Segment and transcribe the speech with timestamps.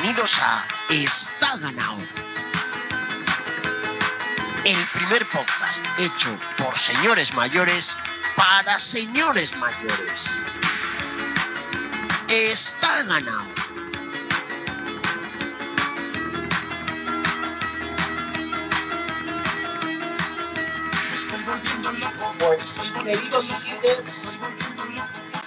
[0.00, 1.98] Bienvenidos a Está ganado.
[4.64, 7.98] El primer podcast hecho por señores mayores
[8.36, 10.40] para señores mayores.
[12.28, 13.42] Está ganado.
[22.38, 24.38] Pues queridos y siguientes,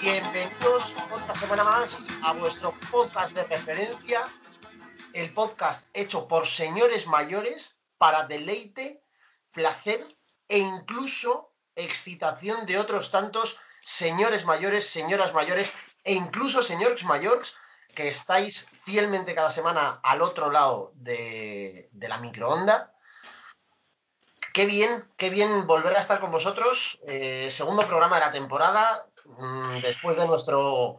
[0.01, 4.23] bienvenidos otra semana más a vuestro podcast de referencia,
[5.21, 9.03] el podcast hecho por señores mayores para deleite,
[9.51, 10.03] placer
[10.47, 17.55] e incluso excitación de otros tantos señores mayores, señoras mayores e incluso señores mayores
[17.93, 22.93] que estáis fielmente cada semana al otro lado de, la microonda
[24.53, 26.99] Qué bien, qué bien volver a estar con vosotros.
[27.07, 30.97] Eh, segundo programa de la temporada, mm, después de nuestro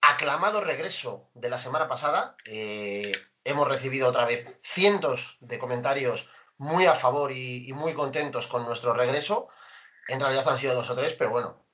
[0.00, 2.34] aclamado regreso de la semana pasada.
[2.46, 3.12] Eh,
[3.44, 8.92] hemos recibido otra vez cientos de comentarios muy a favor y, muy contentos con nuestro
[8.92, 9.48] regreso.
[10.08, 11.64] En realidad han sido dos o tres, pero bueno,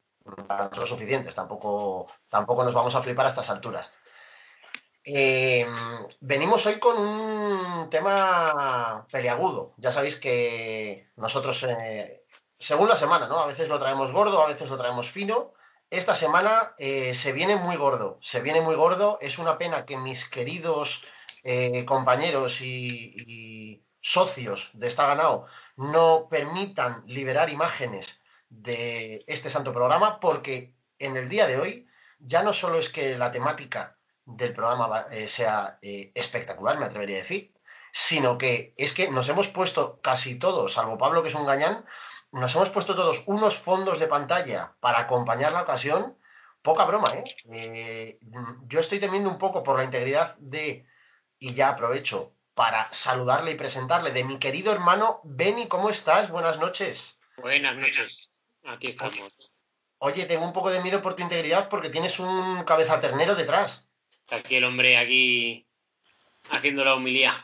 [0.46, 1.34] para nosotros suficientes.
[1.34, 3.92] Tampoco, tampoco nos vamos a flipar a estas alturas.
[5.06, 5.66] Eh,
[6.20, 9.74] venimos hoy con un tema peliagudo.
[9.78, 12.24] Ya sabéis que nosotros, eh,
[12.58, 13.38] según la semana, ¿no?
[13.38, 15.52] A veces lo traemos gordo, a veces lo traemos fino.
[15.90, 19.18] Esta semana eh, se viene muy gordo, se viene muy gordo.
[19.20, 21.04] Es una pena que mis queridos
[21.44, 30.20] eh, compañeros y, socios de Está Ganado no permitan liberar imágenes de este santo programa,
[30.20, 35.06] porque en el día de hoy ya no solo es que la temática del programa
[35.10, 37.54] eh, sea eh, espectacular, me atrevería a decir,
[37.92, 41.86] sino que es que nos hemos puesto casi todos, salvo Pablo que es un gañán,
[42.32, 46.18] nos hemos puesto todos unos fondos de pantalla para acompañar la ocasión.
[46.62, 47.08] Poca broma.
[47.52, 48.18] ¿eh?
[48.66, 50.84] Yo estoy temiendo un poco por la integridad de,
[51.44, 56.30] y ya aprovecho para saludarle y presentarle, de mi querido hermano Benny, ¿cómo estás?
[56.30, 57.20] Buenas noches.
[57.36, 58.32] Buenas noches,
[58.64, 59.52] aquí estamos.
[59.98, 63.86] Oye, tengo un poco de miedo por tu integridad porque tienes un cabeza ternero detrás.
[64.30, 65.68] Aquí el hombre aquí
[66.48, 67.34] haciendo la humilía.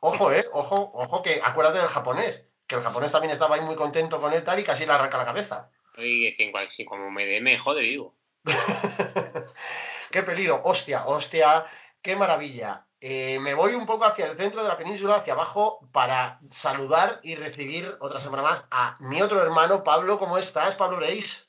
[0.00, 3.76] Ojo, eh, ojo, ojo, que acuérdate del japonés, que el japonés también estaba ahí muy
[3.76, 5.70] contento con él tal y casi le arranca la cabeza.
[5.96, 8.14] Oye, que igual, si como me dé, me jode vivo.
[10.10, 11.64] qué peligro, hostia, hostia,
[12.02, 12.84] qué maravilla.
[13.00, 17.20] Eh, me voy un poco hacia el centro de la península, hacia abajo, para saludar
[17.22, 20.18] y recibir otra semana más a mi otro hermano, Pablo.
[20.18, 21.48] ¿Cómo estás, Pablo Reis?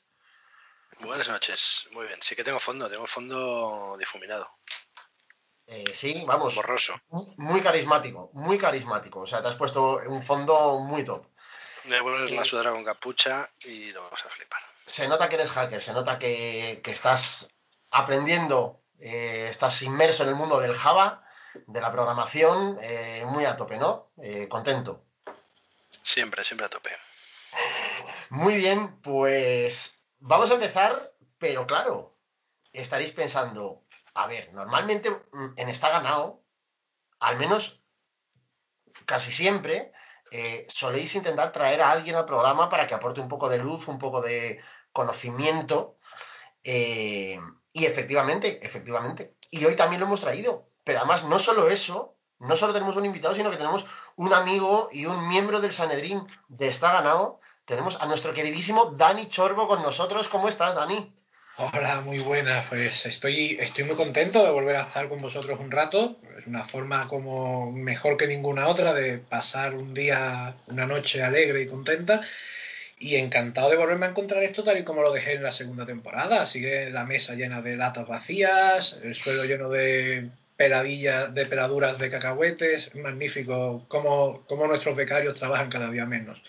[1.00, 2.20] Buenas noches, muy bien.
[2.22, 4.48] Sí que tengo fondo, tengo fondo difuminado.
[5.66, 6.54] Eh, sí, vamos.
[6.54, 7.00] Borroso.
[7.36, 9.20] Muy carismático, muy carismático.
[9.20, 11.26] O sea, te has puesto un fondo muy top.
[11.84, 14.60] Me vuelves la sudadera con capucha y lo vamos a flipar.
[14.84, 17.52] Se nota que eres hacker, se nota que, que estás
[17.90, 21.19] aprendiendo, eh, estás inmerso en el mundo del Java,
[21.66, 24.12] de la programación, eh, muy a tope, ¿no?
[24.22, 25.04] Eh, contento.
[26.02, 26.90] Siempre, siempre a tope.
[28.30, 32.16] Muy bien, pues vamos a empezar, pero claro,
[32.72, 33.84] estaréis pensando,
[34.14, 35.10] a ver, normalmente
[35.56, 36.42] en Está Ganado,
[37.18, 37.82] al menos
[39.04, 39.92] casi siempre,
[40.30, 43.88] eh, soléis intentar traer a alguien al programa para que aporte un poco de luz,
[43.88, 44.60] un poco de
[44.92, 45.98] conocimiento.
[46.62, 47.38] Eh,
[47.72, 49.34] y efectivamente, efectivamente.
[49.50, 50.69] Y hoy también lo hemos traído.
[50.90, 53.86] Pero además, no solo eso, no solo tenemos un invitado, sino que tenemos
[54.16, 57.38] un amigo y un miembro del Sanedrín de Está Ganado.
[57.64, 60.26] Tenemos a nuestro queridísimo Dani Chorbo con nosotros.
[60.26, 61.14] ¿Cómo estás, Dani?
[61.58, 62.64] Hola, muy buena.
[62.68, 66.16] Pues estoy, estoy muy contento de volver a estar con vosotros un rato.
[66.36, 71.62] Es una forma como mejor que ninguna otra de pasar un día, una noche alegre
[71.62, 72.20] y contenta.
[72.98, 75.86] Y encantado de volverme a encontrar esto tal y como lo dejé en la segunda
[75.86, 76.46] temporada.
[76.46, 82.10] Sigue la mesa llena de latas vacías, el suelo lleno de peladillas, de peladuras de
[82.10, 82.94] cacahuetes.
[82.94, 86.42] Magnífico cómo, cómo nuestros becarios trabajan cada día menos.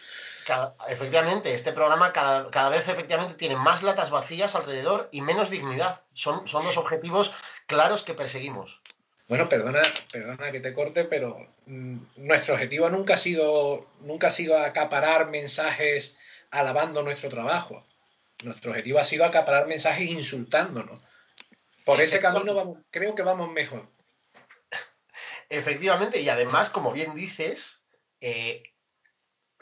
[0.45, 5.49] Cada, efectivamente, este programa cada, cada, vez efectivamente tiene más latas vacías alrededor y menos
[5.49, 6.01] dignidad.
[6.13, 7.31] Son, son los objetivos
[7.67, 8.81] claros que perseguimos.
[9.29, 9.81] Bueno, perdona,
[10.11, 15.29] perdona que te corte, pero mmm, nuestro objetivo nunca ha sido, nunca ha sido acaparar
[15.29, 16.17] mensajes
[16.49, 17.81] alabando nuestro trabajo.
[18.43, 21.01] Nuestro objetivo ha sido acaparar mensajes insultándonos.
[21.85, 23.87] Por ese camino vamos, creo que vamos mejor.
[25.51, 27.83] Efectivamente, y además, como bien dices,
[28.21, 28.63] eh,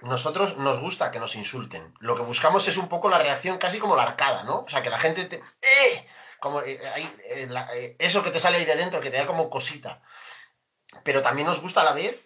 [0.03, 1.95] nosotros nos gusta que nos insulten.
[1.99, 4.59] Lo que buscamos es un poco la reacción casi como la arcada, ¿no?
[4.59, 5.37] O sea, que la gente te...
[5.37, 6.07] ¡Eh!
[6.39, 6.79] Como eh,
[7.25, 10.03] eh, eso que te sale ahí de dentro, que te da como cosita.
[11.03, 12.23] Pero también nos gusta a la vez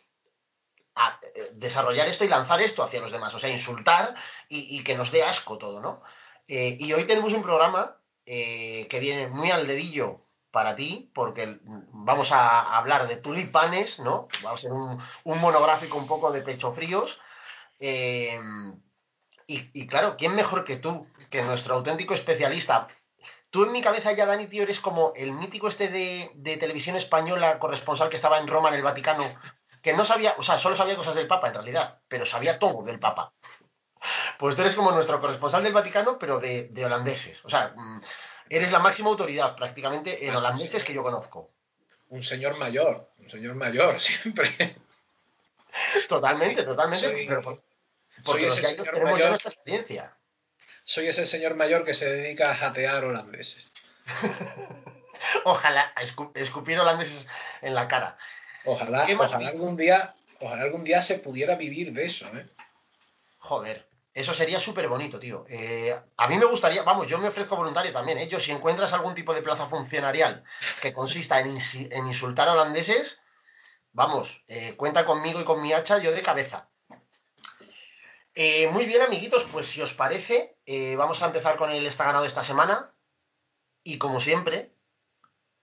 [1.54, 3.34] desarrollar esto y lanzar esto hacia los demás.
[3.34, 4.14] O sea, insultar
[4.50, 6.04] y que nos dé asco todo, ¿no?
[6.46, 12.78] y hoy tenemos un programa que viene muy al dedillo para ti, porque vamos a
[12.78, 14.28] hablar de tulipanes, ¿no?
[14.46, 17.20] Va a ser un, monográfico un poco de pecho fríos.
[17.80, 18.40] Eh,
[19.48, 22.88] y, claro, ¿quién mejor que tú, que nuestro auténtico especialista?
[23.50, 27.58] Tú en mi cabeza ya, Dani, tío, eres como el mítico este de, televisión española
[27.58, 29.26] corresponsal que estaba en Roma, en el Vaticano,
[29.82, 32.84] que no sabía, o sea, solo sabía cosas del Papa en realidad, pero sabía todo
[32.84, 33.34] del Papa.
[34.38, 37.44] Pues tú eres como nuestro corresponsal del Vaticano, pero de, de holandeses.
[37.44, 38.02] O sea, mm,
[38.54, 41.50] Eres la máxima autoridad prácticamente en holandeses que yo conozco.
[42.10, 44.54] Un señor mayor, un señor mayor siempre.
[46.08, 47.30] Totalmente, totalmente.
[48.24, 50.16] porque los ese tenemos ya nuestra experiencia.
[50.84, 53.72] Soy ese señor mayor que se dedica a jatear holandeses.
[55.46, 55.92] ojalá,
[56.36, 57.26] escupir holandeses
[57.64, 58.20] en la cara.
[58.66, 62.48] Ojalá, ojalá algún día, ojalá algún día se pudiera vivir de eso, ¿eh?
[63.40, 63.88] Joder.
[64.14, 65.44] Eso sería súper bonito, tío.
[65.50, 68.28] Eh, a mí me gustaría, vamos, yo me ofrezco voluntario también, ¿eh?
[68.28, 70.44] Yo, si encuentras algún tipo de plaza funcionarial
[70.84, 73.24] que consista en, insultar a holandeses,
[73.92, 76.70] vamos, eh, cuenta conmigo y con mi hacha, yo de cabeza.
[78.36, 80.58] Eh, muy bien, amiguitos, pues si os parece,
[80.96, 82.94] vamos a empezar con el Está ganado esta semana.
[83.84, 84.76] Y como siempre,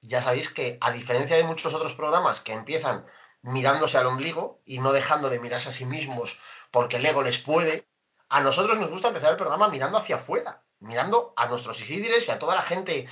[0.01, 3.07] ya sabéis que, a diferencia de muchos otros programas que empiezan
[3.43, 6.39] mirándose al ombligo y no dejando de mirarse a sí mismos
[6.71, 7.89] porque el ego les puede,
[8.31, 12.31] a nosotros nos gusta empezar el programa mirando hacia afuera, mirando a nuestros Isidres y
[12.31, 13.07] a toda la gente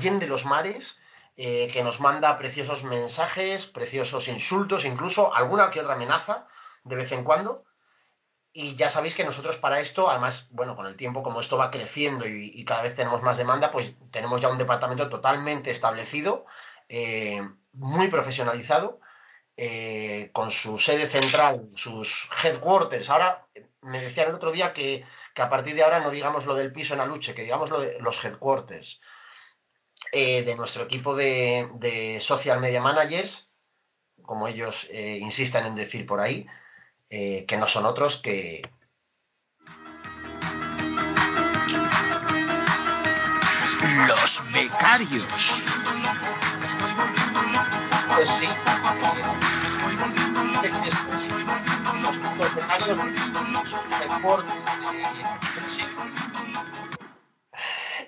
[0.00, 0.98] de los mares
[1.36, 6.46] eh, que nos manda preciosos mensajes, preciosos insultos, incluso alguna que otra amenaza
[6.84, 7.64] de vez en cuando.
[8.52, 11.70] Y ya sabéis que nosotros para esto, además, bueno, con el tiempo, como esto va
[11.70, 16.46] creciendo y, cada vez tenemos más demanda, pues tenemos ya un departamento totalmente establecido,
[16.88, 17.42] eh,
[17.72, 19.00] muy profesionalizado,
[19.58, 23.10] eh, con su sede central, sus headquarters.
[23.10, 23.46] Ahora
[23.86, 25.04] me decían el otro día que,
[25.36, 27.98] a partir de ahora no digamos lo del piso en Aluche, que digamos lo de
[28.00, 29.00] los headquarters
[30.12, 33.52] eh, de nuestro equipo de, social media managers,
[34.22, 36.46] como ellos eh, insisten en decir por ahí,
[37.08, 38.62] que no son otros que,
[44.06, 45.26] los becarios.
[48.14, 48.48] Pues sí.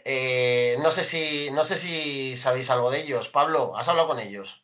[0.05, 3.29] Eh, no sé si no sé si sabéis algo de ellos.
[3.29, 4.63] Pablo, ¿has hablado con ellos?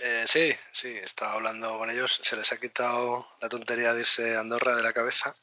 [0.00, 2.20] Eh, sí, sí, he estado hablando con ellos.
[2.22, 5.34] Se les ha quitado la tontería de irse a Andorra de la cabeza.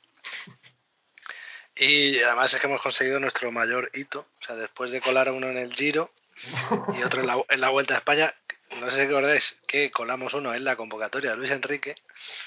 [1.75, 4.27] Y además es que hemos conseguido nuestro mayor hito.
[4.41, 6.11] O sea, después de colar uno en el Giro
[6.97, 8.33] y otro en la, en la Vuelta a España,
[8.79, 11.95] no sé si acordáis que colamos uno en la convocatoria de Luis Enrique.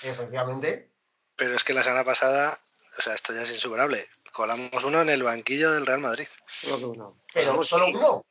[0.03, 0.91] Efectivamente.
[1.37, 2.59] Pero es que la semana pasada,
[2.99, 4.09] o sea, esto ya es insuperable.
[4.33, 6.27] Colamos uno en el banquillo del Real Madrid.
[7.33, 8.25] Pero solo uno.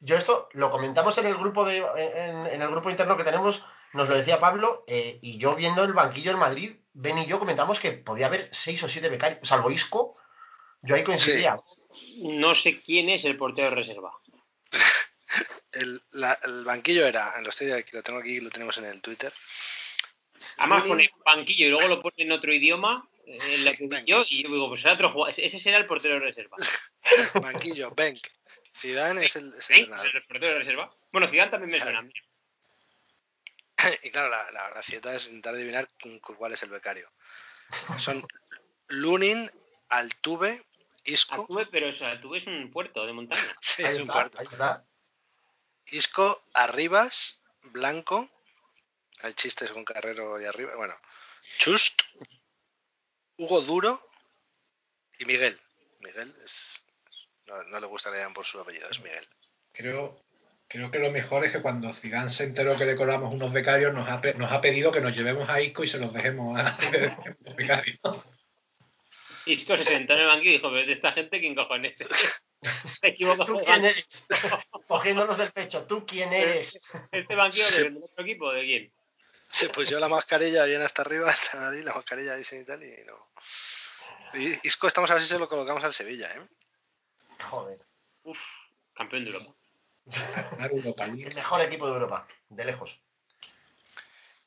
[0.00, 4.08] Yo esto lo comentamos en el grupo de en, el grupo interno que tenemos, nos
[4.08, 7.80] lo decía Pablo, eh, y yo viendo el banquillo del Madrid, Ben y yo comentamos
[7.80, 10.16] que podía haber seis o siete becarios, salvo Isco,
[10.82, 11.56] yo ahí coincidía.
[12.22, 14.12] No sé quién es el portero de reserva.
[15.80, 19.32] El, banquillo era, lo, estoy aquí, lo tengo aquí, lo tenemos en el Twitter.
[20.58, 24.42] Además pone banquillo y luego lo pone en otro idioma, en la que yo, y
[24.42, 25.34] yo digo, pues será otro jugador.
[25.36, 26.56] Ese será el portero de reserva.
[27.42, 28.26] banquillo, Benk.
[28.74, 29.88] Zidane es el, es el,
[30.28, 30.94] portero de reserva.
[31.10, 32.08] Bueno, Zidane también me suena.
[34.02, 35.86] Y claro, la, la gracieta es intentar adivinar
[36.38, 37.08] cuál es el becario.
[37.98, 38.26] Son
[38.88, 39.50] Lunin,
[39.88, 40.60] Altuve,
[41.04, 41.42] Isco.
[41.42, 43.42] Altuve, pero Altuve es un puerto de montaña.
[43.60, 44.38] sí, es un puerto.
[44.38, 44.84] Ahí está.
[45.90, 48.28] Isco, Arribas, Blanco.
[49.22, 50.74] Hay chistes con Carrero y arriba.
[50.76, 50.94] Bueno,
[51.58, 52.02] Chust,
[53.38, 54.08] Hugo Duro
[55.18, 55.58] y Miguel.
[56.00, 56.82] Miguel es,
[57.46, 59.26] no, le gusta que le por su apellido, es Miguel.
[59.72, 60.22] Creo,
[60.68, 63.94] creo que lo mejor es que cuando Zidane se enteró que le cobramos unos becarios,
[63.94, 66.64] nos ha, nos ha pedido que nos llevemos a Isco y se los dejemos a
[67.44, 67.98] los becarios.
[69.46, 71.96] Isco se sentó en el banquillo y dijo, de esta gente, ¿quién cojones?
[73.46, 74.26] ¿Tú quién eres?
[74.88, 76.82] Cogiéndonos del pecho, ¿tú quién eres?
[77.12, 78.52] ¿Este banquillo de nuestro equipo?
[78.52, 78.92] ¿De quién?
[79.48, 83.04] Se puso la mascarilla bien hasta arriba, hasta ahí, la mascarilla dice y tal, y
[83.04, 83.30] no.
[84.62, 86.46] Isco, estamos a ver si se lo colocamos al Sevilla, ¿eh?
[87.42, 87.78] Joder.
[88.24, 88.40] Uf,
[88.94, 89.54] campeón de Europa.
[91.04, 93.00] el mejor equipo de Europa, de lejos.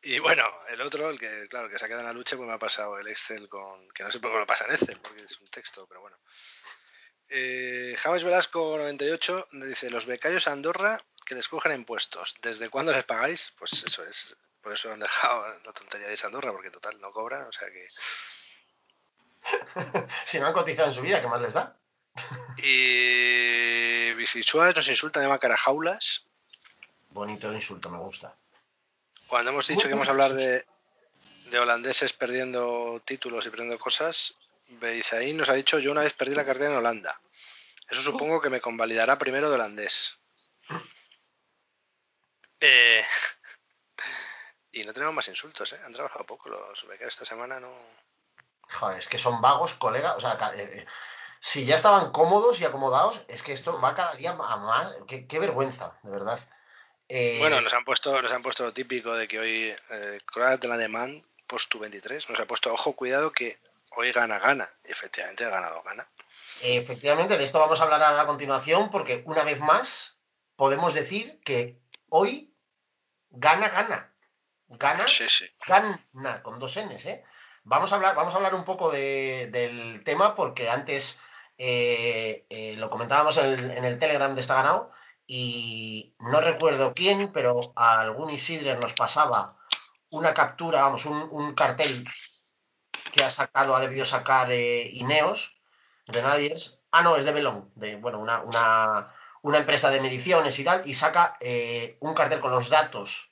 [0.01, 2.47] Y bueno, el otro, el que, claro, que se ha quedado en la lucha, pues
[2.47, 3.89] me ha pasado el Excel con.
[3.89, 6.17] que no sé por qué lo pasa en Excel, porque es un texto, pero bueno.
[7.29, 12.91] Eh, James Velasco 98 dice: Los becarios a Andorra que les cogen impuestos, ¿desde cuándo
[12.91, 13.53] les pagáis?
[13.57, 14.35] Pues eso es.
[14.61, 17.87] Por eso han dejado la tontería de Andorra, porque total no cobran, o sea que.
[20.25, 21.75] si no han cotizado en su vida, ¿qué más les da?
[22.57, 26.25] y Suárez nos insulta, llama carajaulas.
[27.09, 28.35] Bonito insulto, me gusta.
[29.27, 30.65] Cuando hemos dicho que vamos a hablar de,
[31.51, 34.35] de holandeses perdiendo títulos y perdiendo cosas,
[34.69, 37.19] Beizaín nos ha dicho yo una vez perdí la cartera en Holanda.
[37.89, 40.19] Eso supongo que me convalidará primero de holandés.
[42.59, 43.03] Eh,
[44.71, 45.79] y no tenemos más insultos, ¿eh?
[45.85, 47.73] Han trabajado poco los becarios esta semana, no...
[48.71, 50.15] Joder, es que son vagos, colega.
[50.15, 50.85] O sea, eh, eh,
[51.39, 54.95] si ya estaban cómodos y acomodados, es que esto va cada día a más.
[55.07, 56.39] Qué, qué vergüenza, de verdad.
[57.39, 60.73] Bueno, nos han puesto nos han puesto lo típico de que hoy eh, Croat del
[60.73, 63.57] Alemán, post 23, nos ha puesto, ojo, cuidado que
[63.91, 64.69] hoy gana, gana.
[64.87, 66.07] Y efectivamente ha ganado, gana.
[66.61, 70.21] Efectivamente, de esto vamos a hablar ahora a continuación, porque una vez más
[70.55, 71.79] podemos decir que
[72.09, 72.53] hoy
[73.29, 74.13] gana, gana.
[74.67, 75.45] Gana, Sí, sí.
[75.67, 77.23] gana, con dos Ns, ¿eh?
[77.63, 81.19] Vamos a hablar, vamos a hablar un poco de- del tema, porque antes
[81.57, 84.91] eh, eh, lo comentábamos en el, en el Telegram de Está Ganado,
[85.25, 89.57] y no recuerdo quién, pero a algún Isidre nos pasaba
[90.09, 92.05] una captura, vamos, un, un cartel
[93.11, 95.55] que ha sacado, ha debido sacar eh, Ineos,
[96.07, 96.79] Grenadiers.
[96.91, 100.81] Ah, no, es de Belón, de, bueno, una, una, una empresa de mediciones y tal,
[100.85, 103.31] y saca eh, un cartel con los datos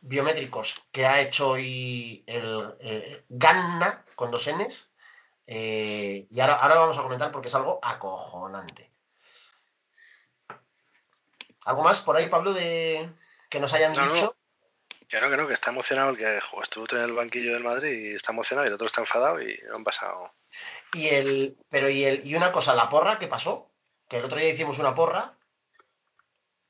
[0.00, 4.88] biométricos que ha hecho hoy el eh, Ganna con dos Ns.
[5.46, 8.90] eh, y ahora, ahora lo vamos a comentar porque es algo acojonante.
[11.66, 13.12] ¿Algo más por ahí, Pablo, de
[13.50, 14.34] que nos hayan No, no.
[15.10, 17.64] Que no, que no, que está emocionado el que jo, estuvo en el banquillo del
[17.64, 20.32] Madrid y está emocionado y el otro está enfadado y no han pasado.
[20.92, 23.70] Y el, pero y el, y una cosa, la porra que pasó,
[24.08, 25.36] que el otro día hicimos una porra,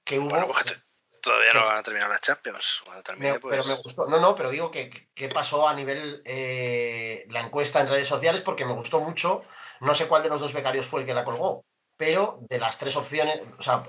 [0.05, 0.31] que hubo.
[0.31, 0.83] Bueno, pues que te-
[1.21, 2.83] todavía no van a terminar las Champions.
[2.85, 3.57] Cuando termine, Me- pues.
[3.57, 4.07] Pero me gustó.
[4.07, 8.41] No, no, pero digo que, que pasó a nivel eh, la encuesta en redes sociales
[8.41, 9.45] porque me gustó mucho.
[9.81, 11.65] No sé cuál de los dos becarios fue el que la colgó,
[11.97, 13.83] pero de las tres opciones, o sea,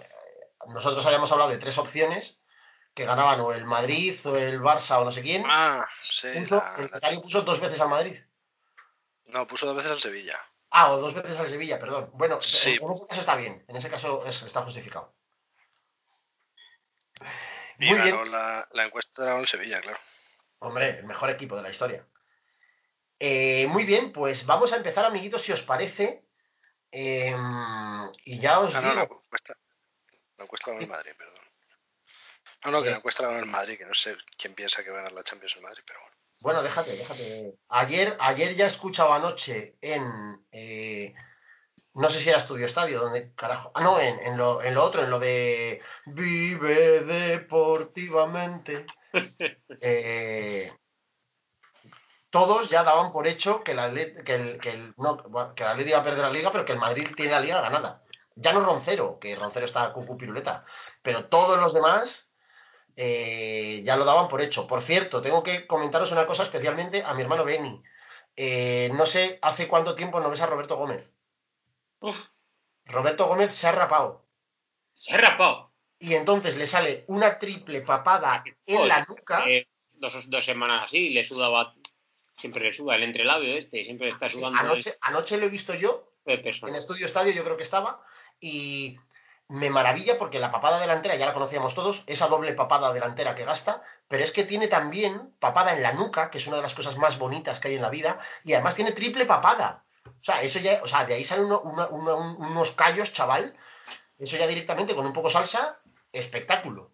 [0.68, 2.41] nosotros habíamos hablado de tres opciones
[2.94, 5.44] que ganaban o el Madrid o el Barça o no sé quién.
[5.48, 6.28] Ah, sí.
[6.36, 8.20] Puso- la- el becario puso dos veces al Madrid.
[9.28, 10.38] No, puso dos veces al Sevilla.
[10.70, 12.10] Ah, o dos veces al Sevilla, perdón.
[12.14, 12.78] Bueno, Sí.
[12.82, 13.64] en, ese caso está bien.
[13.68, 15.14] En ese caso es- está justificado.
[17.80, 18.32] Y Muy bien.
[18.32, 19.98] la, la encuesta ganó el Sevilla, claro.
[20.60, 22.06] Hombre, el mejor equipo de la historia.
[23.20, 26.26] Eh, muy bien, pues vamos a empezar, amiguitos, si os parece.
[26.92, 27.36] Eh,
[28.26, 29.22] y ya os Ah, no, la digo.
[29.24, 29.58] encuesta.
[30.38, 31.42] La encuesta ganó el Madrid, perdón.
[32.66, 32.92] No, no, que Eh.
[32.92, 35.14] la encuesta la ganó el Madrid, que no sé quién piensa que va a ganar
[35.14, 36.16] la Champions en Madrid, pero bueno.
[36.40, 37.54] Bueno, déjate, déjate.
[37.70, 40.44] Ayer, ayer ya he escuchado anoche en.
[40.52, 41.14] eh,
[41.94, 43.72] no sé si era Estudio Estadio, donde carajo.
[43.76, 45.82] Ah, no, en, en lo, en lo otro, en lo de.
[46.06, 48.86] Vive deportivamente.
[49.82, 50.72] Eh,
[52.30, 55.18] todos ya daban por hecho que, la, que, el, que, el, no,
[55.54, 57.60] que el Atleti iba a perder la liga, pero que el Madrid tiene la liga
[57.62, 58.04] ganada.
[58.36, 60.66] Ya no Roncero, que Roncero está cucu piruleta,
[61.02, 62.31] pero todos los demás
[62.96, 64.68] eh, ya lo daban por hecho.
[64.68, 67.82] Por cierto, tengo que comentaros una cosa especialmente a mi hermano Beni.
[68.36, 71.10] Eh, no sé hace cuánto tiempo no ves a Roberto Gómez.
[72.00, 72.18] Uf,
[72.86, 74.26] Roberto Gómez se ha rapado
[74.94, 75.72] se ha rapado.
[76.00, 79.46] y entonces le sale una triple papada en la nuca.
[79.48, 81.74] Eh, dos, dos semanas así, le sudaba.
[82.38, 84.60] Siempre le suda el entrelabio este, siempre está Sí, sudando.
[84.60, 86.76] anoche, anoche lo he visto yo en.
[86.76, 88.04] Estudio Estadio, yo creo que estaba,
[88.40, 88.98] y
[89.52, 93.44] me maravilla porque la papada delantera ya la conocíamos todos, esa doble papada delantera que
[93.44, 96.74] gasta, pero es que tiene también papada en la nuca, que es una de las
[96.74, 99.84] cosas más bonitas que hay en la vida, y además tiene triple papada.
[100.06, 103.54] O sea, eso ya, o sea, de ahí salen uno- una- una- unos callos, chaval.
[104.18, 105.80] Eso ya directamente con un poco salsa,
[106.14, 106.92] espectáculo.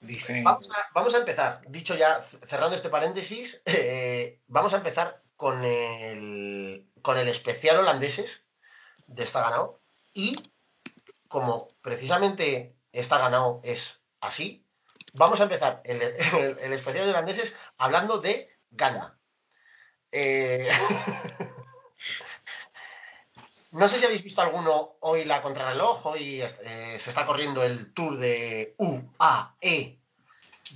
[0.00, 5.22] Dicen, Vamos a, vamos a empezar, dicho ya, cerrando este paréntesis, eh, vamos a empezar
[5.36, 8.46] con el, con el especial holandeses
[9.06, 9.80] de Está Ganado.
[10.14, 10.36] Y
[11.36, 14.66] como precisamente Está Ganado es así,
[15.12, 19.18] vamos a empezar el, especial de holandeses hablando de Ghana.
[20.12, 20.70] Eh,
[23.72, 27.92] no sé si habéis visto alguno hoy la contrarreloj, hoy eh, se está corriendo el
[27.92, 30.00] tour de UAE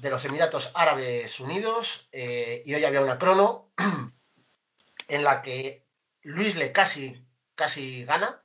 [0.02, 3.72] de los Emiratos Árabes Unidos eh, y hoy había una crono
[5.08, 5.86] en la que
[6.20, 8.42] Luis le casi, casi gana,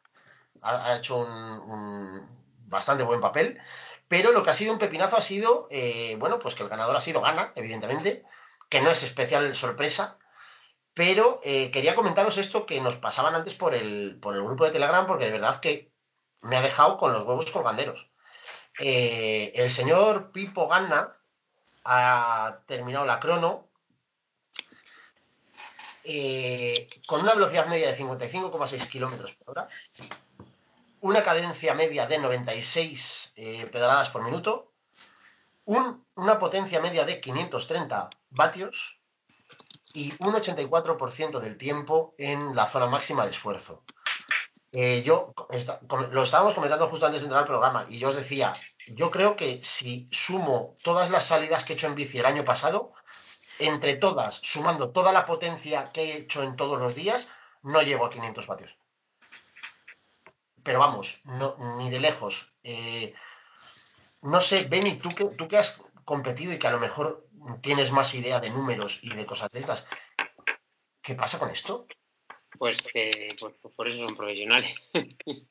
[0.66, 2.28] ha, hecho un,
[2.68, 3.60] bastante buen papel,
[4.08, 6.96] pero lo que ha sido un pepinazo ha sido, eh, bueno, pues que el ganador
[6.96, 8.24] ha sido Gana, evidentemente,
[8.70, 10.18] que no es especial sorpresa,
[10.94, 14.72] pero eh, quería comentaros esto que nos pasaban antes por el, por el grupo de
[14.72, 15.92] Telegram, porque de verdad que
[16.42, 18.10] me ha dejado con los huevos colganderos.
[18.80, 21.16] Eh, el señor Pipo Ganna
[21.84, 23.70] ha terminado la crono
[27.08, 29.68] con una velocidad media de 55,6 kilómetros por hora,
[31.06, 34.72] una cadencia media de 96 eh, pedaladas por minuto,
[35.66, 39.00] una potencia media de 530 vatios
[39.94, 43.84] y un 84% del tiempo en la zona máxima de esfuerzo.
[44.72, 45.36] Eh, yo
[46.10, 48.54] lo estábamos comentando justo antes de entrar al programa y yo os decía,
[48.88, 52.46] yo creo que si sumo todas las salidas que he hecho en bici el año
[52.46, 52.94] pasado,
[53.60, 57.32] entre todas, sumando toda la potencia que he hecho en todos los días,
[57.62, 58.76] no llego a 500 vatios.
[60.66, 62.52] Pero vamos, no, ni de lejos.
[62.64, 63.14] Eh,
[64.24, 67.30] no sé, Benny, tú que, tú que has competido y que a lo mejor
[67.62, 69.88] tienes más idea de números y de cosas de estas,
[71.04, 71.86] ¿qué pasa con esto?
[72.58, 74.74] Pues que pues, por eso son profesionales.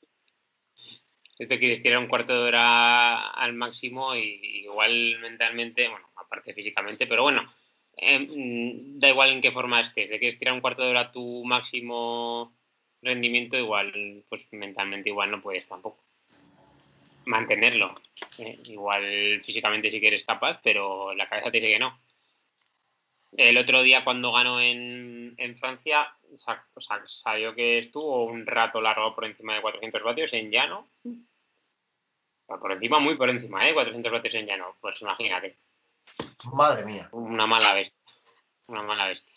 [1.39, 6.55] si te quieres tirar un cuarto de hora al máximo y igual mentalmente, bueno, aparte
[6.55, 7.55] físicamente, pero bueno,
[7.97, 11.13] em, da igual en qué forma estés, de quieres tirar un cuarto de hora a
[11.13, 12.53] tu máximo
[13.05, 16.03] rendimiento, igual, pues mentalmente igual no puedes tampoco
[17.27, 17.95] mantenerlo.
[18.39, 21.99] Eh, igual físicamente sí que eres capaz, pero la cabeza te dice que no.
[23.37, 26.65] El otro día cuando ganó en, Francia, o sea,
[27.07, 30.87] salió que estuvo un rato largo por encima de 400 vatios en llano.
[32.47, 33.75] por encima, muy por encima, ¿eh?
[33.75, 34.77] 400 vatios en llano.
[34.81, 35.57] Pues imagínate.
[36.53, 37.09] Madre mía.
[37.13, 37.99] Una mala bestia.
[38.67, 39.35] Una mala bestia.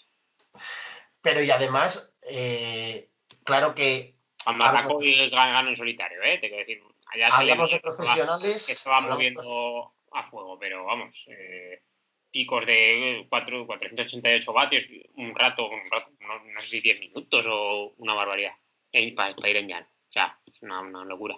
[1.22, 3.10] Pero y además, eh,
[3.48, 4.16] claro que...
[4.46, 4.54] A
[5.02, 6.38] y ganó en solitario, ¿eh?
[6.38, 6.82] Te quiero decir.
[7.08, 8.66] Allá hablamos de profesionales.
[8.68, 11.26] Que se va moviendo a fuego, pero vamos.
[11.28, 11.82] Eh,
[12.32, 14.86] picos de 4, 488 vatios,
[15.16, 18.54] un rato, un rato no, sé si 10 minutos o una barbaridad,
[19.16, 19.88] para, ir en llano.
[19.88, 21.36] O sea, es una, locura.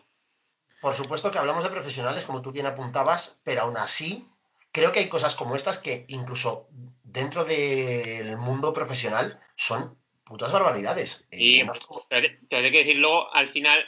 [0.81, 4.27] Por supuesto que hablamos de profesionales, como tú bien apuntabas, pero aún así,
[4.71, 6.67] creo que hay cosas como estas que incluso
[7.03, 9.98] dentro del mundo profesional son
[10.29, 11.27] putas barbaridades.
[11.31, 11.67] Y, eh,
[12.07, 13.83] pero, hay que decir luego, al final,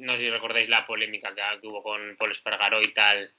[0.00, 3.32] no sé si recordáis la polémica que, hubo con Paul Espargaró y tal.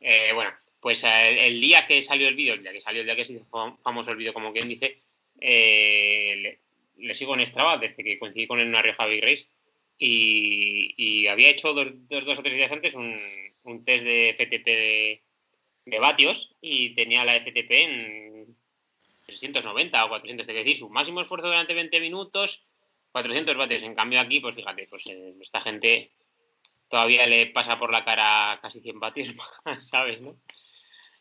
[0.00, 3.06] Eh, bueno, pues eh, el, día que salió el vídeo, el día que salió, el
[3.06, 3.46] día que se hizo
[3.82, 4.98] famoso el vídeo, como quien dice,
[5.40, 6.58] eh,
[6.96, 9.46] le, sigo en Strava desde que coincidí con él en una Rioja Big Race
[9.98, 13.16] y, había hecho dos, dos, o tres días antes un,
[13.84, 14.66] test de FTP
[15.86, 18.56] de, vatios y tenía la FTP en
[19.32, 22.64] 390 o 400, es decir, su máximo esfuerzo durante 20 minutos,
[23.12, 23.82] 400 vatios.
[23.82, 26.12] En cambio aquí, pues fíjate, pues eh, esta gente
[26.88, 29.34] todavía le pasa por la cara casi 100 vatios
[29.78, 30.20] ¿sabes?
[30.20, 30.36] ¿no?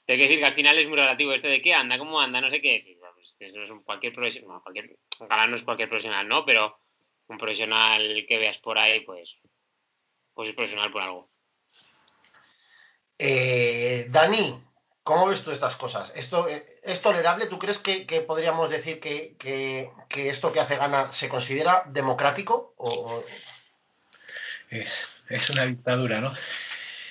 [0.08, 2.41] Hay que decir que al final es muy relativo esto de qué anda, cómo anda,
[2.41, 2.97] no sé qué.
[3.15, 3.36] Pues,
[3.86, 4.97] cualquier profesional, cualquier,
[5.47, 6.45] no es cualquier profesional, ¿no?
[6.45, 6.78] Pero
[7.28, 9.39] un profesional que veas por ahí, pues,
[10.34, 11.30] pues es profesional por algo.
[13.17, 14.62] Eh, Dani,
[15.04, 16.12] ¿cómo ves tú estas cosas?
[16.16, 17.48] ¿Esto eh, es tolerable?
[17.48, 22.76] ¿Tú crees que, podríamos decir que, esto que hace Gana se considera democrático?
[24.70, 26.34] Es, es, una dictadura, ¿no?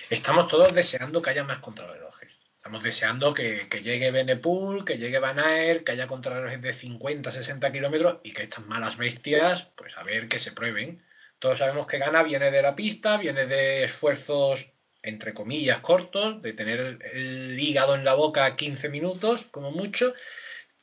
[0.08, 2.38] Estamos todos deseando que haya más contrarrelojes.
[2.56, 5.38] Estamos deseando que, llegue Benepool, que llegue Van
[5.84, 10.28] que haya contrarrelojes de 50, 60 kilómetros y que estas malas bestias, pues a ver
[10.28, 11.02] que se prueben.
[11.38, 16.52] Todos sabemos que Gana viene de la pista, viene de esfuerzos entre comillas cortos, de
[16.52, 20.12] tener el hígado en la boca 15 minutos como mucho.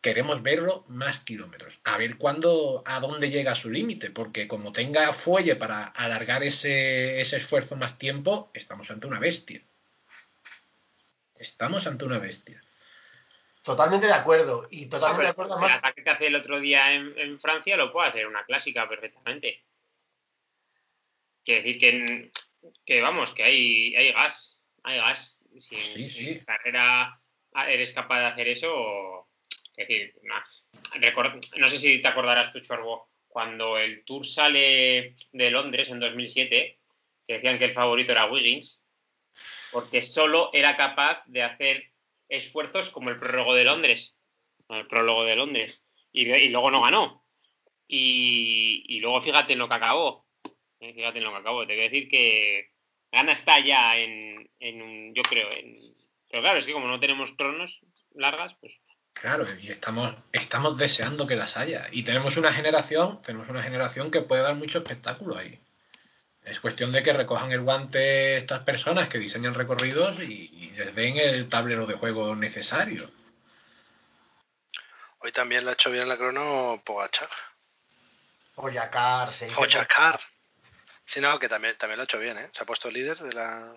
[0.01, 5.11] Queremos verlo más kilómetros, a ver cuándo, a dónde llega su límite, porque como tenga
[5.11, 9.61] fuelle para alargar ese esfuerzo más tiempo, estamos ante una bestia.
[11.35, 12.61] Estamos ante una bestia.
[13.67, 14.65] Totalmente de acuerdo.
[14.71, 15.73] Y totalmente de acuerdo más.
[15.73, 19.61] El ataque que hace el otro día en, Francia lo puede hacer una clásica perfectamente.
[21.43, 22.31] Quiere decir que,
[22.85, 24.59] que vamos, que hay, hay gas.
[24.83, 25.45] Hay gas.
[25.57, 27.19] Si en, carrera
[27.67, 29.27] eres capaz de hacer eso,
[29.75, 30.13] es decir,
[31.57, 36.79] no sé si te acordarás tú, Chorbo, cuando el Tour sale de Londres en 2007,
[37.27, 38.83] que decían que el favorito era Wiggins,
[39.71, 41.91] porque solo era capaz de hacer
[42.29, 44.17] esfuerzos como el prólogo de Londres,
[44.69, 47.23] el prólogo de Londres, y, luego no ganó.
[47.87, 50.26] Y, luego fíjate en lo que acabó,
[50.79, 52.71] eh, fíjate en lo que acabó, te voy a decir que
[53.11, 55.77] gana está ya en, un, yo creo, en,
[56.29, 57.79] pero claro, es que como no tenemos cronos
[58.13, 58.73] largas, pues
[59.21, 61.87] Claro, y estamos, estamos deseando que las haya.
[61.91, 65.59] Y tenemos una generación, tenemos una generación que puede dar mucho espectáculo ahí.
[66.43, 71.17] Es cuestión de que recojan el guante estas personas que diseñan recorridos y, les den
[71.17, 73.09] el tablero de juego necesario.
[75.17, 77.29] Hoy también lo ha hecho bien la crono Pogachar.
[78.55, 80.19] Poyacar.
[81.07, 82.49] Sí, no, que también, también lo ha hecho bien, ¿eh?
[82.51, 83.75] Se ha puesto líder de la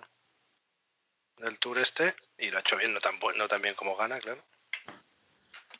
[1.37, 4.19] del tour este y lo ha hecho bien, no tan, no tan bien como gana,
[4.19, 4.43] claro.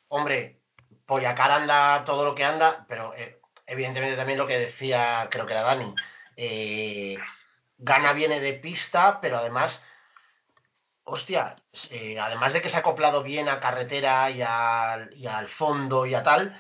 [0.08, 0.62] Hombre,
[1.06, 5.52] Poyacar anda todo lo que anda, pero eh, evidentemente también lo que decía, creo que
[5.52, 5.94] era Dani,
[6.38, 7.18] eh,
[7.78, 9.86] Gana viene de pista, pero además,
[11.04, 11.58] hostia,
[11.90, 16.24] eh, además de que se ha acoplado bien a carretera y, al fondo y a
[16.24, 16.58] tal,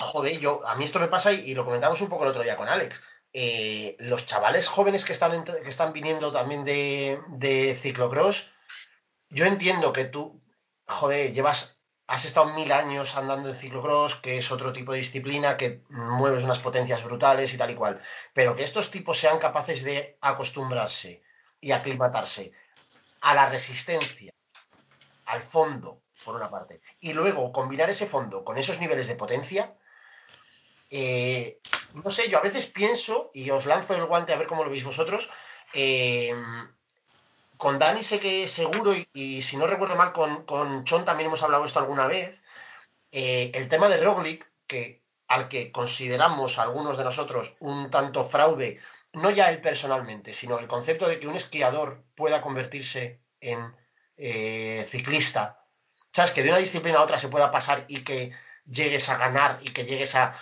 [0.00, 2.56] joder, yo, a mí esto me pasa y, lo comentamos un poco el otro día
[2.56, 3.02] con Alex.
[3.32, 8.50] Eh, los chavales jóvenes que están, que están viniendo también de, de ciclocross,
[9.28, 10.42] yo entiendo que tú,
[10.86, 15.58] joder, llevas has estado mil años andando en ciclocross, que es otro tipo de disciplina,
[15.58, 19.84] que mueves unas potencias brutales y tal y cual, pero que estos tipos sean capaces
[19.84, 21.22] de acostumbrarse
[21.60, 22.52] y aclimatarse
[23.20, 24.32] a la resistencia,
[25.26, 29.74] al fondo, por una parte, y luego combinar ese fondo con esos niveles de potencia,
[30.90, 31.60] eh,
[31.92, 34.70] no sé, yo a veces pienso, y os lanzo el guante a ver cómo lo
[34.70, 35.28] veis vosotros,
[35.74, 36.34] eh,
[37.56, 41.42] con Dani sé que seguro, y, si no recuerdo mal, con, con, Chon también hemos
[41.42, 42.40] hablado esto alguna vez,
[43.12, 48.80] eh, el tema de Roglic, que al que consideramos algunos de nosotros un tanto fraude,
[49.12, 53.74] no ya él personalmente, sino el concepto de que un esquiador pueda convertirse en
[54.16, 55.64] ciclista,
[56.12, 56.32] ¿sabes?
[56.32, 58.32] Que de una disciplina a otra se pueda pasar y que
[58.66, 60.34] llegues a ganar y que llegues a...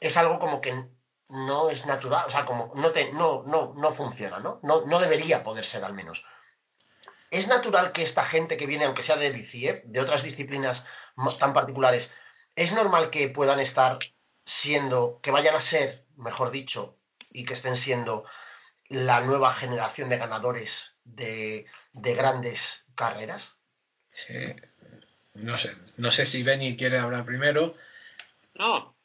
[0.00, 0.88] Es algo como que
[1.28, 4.60] no es natural, o sea, como no, te, no, no, no funciona, ¿no?
[4.62, 4.86] ¿no?
[4.86, 6.24] No debería poder ser al menos.
[7.30, 10.86] ¿Es natural que esta gente que viene, aunque sea de DCE, de otras disciplinas
[11.38, 12.14] tan particulares,
[12.56, 13.98] es normal que puedan estar
[14.46, 16.98] siendo, que vayan a ser, mejor dicho,
[17.30, 18.24] y que estén siendo
[18.88, 23.60] la nueva generación de ganadores de, grandes carreras?
[24.12, 24.56] Sí.
[25.34, 27.76] No sé, no sé si Benny quiere hablar primero.
[28.54, 28.97] No.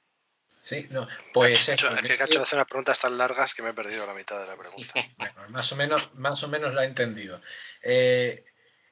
[0.63, 1.07] Sí, no.
[1.33, 4.39] Pues es que Cacho hace unas preguntas tan largas que me he perdido la mitad
[4.39, 4.93] de la pregunta.
[5.17, 7.39] Bueno, más o menos, más o menos la he entendido.
[7.81, 8.45] Eh,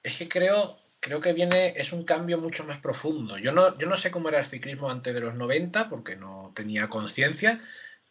[0.04, 3.38] es que creo, creo que viene, es un cambio mucho más profundo.
[3.38, 6.52] Yo no, yo no sé cómo era el ciclismo antes de los 90, porque no
[6.56, 7.60] tenía conciencia,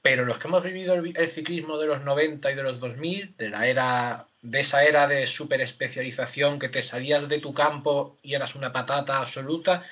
[0.03, 3.51] pero los que hemos vivido el, ciclismo de los 90 y de los 2000, de
[3.51, 8.35] la era, de esa era de super especialización que te salías de tu campo y
[8.35, 9.83] eras una patata absoluta,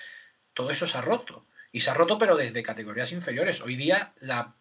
[0.55, 1.45] todo eso se ha roto.
[1.73, 3.61] Y se ha roto, pero desde categorías inferiores.
[3.61, 4.55] Hoy día la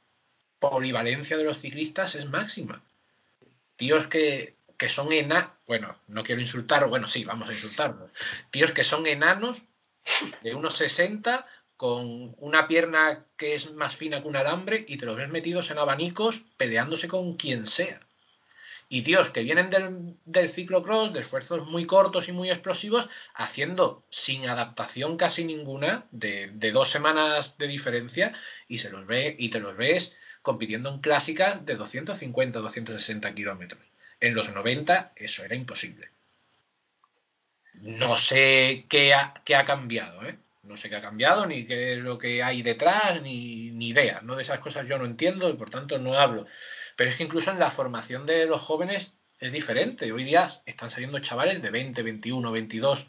[0.59, 2.83] polivalencia de los ciclistas es máxima.
[3.75, 8.11] Tíos que, que son enanos, bueno, no quiero insultar, bueno, sí, vamos a insultarlos,
[8.51, 9.63] tíos que son enanos
[10.41, 15.05] de unos 60 con una pierna que es más fina que un alambre y te
[15.05, 17.99] los ves metidos en abanicos peleándose con quien sea.
[18.89, 24.05] Y tíos que vienen del, del ciclocross, de esfuerzos muy cortos y muy explosivos, haciendo
[24.09, 28.33] sin adaptación casi ninguna, de, de dos semanas de diferencia,
[28.67, 33.81] y se los ve, y te los ves compitiendo en clásicas de 250, 260 kilómetros.
[34.19, 36.09] En los 90 eso era imposible.
[37.81, 40.39] No sé qué ha, ha cambiado, ¿eh?
[40.63, 44.19] No sé qué ha cambiado, ni qué es lo que hay detrás, ni, ni idea.
[44.21, 44.35] ¿no?
[44.35, 46.45] De esas cosas yo no entiendo y por tanto no hablo.
[46.97, 50.11] Pero es que incluso en la formación de los jóvenes es diferente.
[50.11, 53.07] Hoy día están saliendo chavales de 20, 21, 22.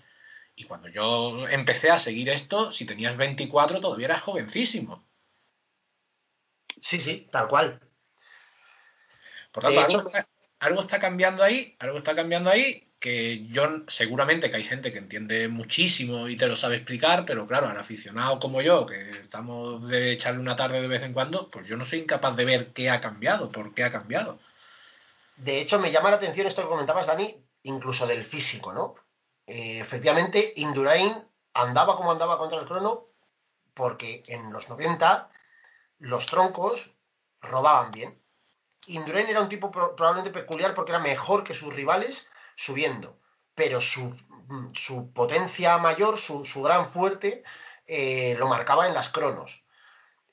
[0.54, 5.08] Y cuando yo empecé a seguir esto, si tenías 24 todavía eras jovencísimo.
[6.78, 7.80] Sí, sí, tal cual.
[9.52, 10.10] Por tanto,
[10.60, 14.98] algo está cambiando ahí, algo está cambiando ahí, que yo seguramente que hay gente que
[14.98, 19.88] entiende muchísimo y te lo sabe explicar, pero claro, al aficionado como yo, que estamos
[19.88, 22.72] de echarle una tarde de vez en cuando, pues yo no soy incapaz de ver
[22.72, 24.38] qué ha cambiado, por qué ha cambiado.
[25.36, 28.96] De hecho, me llama la atención esto que comentabas, Dani, incluso del físico, ¿no?
[29.46, 31.14] Eh, efectivamente, Indurain
[31.54, 33.06] andaba como andaba contra el crono,
[33.74, 35.30] porque en los 90
[36.00, 36.90] los troncos
[37.40, 38.20] rodaban bien.
[38.88, 43.18] Indurain era un tipo probablemente peculiar porque era mejor que sus rivales subiendo,
[43.54, 44.14] pero su,
[44.48, 47.42] mm, potencia mayor, su, gran fuerte,
[47.86, 49.64] eh, lo marcaba en las cronos.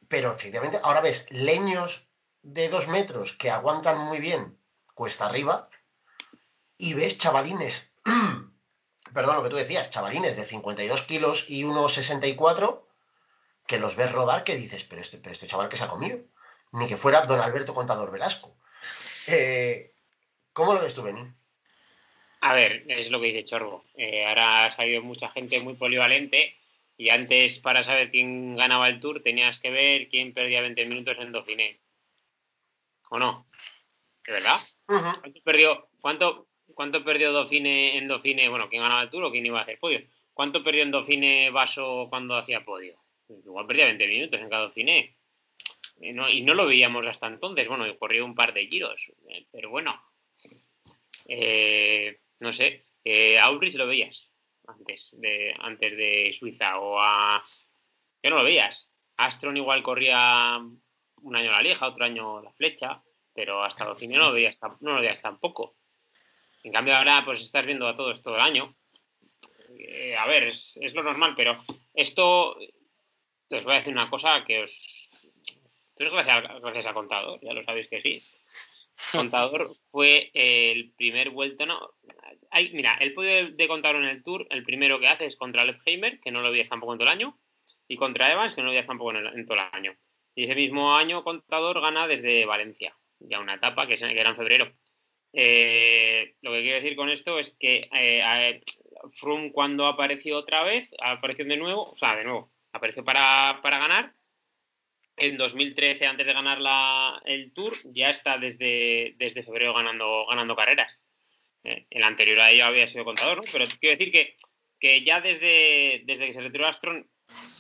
[0.08, 2.08] Pero efectivamente, ahora ves leños
[2.42, 4.58] de dos metros que aguantan muy bien
[4.94, 5.70] cuesta arriba
[6.78, 7.94] y ves chavalines,
[9.14, 12.84] perdón, lo que tú decías, chavalines de 52 kilos y 1,64
[13.68, 16.20] que los ves rodar que dices, pero este, pero este chaval que se ha comido
[16.76, 18.56] ni que fuera don Alberto Contador Velasco.
[19.28, 19.94] Eh,
[20.54, 21.22] ¿Cómo lo ves tú, Beni?
[22.42, 23.86] A ver, es lo que dice Chorbo.
[23.96, 26.56] Eh, ahora ha salido mucha gente muy polivalente
[26.98, 31.18] y antes para saber quién ganaba el Tour tenías que ver quién perdía 20 minutos
[31.20, 31.78] en Dauphiné.
[33.10, 33.48] ¿O no?
[34.26, 34.58] ¿De verdad?
[34.86, 38.50] ¿Cuánto perdió, cuánto, cuánto perdió Dauphiné en Dauphiné?
[38.50, 40.02] Bueno, ¿quién ganaba el Tour o quién iba a hacer podio?
[40.34, 42.98] ¿Cuánto perdió en Dauphiné Vaso cuando hacía podio?
[43.30, 45.16] Igual perdía 20 minutos en cada Dauphiné.
[46.00, 47.68] Y no, lo veíamos hasta entonces.
[47.68, 50.02] Bueno, corrió un par de giros, eh, pero bueno,
[51.28, 54.32] eh, no sé, eh, a Ulrich lo veías
[54.68, 57.42] antes de, antes de Suiza o a...
[58.22, 58.92] ¿Qué no lo veías?
[59.18, 60.60] Astron igual corría
[61.22, 63.02] un año la Lieja, otro año la Flecha.
[63.34, 65.76] pero hasta Dauphiné no lo veías, no lo veías tampoco.
[66.64, 68.76] En cambio ahora pues estás viendo a todos todo el año.
[69.78, 74.64] Eh, a ver, es, lo normal, pero esto os voy a decir una cosa que
[74.64, 74.95] os...
[75.98, 78.22] Esto es gracias, gracias a Contador, ya lo sabéis que sí.
[79.14, 81.94] Contador fue el primer vuelto, no.
[82.52, 85.64] Hay, mira, el podio de Contador en el Tour, el primero que hace es contra
[85.64, 87.40] Lefheimer, que no lo veías tampoco en todo el año,
[87.88, 89.96] y contra Evans, que no lo veías tampoco en, todo el año.
[90.36, 94.74] Y ese mismo año Contador gana desde Valencia, ya una etapa que, era en febrero.
[95.32, 98.62] Eh, lo que quiero decir con esto es que eh,
[99.14, 103.80] Froome cuando apareció otra vez, apareció de nuevo, o sea, de nuevo, apareció para, para
[103.80, 104.14] ganar
[105.18, 110.56] en 2013, antes de ganar la, el Tour, ya está desde, desde febrero ganando, ganando
[110.56, 111.02] carreras.
[111.64, 113.44] Eh, el anterior a ello había sido contador, ¿no?
[113.52, 114.36] Pero quiero decir que,
[114.80, 117.10] que ya desde, desde que se retiró Astron,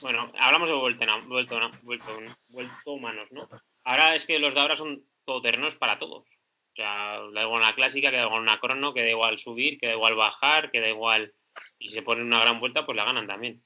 [0.01, 2.19] bueno, hablamos de vuelto, vuelto,
[2.51, 3.49] vuelto humanos, ¿no?
[3.83, 6.27] Ahora es que los de ahora son todoterrenos para todos.
[6.27, 9.79] O sea, da igual una clásica, que da igual una crono, que da igual subir,
[9.79, 11.33] que da igual bajar, que da igual.
[11.79, 13.63] Y se ponen una gran vuelta, pues la ganan también.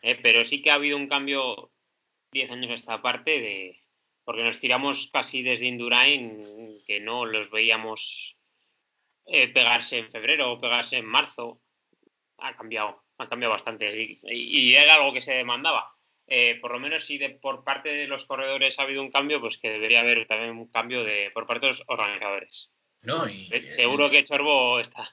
[0.00, 1.70] Eh, pero sí que ha habido un cambio
[2.32, 3.78] 10 años a esta parte de
[4.24, 6.40] porque nos tiramos casi desde Indurain
[6.86, 8.36] que no los veíamos
[9.26, 11.60] eh, pegarse en febrero o pegarse en marzo.
[12.38, 15.90] Ha cambiado ha cambiado bastante y, era algo que se demandaba.
[16.26, 19.40] Eh, por lo menos si de, por parte de los corredores ha habido un cambio
[19.40, 22.72] pues que debería haber también un cambio de por parte de los organizadores.
[23.02, 25.08] No y, eh, seguro que Chorbo está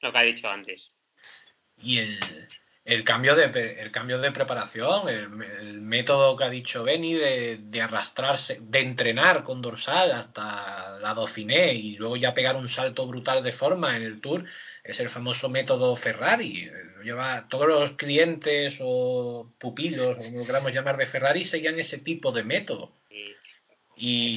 [0.00, 0.92] lo que ha dicho antes.
[1.76, 2.18] Y el
[2.84, 8.58] el cambio de, el cambio de preparación, el, método que ha dicho Benny de, arrastrarse,
[8.60, 13.52] de entrenar con dorsal hasta la Dauphiné y luego ya pegar un salto brutal de
[13.52, 14.44] forma en el Tour,
[14.82, 16.70] es el famoso método Ferrari.
[17.04, 22.32] Lleva, todos los clientes o pupilos, como lo queramos llamar, de Ferrari seguían ese tipo
[22.32, 22.92] de método.
[23.96, 24.36] Y...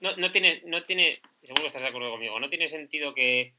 [0.00, 3.54] No, no, tiene, no tiene, seguro que estás de acuerdo conmigo, no tiene sentido que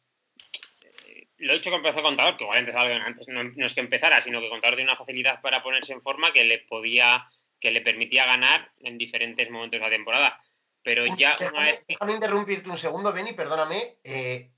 [1.39, 4.41] lo he dicho que empezó Contador, que igual empezaba antes, no, es que empezara, sino
[4.41, 8.25] que Contador tiene una facilidad para ponerse en forma que le podía, que le permitía
[8.25, 10.41] ganar en diferentes momentos de la temporada.
[10.83, 14.51] Pero ya déjame, Déjame interrumpirte un segundo, Benny, perdóname, eh,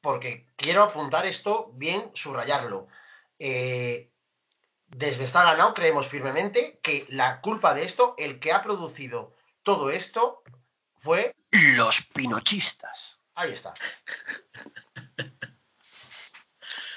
[0.00, 2.88] porque quiero apuntar esto bien, subrayarlo.
[3.38, 4.10] Eh,
[4.88, 9.90] desde Está Ganado creemos firmemente que la culpa de esto, el que ha producido todo
[9.90, 10.42] esto,
[10.96, 11.34] fue...
[11.50, 13.20] Los pinochistas.
[13.34, 13.74] Ahí está.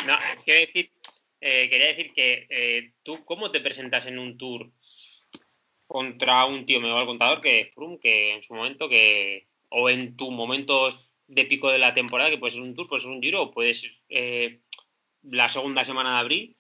[0.06, 0.92] No, decir,
[1.40, 4.72] eh, quería decir que eh, tú, ¿cómo te presentas en un tour
[5.86, 9.90] contra un tío, me va al contador, que Froome, que en su momento, que o
[9.90, 10.90] en tu momento
[11.28, 13.52] de pico de la temporada, que puede ser un tour, puede ser un giro, o
[13.52, 14.62] puede ser eh,
[15.24, 16.58] la segunda semana de abril,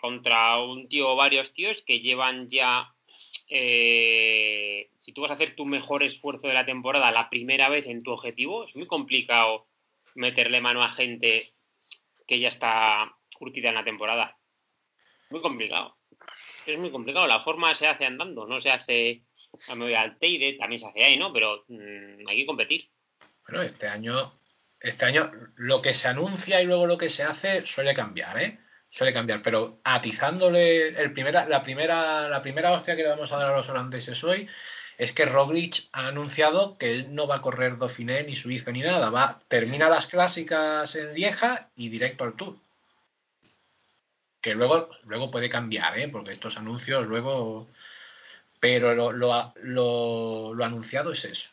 [0.00, 2.94] contra un tío o varios tíos que llevan ya
[3.48, 8.04] si tú vas a hacer tu mejor esfuerzo de la temporada la primera vez en
[8.04, 9.66] tu objetivo, es muy complicado
[10.14, 11.52] meterle mano a gente
[12.30, 14.38] que ya está curtida en la temporada.
[15.30, 15.98] Muy complicado.
[16.64, 17.26] Es muy complicado.
[17.26, 19.24] La forma se hace andando, no se hace.
[19.74, 21.32] Me voy al Teide, también se hace ahí, ¿no?
[21.32, 22.88] Pero mm, hay que competir.
[23.48, 24.38] Bueno, este año,
[24.78, 28.60] este año lo que se anuncia y luego lo que se hace suele cambiar, ¿eh?
[28.88, 33.38] Suele cambiar, pero atizándole el primera, la primera, la primera hostia que le vamos a
[33.38, 34.48] dar a los holandeses hoy
[35.00, 38.82] es que Roglic ha anunciado que él no va a correr Dauphiné ni Suiza ni
[38.82, 42.58] nada, va termina las clásicas en Lieja y directo al Tour.
[44.42, 46.08] Que luego, luego puede cambiar, ¿eh?
[46.08, 47.66] porque estos anuncios luego...
[48.60, 49.12] Pero lo,
[50.52, 51.48] lo, anunciado es eso.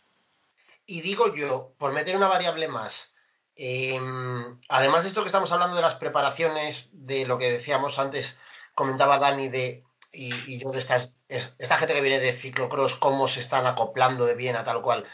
[0.85, 3.13] Y digo yo, por meter una variable más,
[3.55, 8.37] em, además de esto que estamos hablando de las preparaciones, de lo que decíamos antes,
[8.75, 13.39] comentaba Dani, de y, yo de estas, esta gente que viene de ciclocross, cómo se
[13.39, 15.05] están acoplando de bien a tal cual.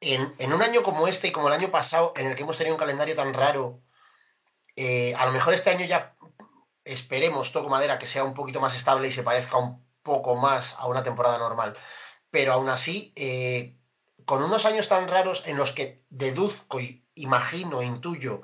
[0.00, 2.58] En, en, un año como este y como el año pasado, en el que hemos
[2.58, 3.80] tenido un calendario tan raro,
[4.76, 6.16] eh, a lo mejor este año ya
[6.84, 10.74] esperemos, toco madera, que sea un poquito más estable y se parezca un poco más
[10.78, 11.76] a una temporada normal.
[12.30, 13.76] Pero aún así, eh,
[14.24, 18.42] con unos años tan raros en los que deduzco y imagino, intuyo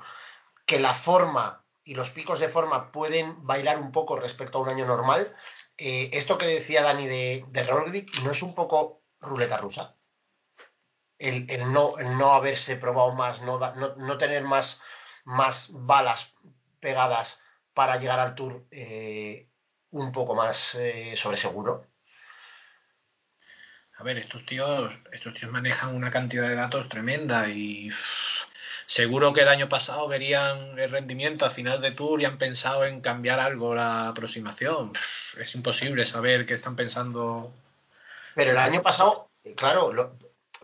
[0.65, 4.69] que la forma y los picos de forma pueden bailar un poco respecto a un
[4.69, 5.35] año normal,
[5.79, 9.95] eh, esto que decía Dani de, de no es un poco ruleta rusa.
[11.17, 11.95] El, no,
[12.31, 14.81] haberse probado más, no, tener más,
[15.25, 16.33] más balas
[16.79, 17.41] pegadas
[17.73, 19.49] para llegar al tour eh,
[19.91, 21.87] un poco más eh, sobre seguro.
[23.97, 27.91] A ver, estos tíos, estos tíos manejan una cantidad de datos tremenda y
[28.85, 32.85] seguro que el año pasado verían el rendimiento a final de tour y han pensado
[32.85, 34.93] en cambiar algo la aproximación.
[35.37, 37.53] Es imposible saber qué están pensando.
[38.35, 40.17] Pero el año pasado, claro,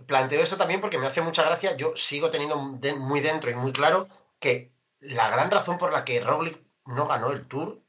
[0.06, 1.76] planteo eso también porque me hace mucha gracia.
[1.76, 4.08] Yo sigo teniendo muy dentro y muy claro
[4.40, 7.82] que la gran razón por la que Roglic no ganó el Tour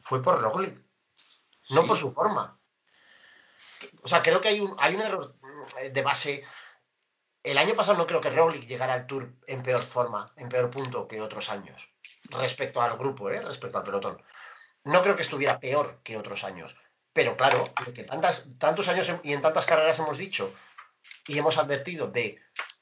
[0.00, 0.78] fue por Roglic,
[1.70, 2.58] no por su forma.
[4.02, 5.34] O sea, creo que hay un, hay un error
[5.92, 6.44] de base.
[7.42, 10.70] El año pasado no creo que Roglic llegara al Tour en peor forma, en peor
[10.70, 11.92] punto que otros años,
[12.30, 13.40] respecto al grupo, ¿eh?
[13.40, 14.22] respecto al pelotón.
[14.88, 16.74] No creo que estuviera peor que otros años.
[17.12, 20.50] Pero claro, que tantos años y en tantas carreras hemos dicho
[21.26, 22.40] y hemos advertido de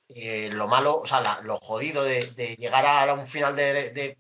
[0.09, 2.21] eh, lo malo, o sea, lo jodido de,
[2.57, 4.19] llegar a un final de,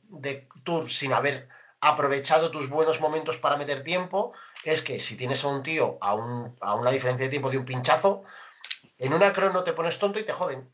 [0.64, 1.48] tour sin haber
[1.80, 4.32] aprovechado tus buenos momentos para meter tiempo,
[4.64, 8.24] es que si tienes a un tío a, una diferencia de tiempo de un pinchazo,
[8.98, 10.68] en una crono te pones tonto y te joden.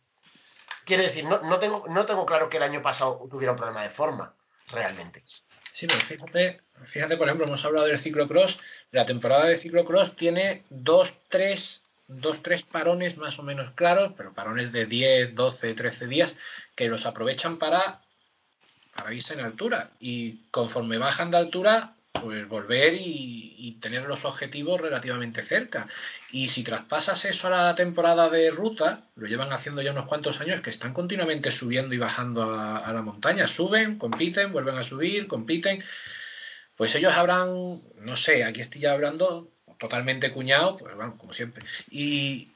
[0.86, 3.90] Quiere decir, no, tengo, no tengo claro que el año pasado tuviera un problema de
[3.90, 4.34] forma,
[4.68, 5.22] realmente.
[5.26, 8.58] Sí, pero fíjate, fíjate, por ejemplo, hemos hablado del ciclocross.
[8.90, 11.82] La temporada de ciclocross tiene dos, tres
[12.20, 16.36] dos, tres parones más o menos claros, pero parones de 10, 12, 13 días,
[16.74, 18.02] que los aprovechan para,
[18.94, 19.90] para irse en altura.
[20.00, 25.88] Y conforme bajan de altura, pues volver y, tener los objetivos relativamente cerca.
[26.30, 30.40] Y si traspasas eso a la temporada de ruta, lo llevan haciendo ya unos cuantos
[30.40, 33.48] años que están continuamente subiendo y bajando a, a la montaña.
[33.48, 35.82] Suben, compiten, vuelven a subir, compiten.
[36.76, 37.48] Pues ellos habrán,
[37.96, 41.64] no sé, aquí estoy ya hablando totalmente cuñado, pues bueno, como siempre.
[41.90, 42.52] Y,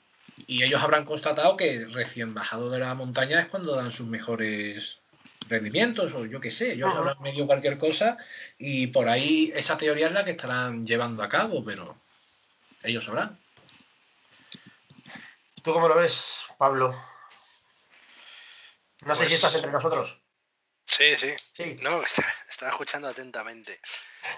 [0.49, 5.01] ellos habrán constatado que recién bajado de la montaña es cuando dan sus mejores
[5.49, 8.19] rendimientos, o yo qué sé, ellos habrán medio cualquier cosa
[8.59, 11.97] y por ahí esa teoría es la que estarán llevando a cabo, pero
[12.83, 13.41] ellos sabrán.
[15.63, 16.95] ¿Tú cómo lo ves, Pablo?
[19.05, 20.21] No sé si pues estás entre nosotros.
[20.85, 21.33] Sí, sí.
[21.53, 21.77] sí.
[21.81, 22.03] No,
[22.57, 23.81] estaba escuchando atentamente.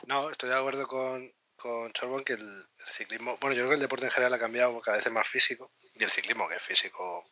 [0.06, 3.80] No, estoy de acuerdo con, con Chorbon que el, ciclismo, bueno, yo creo que el
[3.80, 7.30] deporte en general ha cambiado cada vez más físico y el ciclismo, que es físico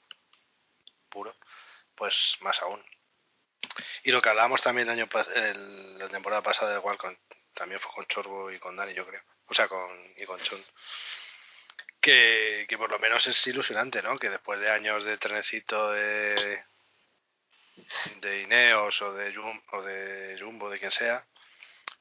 [1.09, 1.35] puro,
[1.97, 2.85] pues más aún.
[4.05, 5.09] Y lo que hablábamos también el año
[5.99, 7.19] la temporada pasada igual con,
[7.53, 10.61] también fue con Chorbo y con Dani, yo creo, o sea, con y con Chon.
[12.01, 14.17] Que, que por lo menos es ilusionante, ¿no?
[14.17, 16.63] Que después de años de trenecito de,
[18.21, 19.37] de Ineos o de,
[19.73, 21.27] o de Jumbo, de quien sea,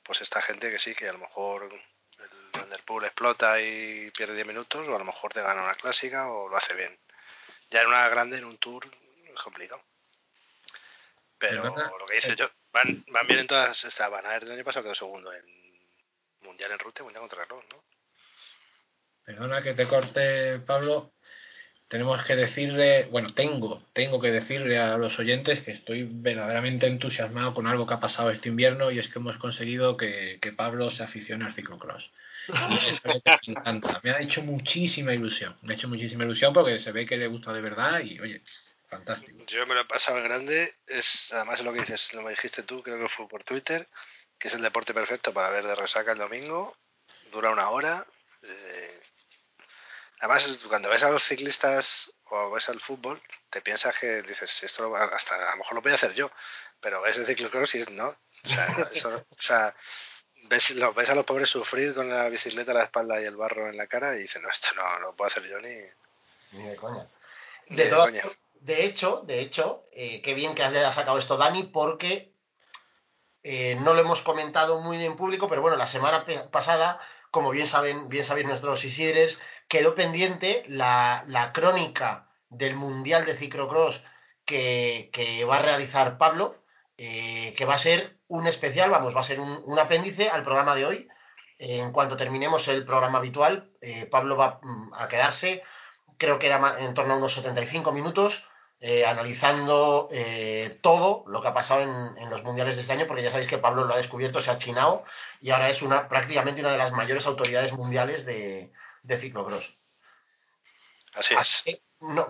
[0.04, 1.70] pues esta gente que sí, que a lo mejor
[2.54, 6.32] el pool explota y pierde 10 minutos, o a lo mejor te gana una clásica
[6.32, 6.98] o lo hace bien.
[7.72, 9.84] Ya en una grande, en un tour, es complicado.
[11.38, 14.44] Pero lo que dice yo, van, van bien en todas, o sea, Van a ver
[14.44, 15.46] el año pasado quedó segundo en
[16.42, 17.84] Mundial en ruta y Mundial contra reloj, ¿no?
[19.24, 21.15] Perdona que te corte, Pablo
[21.88, 27.54] tenemos que decirle, bueno, tengo, tengo que decirle a los oyentes que estoy verdaderamente entusiasmado
[27.54, 31.04] con algo que ha pasado este invierno y es que hemos conseguido que, Pablo se
[31.04, 32.12] aficione al ciclocross.
[33.04, 37.06] me encanta, me ha hecho muchísima ilusión, me ha hecho muchísima ilusión porque se ve
[37.06, 38.42] que le gusta de verdad y oye,
[38.88, 39.38] fantástico.
[39.48, 42.82] Yo me lo he pasado grande, es además lo que dices, lo me dijiste tú,
[42.82, 43.88] creo que fue por Twitter,
[44.40, 46.76] que es el deporte perfecto para ver de resaca el domingo,
[47.32, 48.06] dura una hora.
[48.44, 49.05] Eh,
[50.20, 54.96] Además, cuando ves a los ciclistas o ves al fútbol, te piensas que dices, esto
[54.96, 56.32] hasta a lo mejor lo voy a hacer yo,
[56.80, 58.08] pero ves el ciclocross y no.
[58.08, 59.76] O sea,
[60.50, 63.70] ves, ves a los pobres sufrir con la bicicleta a la espalda y el barro
[63.70, 65.76] en la cara y dices, no, esto no, lo puedo hacer yo ni...
[66.52, 67.08] Ni de coña.
[67.68, 72.32] De, hecho, de hecho, eh, qué bien que haya sacado esto Dani, porque
[73.44, 77.00] eh, no lo hemos comentado muy en público, pero bueno, la semana pasada,
[77.32, 84.04] como bien saben, bien saben nuestros Isidres, quedó pendiente la, crónica del Mundial de Ciclocross
[84.46, 86.64] que, va a realizar Pablo,
[86.98, 90.76] eh, que va a ser un especial, vamos, va a ser un, apéndice al programa
[90.76, 91.08] de hoy.
[91.58, 95.64] en cuanto terminemos el programa habitual, eh, Pablo va mm, a quedarse,
[96.18, 98.50] creo que era en torno a unos 75 minutos,
[98.82, 100.10] eh, analizando
[100.82, 103.58] todo lo que ha pasado en, los mundiales de este año, porque ya sabéis que
[103.58, 105.06] Pablo lo ha descubierto, se ha chinado
[105.40, 108.72] y ahora es una prácticamente una de las mayores autoridades mundiales de,
[109.06, 109.78] de ciclocross.
[111.16, 111.34] Así
[111.70, 111.82] es.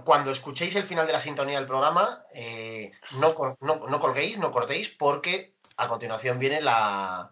[0.03, 4.89] cuando escuchéis el final de la sintonía del programa, eh, no, no, colguéis, no cortéis,
[4.89, 7.32] porque a continuación viene la,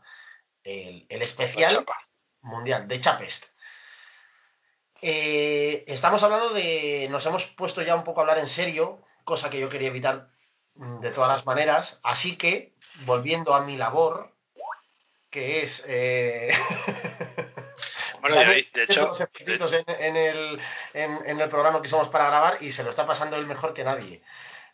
[0.63, 1.85] el, especial
[2.41, 3.45] mundial de Chapest.
[5.01, 7.07] Eh, estamos hablando de.
[7.11, 10.29] Nos hemos puesto ya un poco a hablar en serio, cosa que yo quería evitar
[10.75, 11.99] mm, de todas las maneras.
[12.03, 12.73] Así que,
[13.05, 14.33] volviendo a mi labor,
[15.29, 15.83] que es.
[15.87, 16.51] Eh,
[18.23, 19.11] Bueno, de, hecho.
[19.85, 20.61] En, el,
[20.93, 23.83] en, el programa que somos para grabar y se lo está pasando él mejor que
[23.83, 24.23] nadie.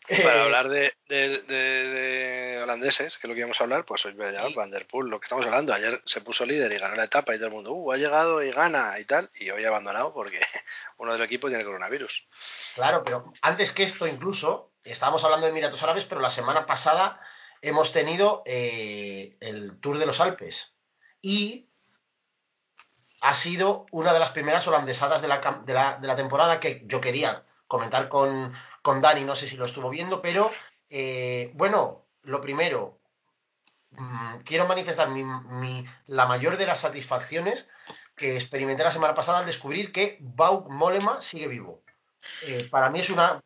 [0.06, 4.14] Para eh, hablar de, de, holandeses, que es lo que íbamos a hablar, pues hoy
[4.14, 5.74] me ha Van Der Poel, lo que estamos hablando.
[5.74, 8.40] Ayer se puso líder y ganó la etapa y todo el mundo, uh, ha llegado
[8.40, 9.28] y gana y tal.
[9.40, 10.38] Y hoy ha abandonado porque
[10.98, 12.28] uno del equipo tiene coronavirus.
[12.76, 17.20] Claro, pero antes que esto incluso, estábamos hablando de Emiratos Árabes, pero la semana pasada
[17.62, 20.76] hemos tenido eh, el Tour de los Alpes.
[21.20, 21.69] Y
[23.20, 27.00] ha sido una de las primeras holandesadas de la, de de la temporada que yo
[27.00, 28.52] quería comentar con,
[28.82, 30.50] con, Dani, no sé si lo estuvo viendo, pero
[30.88, 32.98] eh, bueno, lo primero,
[33.92, 35.08] mmm, quiero manifestar
[36.06, 37.68] la mayor de las satisfacciones
[38.16, 41.82] que experimenté la semana pasada al descubrir que Bauk Molema sigue vivo.
[42.48, 43.40] Eh, para mí es una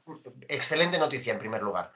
[0.49, 1.93] excelente noticia en primer lugar.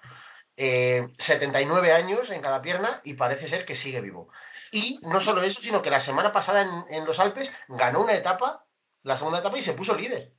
[0.56, 4.28] Eh, 79 años en cada pierna y parece ser que sigue vivo.
[4.72, 8.14] Y no solo eso, sino que la semana pasada en, en, los Alpes ganó una
[8.14, 8.66] etapa,
[9.02, 10.34] la segunda etapa, y se puso líder.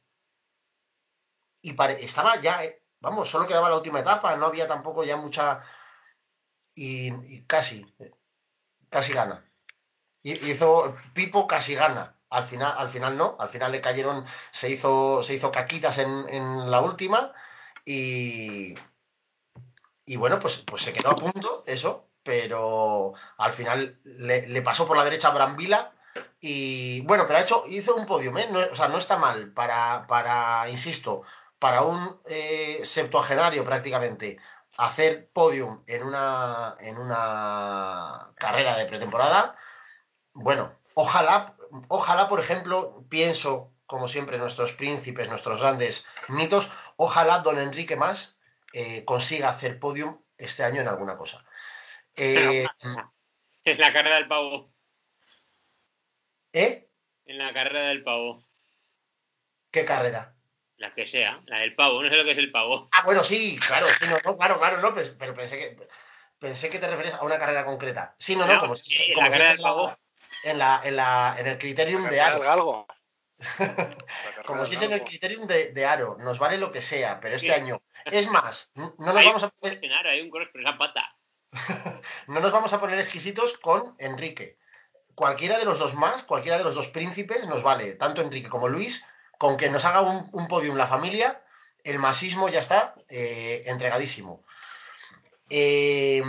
[1.62, 5.18] Y pare, estaba ya, eh, vamos, solo quedaba la última etapa, no había tampoco ya
[5.18, 5.64] mucha.
[6.76, 7.86] Y, casi,
[8.90, 9.46] casi gana.
[10.24, 12.16] Y, hizo Pipo casi gana.
[12.30, 16.30] Al final, al final no, al final le cayeron, se hizo, se hizo caquitas en,
[16.30, 17.34] en la última
[17.86, 18.76] y,
[20.06, 24.96] y bueno, pues, pues se quedó a punto, eso, pero al final le, pasó por
[24.96, 25.94] la derecha a Brambila
[26.40, 28.48] y bueno, pero ha hecho, hizo un podium, ¿eh?
[28.52, 31.24] no, o sea, no está mal para, para insisto,
[31.58, 34.38] para un eh, septuagenario prácticamente
[34.78, 39.56] hacer podium en una, en una carrera de pretemporada,
[40.34, 41.56] bueno, ojalá,
[41.88, 48.38] ojalá, por ejemplo, pienso, como siempre, nuestros príncipes, nuestros grandes mitos, ojalá don Enrique Más
[48.74, 51.44] eh, consiga hacer podium este año en alguna cosa.
[52.16, 52.66] Eh,
[53.64, 54.74] en la carrera del pavo.
[56.54, 56.90] ¿Eh?
[57.26, 58.44] En la carrera del pavo.
[59.72, 60.36] ¿Qué carrera?
[60.78, 62.88] La que sea, la del pavo, no sé lo que es el pavo.
[62.94, 65.88] Ah, bueno, sí, claro, sí, no, no, claro, claro, no, pues, pero pensé que
[66.40, 68.16] pensé que te referías a una carrera concreta.
[68.18, 69.98] Sí, no, no, no como sí, si, la como carrera si del pavo.
[70.44, 72.40] en la, en la en el criterium La de Aro.
[72.40, 72.88] galgo.
[74.46, 77.36] como si es en el criterium de, de, Aro, nos vale lo que sea, pero
[77.36, 77.54] este Sí.
[77.54, 77.82] año.
[78.06, 79.52] Es más, no nos Hay vamos a
[80.06, 81.14] hay un cross, pero esa pata.
[82.28, 84.58] no nos vamos a poner exquisitos con Enrique.
[85.16, 88.70] Cualquiera de los dos más, cualquiera de los dos príncipes nos vale, tanto Enrique como
[88.70, 89.06] Luis,
[89.38, 91.44] con que nos haga un, podium la familia,
[91.84, 94.44] el masismo ya está eh, entregadísimo.
[95.50, 96.22] Eh,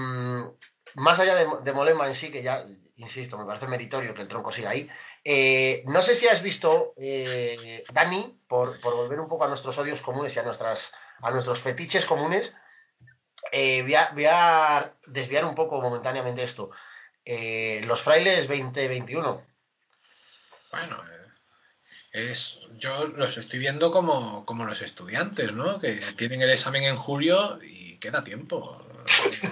[0.94, 2.64] más allá de, Molema en sí, que ya,
[2.96, 4.88] insisto, me parece meritorio que el tronco siga ahí.
[5.22, 6.94] Eh, no sé si has visto,
[7.92, 12.56] Dani, por, volver un poco a nuestros odios comunes y a, a nuestros fetiches comunes,
[13.52, 16.70] eh, voy a, desviar un poco momentáneamente esto.
[17.24, 19.46] Eh, los frailes 2021.
[20.72, 21.04] Bueno,
[22.12, 25.78] es, yo los estoy viendo como, como los estudiantes, ¿no?
[25.78, 28.86] Que tienen el examen en julio y queda tiempo.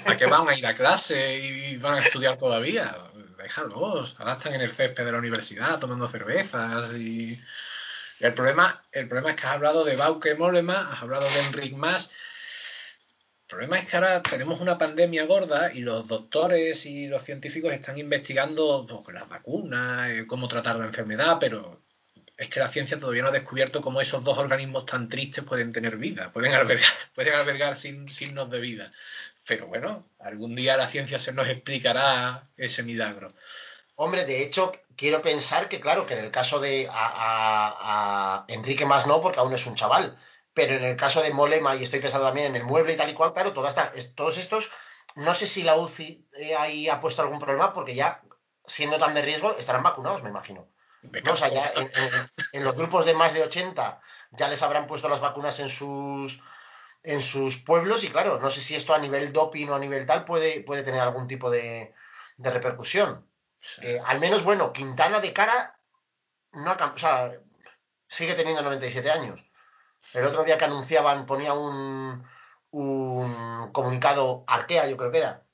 [0.06, 2.96] ¿A qué van a ir a clase y van a estudiar todavía?
[3.36, 4.18] Déjalos.
[4.18, 7.40] Ahora están en el césped de la universidad tomando cervezas y...
[8.20, 11.74] El problema, el problema es que has hablado de Bauke Mollema, has hablado de Enric
[11.74, 12.12] Mas.
[13.48, 17.72] El problema es que ahora tenemos una pandemia gorda y los doctores y los científicos
[17.72, 21.80] están investigando pues, las vacunas, cómo tratar la enfermedad, pero
[22.36, 25.72] es que la ciencia todavía no ha descubierto cómo esos dos organismos tan tristes pueden
[25.72, 28.90] tener vida, pueden albergar, pueden albergar signos de vida.
[29.46, 33.28] Pero bueno, algún día la ciencia se nos explicará ese milagro.
[33.94, 39.06] Hombre, de hecho, quiero pensar que, claro, que en el caso de a Enrique más
[39.06, 40.18] no, porque aún es un chaval,
[40.58, 43.08] pero en el caso de Molema, y estoy pensando también en el mueble y tal
[43.08, 44.72] y cual, claro, toda esta, todos estos,
[45.14, 48.22] no sé si la UCI eh, ahí ha puesto algún problema, porque ya,
[48.64, 50.68] siendo tan de riesgo, estarán vacunados, me imagino.
[51.02, 51.32] ¿No?
[51.32, 51.90] O sea, ya en, en,
[52.54, 54.00] en, los grupos de más de 80
[54.32, 56.40] ya les habrán puesto las vacunas en sus
[57.04, 60.06] en sus pueblos y claro, no sé si esto a nivel doping o a nivel
[60.06, 61.94] tal puede, puede tener algún tipo de,
[62.36, 63.30] de repercusión.
[63.60, 63.80] Sí.
[63.84, 65.78] Eh, al menos, bueno, Quintana de cara
[66.50, 67.32] no ha, o sea,
[68.08, 69.47] sigue teniendo 97 años.
[70.14, 72.24] El otro día que anunciaban, ponía un,
[72.70, 75.44] un comunicado Arkea, yo creo que era,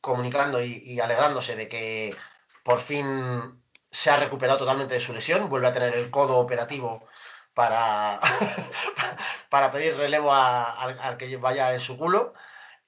[0.00, 2.14] comunicando y, alegrándose de que
[2.62, 7.06] por fin se ha recuperado totalmente de su lesión, vuelve a tener el codo operativo
[7.54, 8.20] para,
[9.50, 12.34] para pedir relevo al, al, que vaya en su culo.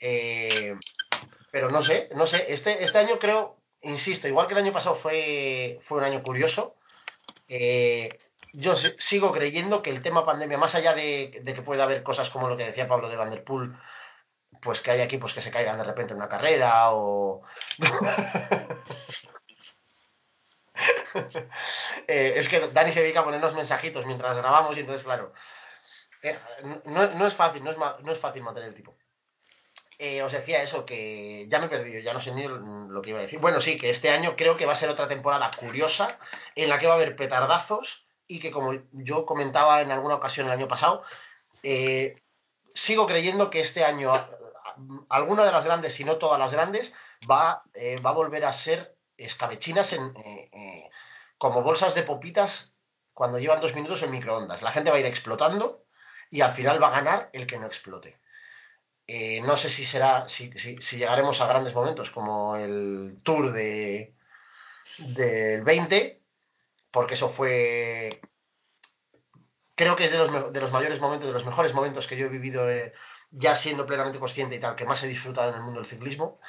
[0.00, 0.76] Eh,
[1.50, 4.94] pero no sé, no sé, este, este año creo, insisto, igual que el año pasado
[4.94, 6.76] fue, fue un año curioso,
[7.48, 8.18] eh,
[8.52, 12.30] yo sigo creyendo que el tema pandemia, más allá de, de, que pueda haber cosas
[12.30, 13.78] como lo que decía Pablo de Vanderpool,
[14.60, 17.42] pues que hay equipos que se caigan de repente en una carrera o...
[22.08, 25.32] eh, es que Dani se dedica a ponernos mensajitos mientras grabamos y entonces, claro,
[26.22, 26.38] eh,
[26.84, 28.96] no, no, es fácil, no es, no es fácil mantener el tipo.
[30.00, 33.10] Eh, os decía eso, que ya me he perdido, ya no sé ni lo que
[33.10, 33.40] iba a decir.
[33.40, 36.18] Bueno, sí, que este año creo que va a ser otra temporada curiosa
[36.54, 40.46] en la que va a haber petardazos y que como yo comentaba en alguna ocasión
[40.46, 41.02] el año pasado,
[41.62, 42.22] eh,
[42.74, 44.12] sigo creyendo que este año
[45.08, 46.94] alguna de las grandes, si no todas las grandes,
[47.28, 50.88] va, eh, va a volver a ser escabechinas en, eh,
[51.38, 52.72] como bolsas de popitas
[53.12, 54.62] cuando llevan dos minutos en microondas.
[54.62, 55.84] La gente va a ir explotando
[56.30, 58.20] y al final va a ganar el que no explote.
[59.42, 64.14] no sé si será, si, si, llegaremos a grandes momentos como el Tour de
[65.16, 66.17] del 20,
[66.90, 68.20] porque eso fue
[69.78, 72.26] creo que es de los, de los mayores momentos, de los mejores momentos que yo
[72.26, 72.92] he vivido eh,
[73.30, 76.40] ya siendo plenamente consciente y tal, que más he disfrutado en el mundo del ciclismo.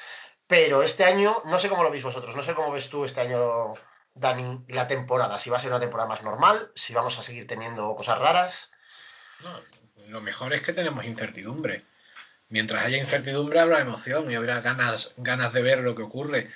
[0.48, 3.22] Pero este año, no sé cómo lo veis vosotros, no sé cómo ves tú este
[3.22, 3.74] año,
[4.16, 7.46] Dani, la temporada, si va a ser una temporada más normal, si vamos a seguir
[7.46, 8.72] teniendo cosas raras.
[10.08, 11.86] lo mejor es que tenemos incertidumbre.
[12.48, 16.50] Mientras haya incertidumbre habrá emoción y habrá ganas, ganas de ver lo que ocurre.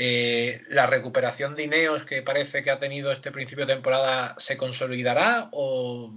[0.00, 4.56] Eh, ¿La recuperación de Ineos que parece que ha tenido este principio de temporada se
[4.56, 6.14] consolidará o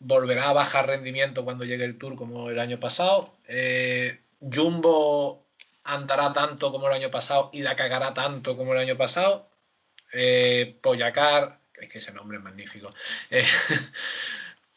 [0.00, 3.36] volverá a bajar rendimiento cuando llegue el Tour como el año pasado?
[3.46, 5.46] Eh, ¿Jumbo
[5.84, 9.48] andará tanto como el año pasado y la cagará tanto como el año pasado?
[10.12, 12.90] Eh, es que ese nombre es magnífico.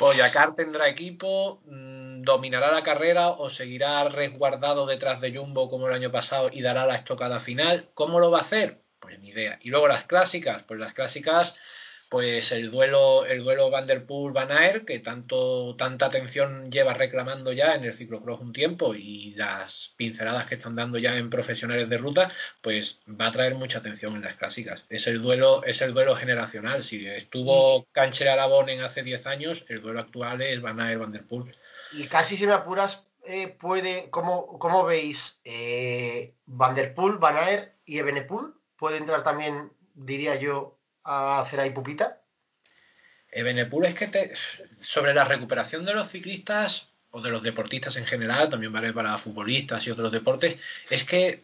[0.03, 5.93] Poyacar tendrá equipo, mm, dominará la carrera o seguirá resguardado detrás de Jumbo como el
[5.93, 7.89] año pasado y dará la estocada final.
[7.93, 8.83] ¿Cómo lo va a hacer?
[8.99, 9.59] Pues ni idea.
[9.61, 11.57] Y luego las clásicas, pues las clásicas
[12.13, 17.51] pues el duelo, el duelo Van der Poel-Van Aert, que tanto, tanta atención lleva reclamando
[17.53, 21.89] ya en el ciclocross un tiempo y las pinceladas que están dando ya en profesionales
[21.89, 22.27] de ruta,
[22.61, 24.85] pues va a traer mucha atención en las clásicas.
[24.89, 26.83] Es el duelo, es el duelo generacional.
[26.83, 28.37] Si estuvo Canchera
[28.67, 31.51] en hace 10 años, el duelo actual es Van Aert-Van der Poel.
[31.93, 37.37] Y casi si me apuras, eh, puede, ¿cómo, cómo veis eh, Van der Poel, Van
[37.37, 38.53] Aert y Ebenepoel?
[38.77, 42.21] Puede entrar también, diría yo, a hacer ahí pupita?
[43.31, 44.33] Ebenepul es que te,
[44.81, 49.17] sobre la recuperación de los ciclistas o de los deportistas en general, también vale para
[49.17, 50.57] futbolistas y otros deportes,
[50.89, 51.43] es que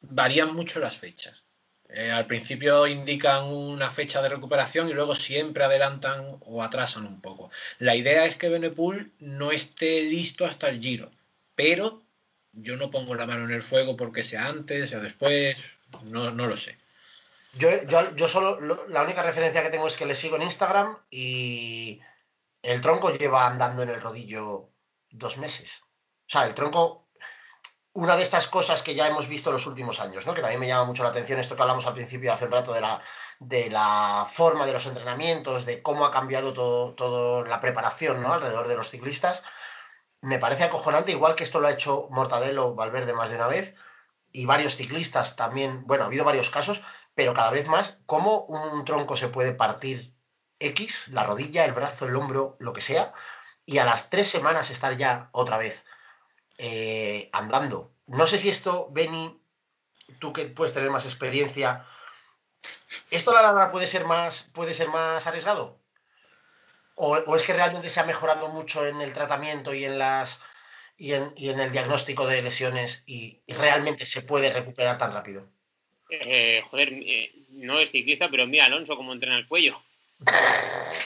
[0.00, 1.44] varían mucho las fechas.
[1.88, 7.20] Eh, al principio indican una fecha de recuperación y luego siempre adelantan o atrasan un
[7.20, 7.50] poco.
[7.78, 11.10] La idea es que Benepul no esté listo hasta el Giro,
[11.54, 12.02] pero
[12.52, 15.56] yo no pongo la mano en el fuego porque sea antes, o después,
[16.04, 16.76] no, no lo sé.
[17.54, 17.70] Yo,
[18.14, 22.00] yo, solo, la única referencia que tengo es que le sigo en Instagram y
[22.62, 24.70] el tronco lleva andando en el rodillo
[25.10, 25.82] dos meses.
[25.82, 27.08] O sea, el tronco,
[27.92, 30.34] una de estas cosas que ya hemos visto en los últimos años, ¿no?
[30.34, 32.72] que también me llama mucho la atención, esto que hablamos al principio hace un rato
[32.72, 33.02] de la,
[33.40, 38.34] de la forma de los entrenamientos, de cómo ha cambiado todo, todo la preparación ¿no?
[38.34, 39.42] alrededor de los ciclistas,
[40.20, 43.74] me parece acojonante, igual que esto lo ha hecho Mortadelo Valverde más de una vez,
[44.32, 46.82] y varios ciclistas también, bueno, ha habido varios casos,
[47.18, 50.14] pero cada vez más, cómo un tronco se puede partir
[50.60, 53.12] X, la rodilla, el brazo, el hombro, lo que sea,
[53.66, 55.84] y a las tres semanas estar ya otra vez
[56.58, 57.92] eh, andando.
[58.06, 59.36] No sé si esto, Benny,
[60.20, 61.88] tú que puedes tener más experiencia,
[63.10, 65.80] ¿esto la verdad puede ser más, puede ser más arriesgado?
[66.94, 70.40] ¿O, es que realmente se ha mejorado mucho en el tratamiento y en las
[70.96, 75.57] y en, el diagnóstico de lesiones y realmente se puede recuperar tan rápido?
[76.10, 79.80] Eh, joder, eh, no es ciclista, pero mira Alonso cómo entrena el cuello.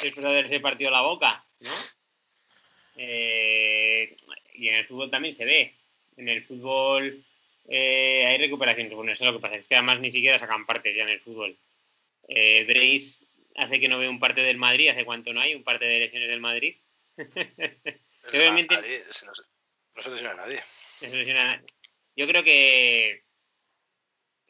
[0.03, 1.71] Después de haberse partido la boca, ¿no?
[2.97, 4.17] Eh,
[4.55, 5.75] y en el fútbol también se ve.
[6.17, 7.25] En el fútbol
[7.69, 8.91] hay recuperación.
[8.91, 9.57] Bueno, eso es lo que pasa.
[9.57, 11.57] Es que además ni siquiera sacan partes ya en el fútbol.
[12.29, 13.25] Eh, Brace
[13.57, 14.89] hace que no vea un parte del Madrid.
[14.89, 16.77] ¿Hace cuánto no hay un parte de elecciones del Madrid?
[18.33, 20.61] Obviamente, no, se lesiona a nadie.
[21.03, 21.67] No se lesiona a nadie.
[22.17, 23.22] Yo creo que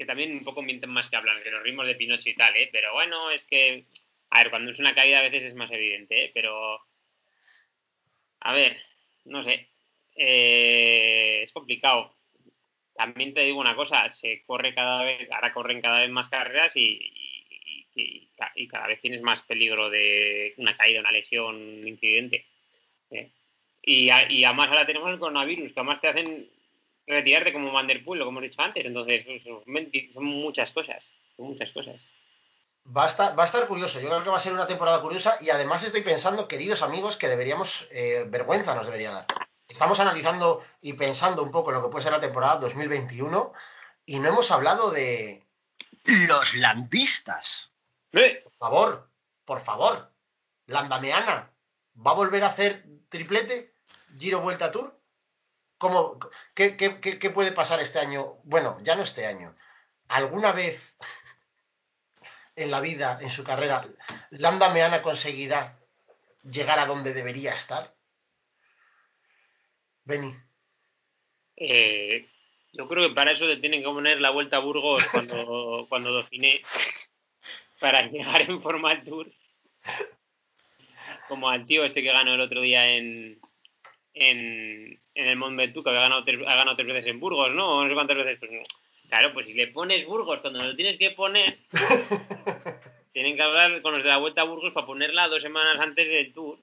[0.03, 2.57] que también un poco mienten más que hablan, que nos rimos de Pinocho y tal,
[2.57, 2.69] ¿eh?
[2.73, 3.85] Pero bueno, es que,
[4.31, 6.31] a ver, cuando es una caída a veces es más evidente, ¿eh?
[6.35, 6.81] Pero,
[8.41, 8.83] a ver,
[9.27, 9.69] no sé,
[10.17, 12.17] eh, es complicado.
[12.95, 16.75] También te digo una cosa, se corre cada vez, ahora corren cada vez más carreras
[16.77, 17.13] y,
[17.95, 18.29] y,
[18.67, 22.45] cada vez tienes más peligro de una caída, una lesión, un incidente.
[23.11, 23.31] ¿eh?
[23.83, 26.49] Y además ahora tenemos el coronavirus, que además te hacen
[27.07, 28.85] retirarte como Van der Poel, como hemos dicho antes.
[28.85, 29.43] Entonces, pues,
[30.13, 32.09] son muchas cosas, son muchas cosas.
[32.97, 35.01] Va a, estar, va a estar curioso, yo creo que va a ser una temporada
[35.01, 39.27] curiosa y además estoy pensando, queridos amigos, que deberíamos, eh, vergüenza nos debería dar.
[39.69, 43.53] Estamos analizando y pensando un poco en lo que puede ser la temporada 2021
[44.05, 45.47] y no hemos hablado de...
[46.05, 47.73] Los landistas.
[48.11, 49.09] Por favor,
[49.45, 50.13] por favor,
[50.67, 51.53] Landameana,
[51.95, 53.75] ¿va a volver a hacer triplete?
[54.19, 55.01] Giro Vuelta Tour.
[55.83, 56.17] ¿Cómo,
[56.55, 58.37] qué, puede pasar este año?
[58.45, 59.53] Bueno, ya no este año.
[60.07, 60.97] ¿Alguna vez
[62.55, 63.85] en la vida, en su carrera,
[64.31, 65.81] Landa Meana conseguirá
[66.45, 67.93] llegar a donde debería estar.
[70.05, 70.33] Beni.
[71.57, 72.31] Eh,
[72.73, 76.15] yo creo que para eso le tienen que poner la vuelta a Burgos cuando, cuando
[76.15, 76.63] Dauphiné
[77.81, 79.33] para llegar en forma al Tour.
[81.27, 83.41] Como al tío este que ganó el otro día en,
[84.15, 87.51] en, en el Mont Ventoux, que había ganado tres, ha ganado tres veces en Burgos,
[87.53, 87.83] ¿no?
[87.83, 88.39] No sé cuántas veces.
[88.39, 88.51] Pues,
[89.09, 91.59] claro, pues si le pones Burgos cuando lo tienes que poner,
[93.13, 96.09] tienen que hablar con los de la vuelta a Burgos para ponerla dos semanas antes
[96.09, 96.59] del Tour,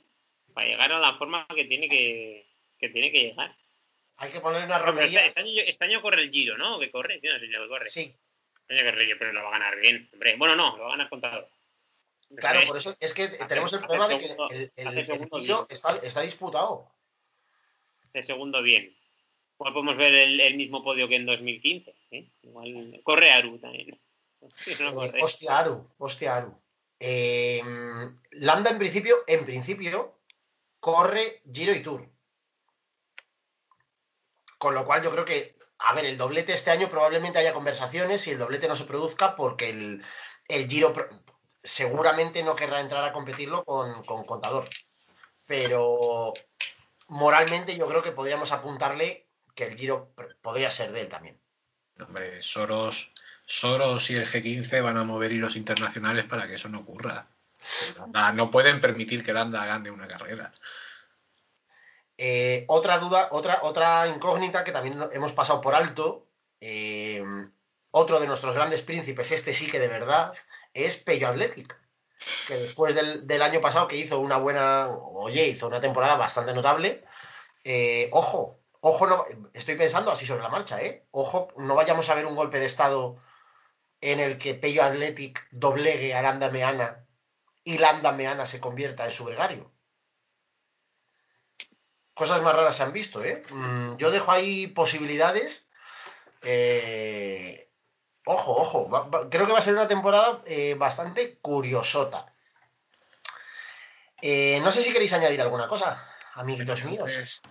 [0.53, 2.47] para llegar a la forma que tiene que,
[2.77, 3.55] que tiene que llegar.
[4.17, 5.25] Hay que poner una Pero romería.
[5.25, 6.77] Este, este año, este año corre el Giro, ¿no?
[6.79, 7.87] Que corre, sí, no sé si corre.
[7.87, 8.15] Sí,
[8.67, 10.09] Este año corre, pero lo va a ganar bien.
[10.13, 11.49] Hombre, bueno, no, lo va a ganar contador.
[12.35, 16.21] claro, por eso es que tenemos el problema de que el, el, el está, está
[16.21, 16.91] disputado.
[18.13, 18.95] De segundo bien.
[19.55, 21.95] Igual podemos ver el, el mismo podio que en 2015.
[22.11, 22.31] ¿eh?
[22.43, 23.99] Igual corre Aru también.
[24.79, 25.21] No Eh, corre.
[25.23, 26.57] hostia, Aru, hostia, Aru.
[26.99, 27.61] Eh,
[28.31, 30.19] Landa, en principio, en principio,
[30.79, 32.09] corre Giro y Tour.
[34.57, 38.25] Con lo cual yo creo que, a ver, el doblete este año probablemente haya conversaciones
[38.27, 40.03] y el doblete no se produzca porque el,
[40.47, 40.93] el Giro
[41.63, 44.67] seguramente no querrá entrar a competirlo con, con Contador.
[45.45, 46.33] Pero
[47.09, 51.39] moralmente yo creo que podríamos apuntarle que el Giro podría ser de él también.
[51.99, 53.13] Hombre, Soros,
[53.45, 57.27] Soros y el G15 van a mover hilos internacionales para que eso no ocurra.
[58.33, 60.51] No pueden permitir que Landa gane una carrera.
[62.17, 66.27] Eh, otra duda, otra, otra incógnita que también hemos pasado por alto,
[66.61, 67.23] eh,
[67.91, 70.33] otro de nuestros grandes príncipes, este sí que de verdad,
[70.73, 71.75] es Pello Athletic,
[72.47, 76.53] que después del, del año pasado que hizo una buena, oye, hizo una temporada bastante
[76.53, 77.03] notable,
[77.63, 79.23] eh, ojo, ojo, no,
[79.53, 81.05] estoy pensando así sobre la marcha, ¿eh?
[81.11, 83.17] Ojo, no vayamos a ver un golpe de estado
[84.01, 87.05] en el que Pello Athletic doblegue a Landa Meana
[87.63, 89.71] y Landa Meana se convierta en su gregario
[92.19, 93.41] cosas más raras se han visto, ¿eh?
[93.49, 95.69] Mm, yo dejo ahí posibilidades.
[96.41, 97.68] eh,
[98.25, 98.89] ojo, ojo.
[98.89, 102.25] va- va- creo que va a ser una temporada eh, bastante curiosota.
[104.21, 107.41] Eh, no sé si queréis añadir alguna cosa, amiguitos míos.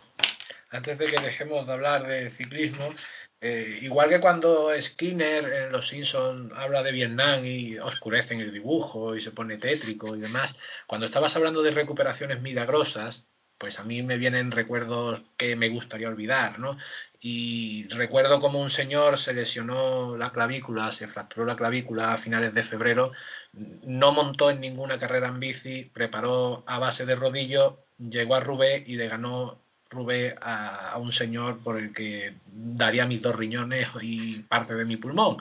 [0.71, 2.95] Antes, de que dejemos de hablar de ciclismo,
[3.41, 9.17] eh, igual que cuando Skinner en Los Simpson habla de Vietnam y oscurecen el dibujo
[9.17, 13.25] y se pone tétrico y demás, cuando estabas hablando de recuperaciones milagrosas,
[13.57, 16.77] pues a mí me vienen recuerdos que me gustaría olvidar, ¿no?
[17.21, 22.55] Y recuerdo como un señor se lesionó la clavícula, se fracturó la clavícula a finales
[22.55, 23.13] de febrero,
[23.53, 28.85] no montó en ninguna carrera en bici, preparó a base de rodillo, llegó a Rubé
[28.87, 29.61] y le ganó
[29.91, 34.85] Rubé a, a un señor por el que daría mis dos riñones y parte de
[34.85, 35.39] mi pulmón.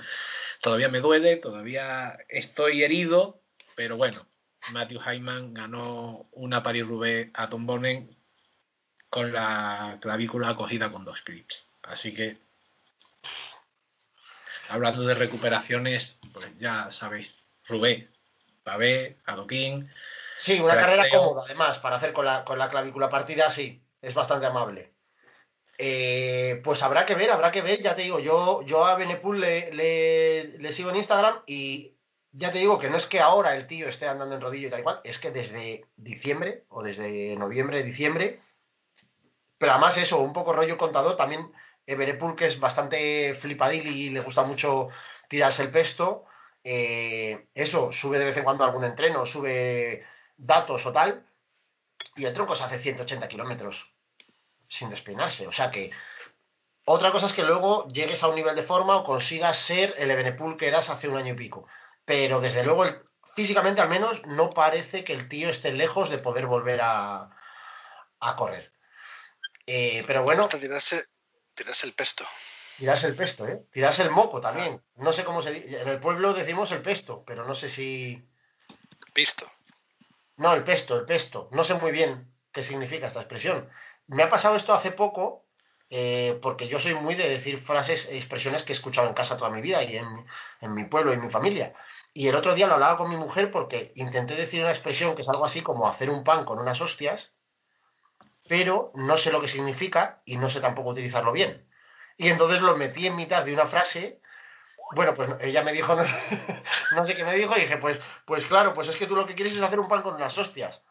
[0.62, 3.40] Todavía me duele, todavía estoy herido,
[3.76, 4.26] pero bueno,
[4.72, 8.17] Matthew Hyman ganó una Paris-Roubaix a Tom Bonnen
[9.10, 11.68] con la clavícula acogida con dos clips.
[11.84, 12.38] Así que,
[14.70, 17.36] hablando de recuperaciones, pues ya sabéis,
[17.68, 18.08] Roubaix,
[18.64, 19.90] Pavé, Adoquín,
[20.40, 24.14] Sí, una carrera cómoda, además, para hacer con la, con la clavícula partida, sí, es
[24.14, 24.92] bastante amable.
[25.80, 29.40] Eh, pues habrá que ver, habrá que ver, ya te digo, yo, yo a Benepul
[29.40, 31.94] le, le- le sigo en Instagram y
[32.34, 34.72] ya te digo que no es que ahora el tío esté andando en rodillo y
[34.72, 38.40] tal y cual, es que desde diciembre o desde noviembre, diciembre,
[39.58, 41.52] pero además eso, un poco rollo contador, también
[41.86, 44.90] Benepul que es bastante flipadil y le gusta mucho
[45.30, 46.26] tirarse el pesto,
[46.64, 50.06] eh, eso, sube de vez en cuando algún entreno, sube
[50.36, 51.26] datos o tal,
[52.16, 53.94] y el tronco se hace 180 kilómetros
[54.68, 55.48] sin despeinarse.
[55.48, 55.92] O sea que
[56.86, 60.12] otra cosa es que luego llegues a un nivel de forma o consigas ser el
[60.12, 61.68] Ebenepool que eras hace un año y pico.
[62.06, 62.86] Pero desde luego,
[63.36, 67.30] físicamente al menos, no parece que el tío esté lejos de poder volver a,
[68.20, 68.72] a correr.
[69.68, 71.06] Eh, pero bueno, tirarse,
[71.54, 72.26] tirarse el pesto.
[72.78, 73.66] tirarse el pesto, ¿eh?
[73.72, 74.82] Tirarse el moco también.
[74.96, 75.82] No sé cómo se dice.
[75.82, 78.26] En el pueblo decimos el pesto, pero no sé si.
[79.14, 79.46] Visto.
[80.38, 81.50] No, el pesto, el pesto.
[81.52, 83.70] No sé muy bien qué significa esta expresión.
[84.08, 85.46] Me ha pasado esto hace poco,
[85.90, 89.38] eh, porque yo soy muy de decir frases e expresiones que he escuchado en casa
[89.38, 90.08] toda mi vida y en,
[90.62, 91.74] en mi pueblo y en mi familia.
[92.14, 95.24] Y el otro día lo hablaba con mi mujer porque intenté decir una expresión que
[95.24, 97.36] es algo así como hacer un pan con unas hostias,
[98.48, 101.68] pero no sé lo que significa y no sé tampoco utilizarlo bien.
[102.18, 104.22] Y entonces lo metí en mitad de una frase.
[104.96, 106.04] Bueno, pues ella me dijo, no,
[106.96, 109.26] no sé qué me dijo, y dije, pues, pues claro, pues es que tú lo
[109.26, 110.84] que quieres es hacer un pan con unas hostias.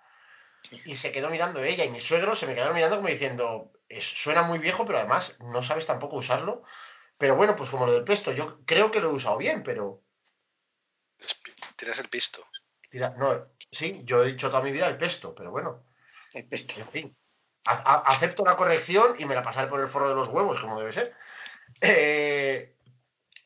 [0.84, 4.04] Y se quedó mirando ella y mi suegro se me quedaron mirando como diciendo, "Es-
[4.22, 6.62] suena muy viejo, pero además no sabes tampoco usarlo.
[7.18, 10.02] Pero bueno, pues como lo del pesto, yo creo que lo he usado bien, pero
[11.76, 12.44] Tiras el pisto.
[12.90, 15.84] Tira, no, sí, yo he dicho toda mi vida el pesto, pero bueno,
[16.32, 16.74] El pesto.
[16.80, 17.16] en fin.
[17.66, 20.92] Acepto la corrección y me la pasaré por el forro de los huevos, como debe
[20.92, 21.14] ser.
[21.80, 22.76] Eh,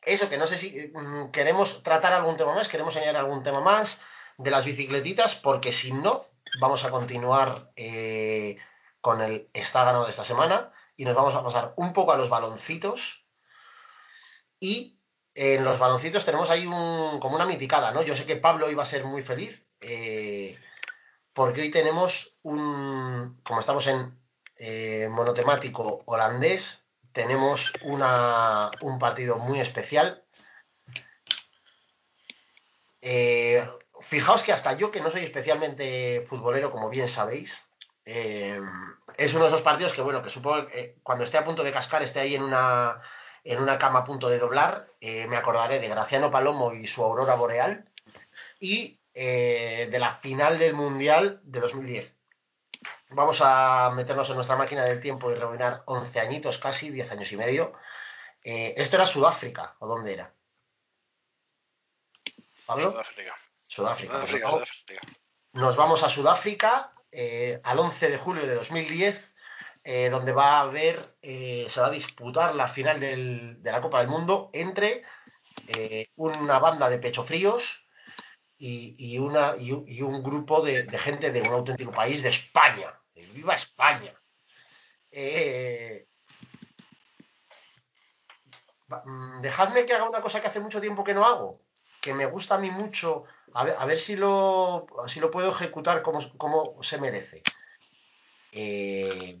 [0.03, 3.61] eso, que no sé si mm, queremos tratar algún tema más, queremos añadir algún tema
[3.61, 4.01] más
[4.37, 6.25] de las bicicletitas, porque si no,
[6.59, 8.57] vamos a continuar eh,
[8.99, 12.17] con el está ganado de esta semana y nos vamos a pasar un poco a
[12.17, 13.25] los baloncitos.
[14.59, 14.99] Y
[15.33, 18.01] en los baloncitos tenemos ahí un, como una miticada, ¿no?
[18.01, 20.30] Yo sé que Pablo iba a ser muy feliz, eh,
[21.33, 24.17] porque hoy tenemos un, como estamos en
[24.57, 30.23] eh, monotemático holandés, tenemos una, un partido muy especial.
[33.01, 33.67] Eh,
[34.01, 37.65] fijaos que hasta yo, que no soy especialmente futbolero, como bien sabéis,
[38.05, 38.59] eh,
[39.17, 41.63] es uno de esos partidos que, bueno, que supongo que eh, cuando esté a punto
[41.63, 43.01] de cascar, esté ahí en una,
[43.43, 47.35] en una cama a punto de doblar, me acordaré de Graciano Palomo y su aurora
[47.35, 47.89] boreal
[48.59, 52.15] y eh, de la final del Mundial de 2010.
[53.09, 57.31] Vamos a meternos en nuestra máquina del tiempo y rebobinar 11 añitos casi, 10 años
[57.31, 57.73] y medio.
[58.43, 60.33] Eh, ¿Esto era Sudáfrica o dónde era?
[62.65, 62.91] ¿Pablo?
[62.91, 63.35] Sudáfrica.
[63.67, 64.13] Sudáfrica.
[64.13, 65.01] Pues Sudáfrica, nos, vamos, Sudáfrica.
[65.53, 69.33] nos vamos a Sudáfrica eh, al 11 de julio de 2010,
[69.83, 73.81] eh, donde va a haber, eh, se va a disputar la final del- de la
[73.81, 75.03] Copa del Mundo entre
[76.15, 77.87] una banda de pecho fríos
[78.61, 82.93] y, un- grupo de, gente de un auténtico país de España.
[83.33, 84.13] ¡Viva España!
[85.11, 86.05] Eh,
[89.05, 91.61] mm, dejadme que haga una cosa que hace mucho tiempo que no hago,
[92.01, 95.51] que me gusta a mí mucho, a ver, a ver si, lo, si lo puedo
[95.51, 97.41] ejecutar como, como se merece.
[98.51, 99.39] Eh,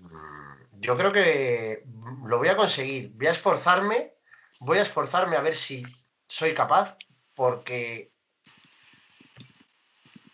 [0.79, 1.83] yo creo que
[2.25, 3.11] lo voy a conseguir.
[3.13, 4.15] Voy a esforzarme,
[4.59, 5.83] voy a esforzarme a ver si
[6.27, 6.97] soy capaz,
[7.35, 8.10] porque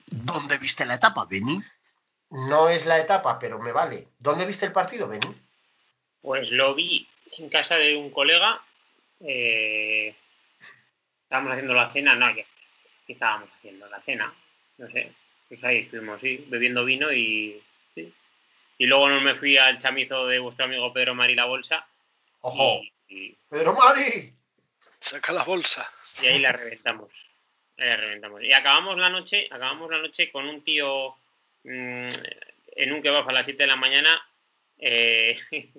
[0.07, 1.61] ¿Dónde viste la etapa, Beni?
[2.29, 4.07] no es la etapa, pero me vale.
[4.19, 5.33] ¿Dónde viste el partido, Beni?
[6.21, 8.61] Pues lo vi en casa de un colega.
[9.21, 10.13] eh,
[11.23, 12.45] estábamos haciendo la cena, no, ¿qué,
[13.07, 13.87] estábamos haciendo?
[13.87, 14.33] La cena,
[14.77, 15.11] no sé.
[15.47, 17.61] Pues ahí estuvimos, sí, bebiendo vino y.
[17.95, 18.13] sí.
[18.77, 21.87] Y luego no me fui al chamizo de vuestro amigo Pedro Mari la bolsa.
[22.41, 22.81] ¡Ojo!
[23.07, 24.33] Y, y- ¡Pedro Mari!
[24.99, 25.89] Saca la bolsa.
[26.21, 27.09] y ahí la reventamos.
[27.77, 28.41] Reventamos.
[28.43, 31.15] Y acabamos la noche, acabamos la noche con un tío
[31.63, 32.07] mm,
[32.75, 34.19] en un kebab a las 7 de la mañana.
[34.79, 35.39] eh,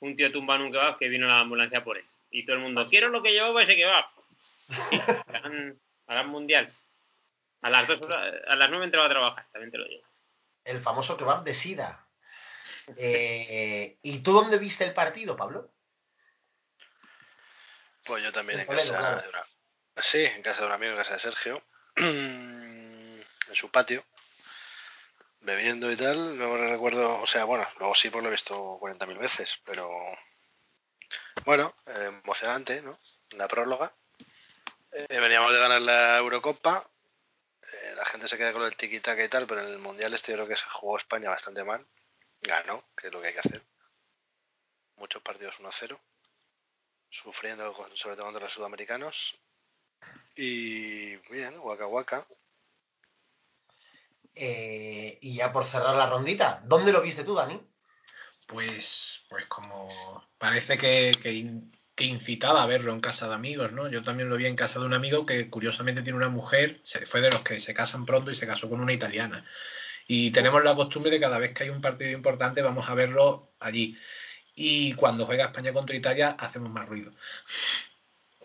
[0.00, 2.04] un tío tumba en un kebab que vino la ambulancia por él.
[2.30, 4.06] Y todo el mundo, quiero lo que llevaba ese kebab.
[6.06, 6.72] Gran mundial.
[7.62, 10.02] A las, dos horas- a las 9 entraba a trabajar, también te lo digo.
[10.64, 12.06] El famoso kebab de Sida.
[12.98, 15.70] Eh, ¿Y tú dónde viste el partido, Pablo?
[18.04, 19.22] Pues yo también En Toledo, casa claro.
[19.22, 19.38] de una...
[20.02, 21.62] Sí, en casa de un amigo, en casa de Sergio.
[21.96, 24.04] en su patio.
[25.40, 26.38] Bebiendo y tal.
[26.38, 27.20] No recuerdo...
[27.20, 29.60] O sea, bueno, luego sí, pues lo he visto 40.000 veces.
[29.64, 29.90] Pero...
[31.44, 32.98] Bueno, eh, emocionante, ¿no?
[33.30, 33.94] La próloga.
[34.92, 36.88] Eh, veníamos de ganar la Eurocopa.
[37.62, 40.32] Eh, la gente se queda con el tiki-taka y tal, pero en el Mundial este
[40.32, 41.86] yo creo que se jugó España bastante mal.
[42.40, 43.62] Ganó, que es lo que hay que hacer.
[44.96, 45.98] Muchos partidos 1-0
[47.10, 49.38] sufriendo sobre todo contra los sudamericanos.
[50.36, 52.26] Y bien, Waka Waka.
[54.34, 57.60] Eh, y ya por cerrar la rondita, ¿dónde lo viste tú, Dani?
[58.46, 59.88] Pues, pues como
[60.38, 63.88] parece que, que, in- que incitaba a verlo en casa de amigos, ¿no?
[63.90, 67.04] Yo también lo vi en casa de un amigo que curiosamente tiene una mujer, se,
[67.06, 69.44] fue de los que se casan pronto y se casó con una italiana.
[70.06, 73.52] Y tenemos la costumbre de cada vez que hay un partido importante vamos a verlo
[73.60, 73.94] allí.
[74.54, 77.12] Y cuando juega España contra Italia hacemos más ruido.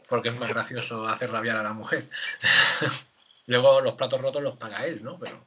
[0.10, 2.10] Porque es más gracioso hacer rabiar a la mujer.
[3.48, 5.18] Luego los platos rotos los paga él, ¿no?
[5.20, 5.46] Pero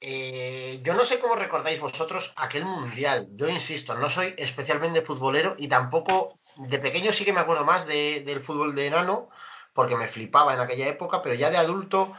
[0.00, 3.28] Eh, yo no sé cómo recordáis vosotros aquel mundial.
[3.32, 7.86] Yo insisto, no soy especialmente futbolero y tampoco de pequeño sí que me acuerdo más
[7.86, 9.28] de- del fútbol de enano,
[9.72, 12.14] porque me flipaba en aquella época, pero ya de adulto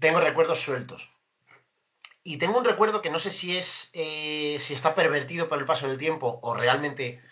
[0.00, 1.10] tengo recuerdos sueltos.
[2.22, 5.64] Y tengo un recuerdo que no sé si es eh, si está pervertido por el
[5.64, 7.22] paso del tiempo o realmente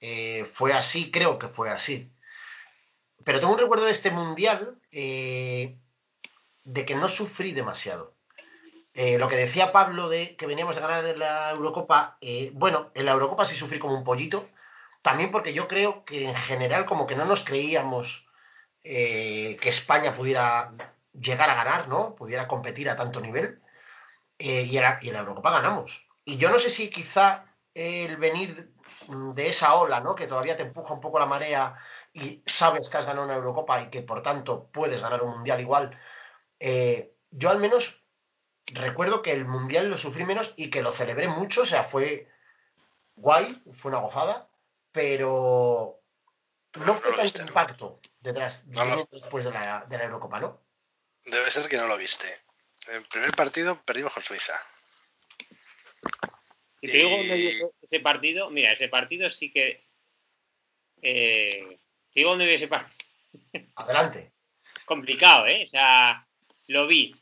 [0.00, 2.12] eh, fue así, creo que fue así.
[3.24, 5.78] Pero tengo un recuerdo de este mundial eh,
[6.64, 8.14] de que no sufrí demasiado.
[8.94, 12.18] Eh, lo que decía Pablo de que veníamos a ganar en la Eurocopa,
[12.52, 14.48] bueno, en la Eurocopa sí sufrí como un pollito,
[15.02, 18.26] también porque yo creo que en general como que no nos creíamos
[18.82, 20.72] que España pudiera
[21.12, 22.14] llegar a ganar, ¿no?
[22.14, 23.60] Pudiera competir a tanto nivel.
[24.38, 26.08] Y, en y en la Eurocopa ganamos.
[26.24, 27.44] Y yo no sé si quizá
[27.74, 28.72] el venir
[29.08, 30.14] de esa ola, ¿no?
[30.14, 31.76] Que todavía te empuja un poco la marea
[32.12, 35.60] y sabes que has ganado una Eurocopa y que por tanto puedes ganar un Mundial
[35.60, 35.98] igual,
[36.60, 38.02] eh, yo al menos
[38.66, 42.28] recuerdo que el Mundial lo sufrí menos y que lo celebré mucho, o sea, fue
[43.16, 44.48] guay, fue una gozada,
[44.92, 46.00] pero
[46.84, 47.48] no fue viste, ¿no?
[47.48, 50.60] impacto detrás, No lo- después de la, de la Eurocopa, ¿no?
[51.24, 52.26] Debe ser que no lo viste.
[52.88, 54.54] El primer partido perdimos con Suiza.
[56.80, 59.84] Si te digo Y- dónde vi ese- ese partido, mira, ese partido sí que.
[61.02, 61.78] Eh,
[62.12, 62.96] te digo dónde vi ese partido.
[63.76, 64.32] Adelante.
[64.84, 65.64] Complicado, ¿eh?
[65.64, 66.26] O sea,
[66.68, 67.14] lo vi.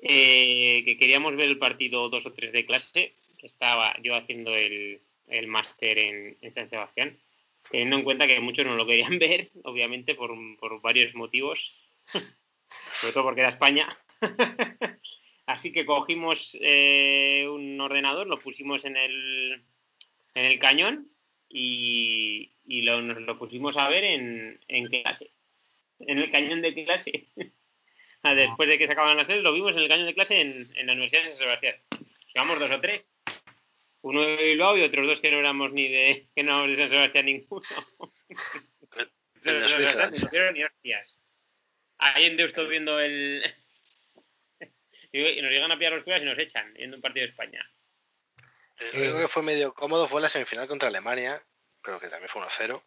[0.00, 4.54] Eh, que queríamos ver el partido 2 o 3 de clase, que estaba yo haciendo
[4.54, 7.18] el, el máster en, en San Sebastián,
[7.70, 11.72] teniendo en cuenta que muchos no lo querían ver, obviamente, por, por varios motivos,
[12.92, 13.86] sobre todo porque era España.
[15.46, 19.62] Así que cogimos eh, un ordenador, lo pusimos en el,
[20.34, 21.08] en el cañón
[21.48, 25.32] y, y lo, nos lo pusimos a ver en, en clase.
[26.00, 27.28] En el cañón de clase.
[28.26, 30.40] Ah, Después de que se acaban las clases, lo vimos en el cañón de clase
[30.40, 31.76] en, en la Universidad de San Sebastián.
[32.32, 33.12] Llevamos dos o tres.
[34.00, 36.76] Uno de Bilbao y otros dos que no éramos ni de, que no éramos de
[36.76, 37.60] San Sebastián ninguno.
[39.42, 40.10] Los de Suiza.
[41.98, 43.42] Ahí en Deusto viendo el.
[45.18, 47.64] Y nos llegan a pillar los curas y nos echan viendo un partido de España.
[48.78, 51.40] El único que fue medio cómodo fue la semifinal contra Alemania,
[51.82, 52.82] pero que también fue 1-0.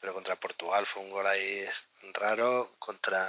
[0.00, 1.64] Pero contra Portugal fue un gol ahí
[2.12, 2.74] raro.
[2.78, 3.24] Contra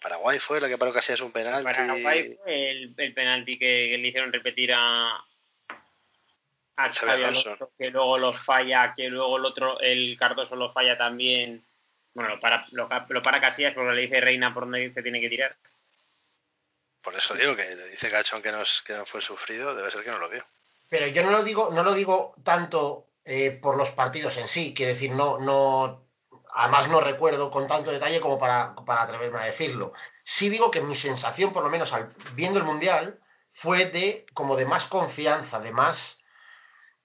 [0.00, 1.64] Paraguay fue la que paró casi es un penalti.
[1.64, 5.24] Paraguay fue el, el penalti que, que le hicieron repetir a.
[6.76, 7.72] A Alonso.
[7.76, 11.62] Que luego lo falla, que luego el otro, el Cardoso lo falla también.
[12.14, 15.20] Bueno, lo para, lo, lo para Casillas porque le dice Reina por dónde se tiene
[15.20, 15.54] que tirar.
[17.02, 20.10] Por eso digo que dice Gachón que, nos, que no fue sufrido, debe ser que
[20.10, 20.44] no lo vio.
[20.88, 24.74] Pero yo no lo digo, no lo digo tanto eh, por los partidos en sí,
[24.74, 26.06] quiero decir, no, no,
[26.52, 29.92] además no recuerdo con tanto detalle como para, atreverme a decirlo.
[30.24, 33.20] Sí digo que mi sensación, por lo menos al, viendo el Mundial,
[33.50, 36.22] fue de como de más confianza, de más,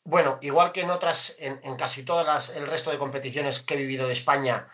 [0.03, 3.77] bueno, igual que en otras, en, casi todas las, el resto de competiciones que he
[3.77, 4.67] vivido de España,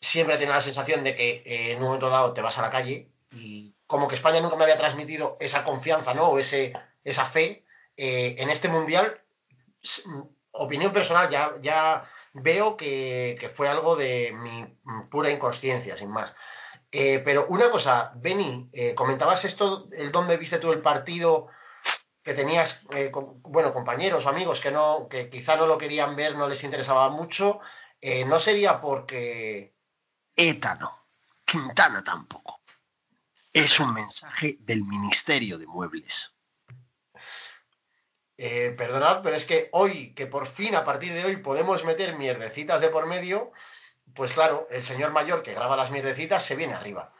[0.00, 2.70] siempre tenido la sensación de que eh, en un momento dado te vas a la
[2.70, 6.28] calle y como que España nunca me había transmitido esa confianza, ¿no?
[6.28, 6.72] O ese,
[7.04, 7.64] esa fe.
[7.96, 9.20] Eh, en este mundial,
[9.82, 10.04] s-
[10.52, 12.04] opinión personal, ya, ya
[12.34, 16.34] veo que, que fue algo de mi mm, pura inconsciencia, sin más.
[16.90, 21.48] Eh, pero una cosa, Benny, eh, comentabas esto, el dónde viste tú el partido
[22.22, 26.36] que tenías, eh, bueno, compañeros o amigos que no, que quizá no lo querían ver,
[26.36, 27.60] no les interesaba mucho.
[28.26, 29.76] No sería porque
[30.34, 31.06] ETA no.
[31.44, 32.61] Quintana tampoco.
[33.52, 36.34] Es un mensaje del Ministerio de Muebles.
[38.38, 42.16] Eh, perdonad, pero es que hoy, que por fin a partir de hoy podemos meter
[42.16, 43.52] mierdecitas de por medio,
[44.14, 47.14] pues claro, el señor mayor que graba las mierdecitas se viene arriba.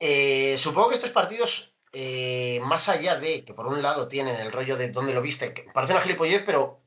[0.00, 4.50] Eh, supongo que estos partidos, eh, más allá de que por un lado tienen el
[4.50, 6.82] rollo de dónde lo viste, que parece una gilipollez, pero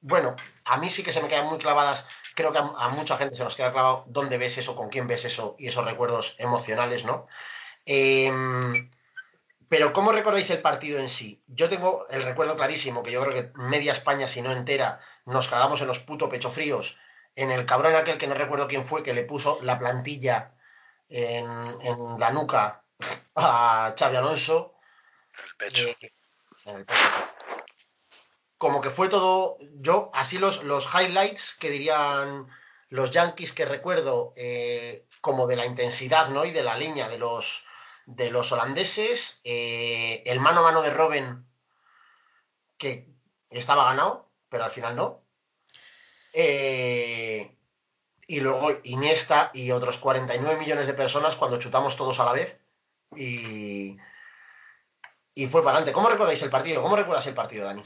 [0.00, 0.34] bueno,
[0.64, 3.36] a mí sí que se me quedan muy clavadas, creo que a, a mucha gente
[3.36, 7.04] se nos queda clavado dónde ves eso, con quién ves eso y esos recuerdos emocionales,
[7.04, 7.26] ¿no?
[7.86, 8.90] Em,
[9.68, 11.42] pero ¿cómo recordáis el partido en sí?
[11.46, 15.48] Yo tengo el recuerdo clarísimo, que yo creo que media España, si no entera, nos
[15.48, 16.98] cagamos en los puto pechofríos,
[17.34, 20.52] en el cabrón aquel que no recuerdo quién fue, que le puso la plantilla
[21.08, 21.46] en,
[21.82, 22.82] en la nuca
[23.34, 24.74] a Xavi Alonso.
[25.44, 25.88] El pecho.
[25.88, 26.12] eh,
[26.66, 27.00] en el pecho.
[28.62, 32.46] Como que fue todo, yo, así los, los highlights que dirían
[32.90, 36.44] los yankees que recuerdo, eh, como de la intensidad, ¿no?
[36.44, 37.64] Y de la línea de los,
[38.06, 41.44] de los holandeses, eh, el mano a mano de Robben,
[42.78, 43.12] que
[43.50, 45.24] estaba ganado, pero al final no.
[46.32, 47.58] Eh,
[48.28, 52.60] y luego Iniesta y otros 49 millones de personas cuando chutamos todos a la vez.
[53.16, 53.96] Y,
[55.34, 55.92] y fue para adelante.
[55.92, 56.80] ¿Cómo recordáis el partido?
[56.80, 57.82] ¿Cómo recuerdas el partido, Dani?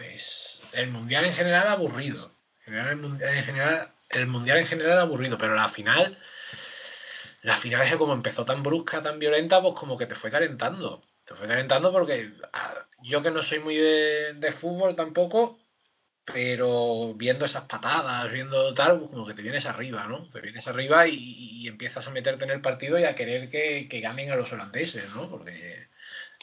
[0.00, 2.34] Pues el mundial en general aburrido.
[2.60, 6.16] En general, el, mundial, en general, el mundial en general aburrido, pero la final,
[7.42, 10.30] la final es que como empezó tan brusca, tan violenta, pues como que te fue
[10.30, 11.02] calentando.
[11.24, 15.60] Te fue calentando porque ah, yo que no soy muy de, de fútbol tampoco,
[16.24, 20.30] pero viendo esas patadas, viendo tal, pues como que te vienes arriba, ¿no?
[20.30, 23.86] Te vienes arriba y, y empiezas a meterte en el partido y a querer que,
[23.86, 25.28] que ganen a los holandeses, ¿no?
[25.28, 25.90] Porque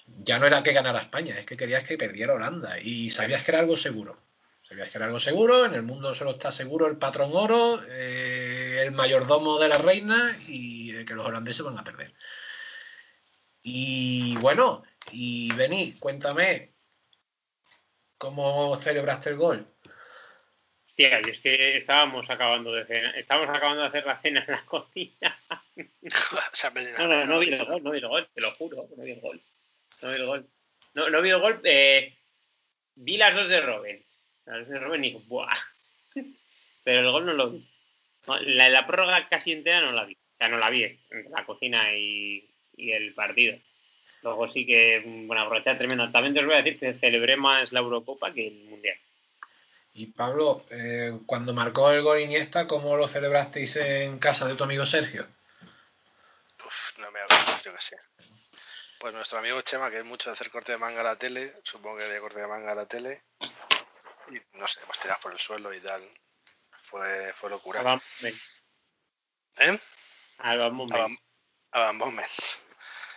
[0.08, 3.51] ya no era que ganara España, es que querías que perdiera Holanda y sabías que
[3.51, 4.18] era algo seguro.
[4.64, 8.84] Sabías que era algo seguro, en el mundo solo está seguro el patrón oro, eh,
[8.84, 12.14] el mayordomo de la reina y el que los holandeses van a perder.
[13.64, 16.74] Y bueno, y Beni, cuéntame,
[18.18, 19.68] ¿cómo celebraste el gol?
[20.86, 24.51] Hostia, y es que estábamos acabando de cenar, estábamos acabando de hacer la cena en
[24.51, 25.39] la cocina.
[26.97, 29.12] no, no, no vi el gol, no vi el gol, te lo juro, no vi
[29.12, 29.41] el gol.
[30.02, 30.50] No vi el gol.
[30.93, 32.18] No, no vi el gol, eh,
[32.95, 34.04] vi las dos de Robin.
[34.45, 35.58] Las dos de Robin y ¡buah!
[36.84, 37.68] Pero el gol no lo vi.
[38.45, 40.14] La, la prórroga casi entera no la vi.
[40.14, 43.58] O sea, no la vi, entre la cocina y, y el partido.
[44.24, 46.12] Luego sí que, bueno, aprovechar tremendo.
[46.12, 48.98] También te os voy a decir que celebré más la Eurocopa que el Mundial.
[49.93, 54.64] Y Pablo, eh, cuando marcó el gol Iniesta, ¿cómo lo celebrasteis en casa de tu
[54.64, 55.28] amigo Sergio?
[56.66, 57.98] Uf, no me hagas, yo qué sé.
[59.00, 61.54] Pues nuestro amigo Chema, que es mucho de hacer corte de manga a la tele,
[61.64, 63.24] supongo que de corte de manga a la tele,
[64.30, 66.04] y no sé, hemos tirado por el suelo y tal.
[66.80, 67.82] Fue, fue locura.
[67.82, 68.00] Adam
[69.60, 69.80] ¿Eh?
[70.39, 71.20] Adam Moment.
[71.72, 72.28] Adam Moment.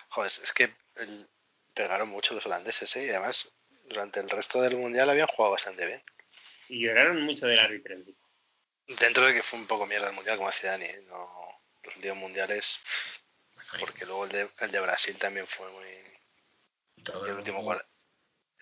[0.09, 1.31] Joder, es que el,
[1.75, 3.07] pegaron mucho los holandeses, ¿eh?
[3.07, 3.53] Y además,
[3.85, 6.03] durante el resto del mundial habían jugado bastante bien.
[6.69, 7.97] Y lloraron mucho del árbitro.
[8.87, 11.05] Dentro de que fue un poco mierda el mundial, como decía Dani, ¿eh?
[11.09, 12.81] no, los últimos mundiales,
[13.79, 15.85] porque luego el de, el de Brasil también fue muy.
[16.97, 17.83] Y todo y el último cual,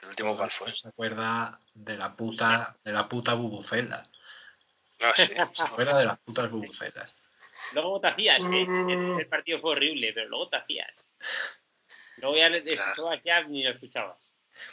[0.03, 0.73] el último cual fue.
[0.73, 4.03] se acuerda de la puta, de la puta bubucela.
[5.01, 5.27] No, sí.
[5.53, 7.17] Se acuerda de las putas bubucelas.
[7.73, 8.63] Luego te hacías, ¿eh?
[8.63, 11.09] El, el partido fue horrible, pero luego te hacías.
[12.17, 14.19] Luego ya le- escuchabas ya ni lo escuchabas.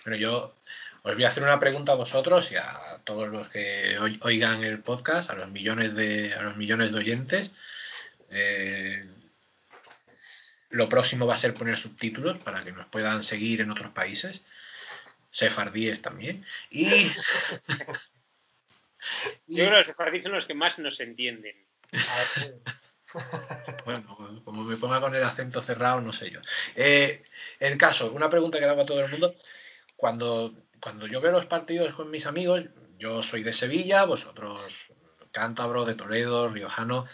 [0.03, 0.55] Pero yo
[1.03, 4.63] os voy a hacer una pregunta a vosotros y a todos los que oi- oigan
[4.63, 7.51] el podcast, a los millones de, a los millones de oyentes.
[8.31, 9.07] Eh,
[10.75, 14.41] lo próximo va a ser poner subtítulos para que nos puedan seguir en otros países.
[15.29, 16.43] Sefardíes también.
[16.69, 17.07] Y,
[19.47, 21.55] Yo creo que los sefardíes son los que más nos entienden.
[23.85, 26.41] Bueno, como me ponga con el acento cerrado, no sé yo.
[26.75, 27.23] Eh,
[27.61, 29.33] el caso, una pregunta que le hago a todo el mundo.
[29.95, 32.65] Cuando, cuando yo veo los partidos con mis amigos,
[32.97, 34.91] yo soy de Sevilla, vosotros
[35.31, 37.05] cántabro, de Toledo, riojano.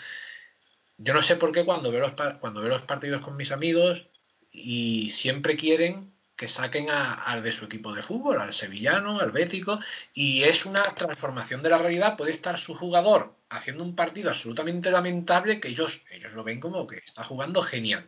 [1.04, 4.06] Yo no sé por qué cuando veo los, cuando veo los partidos con mis amigos
[4.52, 9.80] y siempre quieren que saquen al de su equipo de fútbol, al sevillano, al bético,
[10.14, 12.18] y es una transformación de la realidad.
[12.18, 16.86] Puede estar su jugador haciendo un partido absolutamente lamentable que ellos, ellos lo ven como
[16.86, 18.08] que está jugando genial.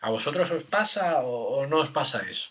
[0.00, 2.50] ¿A vosotros os pasa o, o no os pasa eso?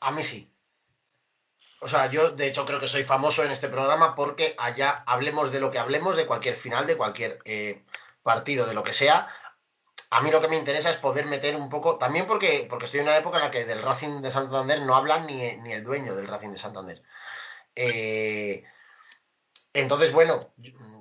[0.00, 0.49] A mí sí.
[1.80, 5.50] O sea, yo de hecho creo que soy famoso en este programa porque allá hablemos
[5.50, 7.84] de lo que hablemos, de cualquier final, de cualquier eh,
[8.22, 9.28] partido, de lo que sea.
[10.10, 13.00] A mí lo que me interesa es poder meter un poco, también porque, porque estoy
[13.00, 15.82] en una época en la que del Racing de Santander no hablan ni, ni el
[15.82, 17.02] dueño del Racing de Santander.
[17.74, 18.64] Eh,
[19.72, 20.40] entonces, bueno,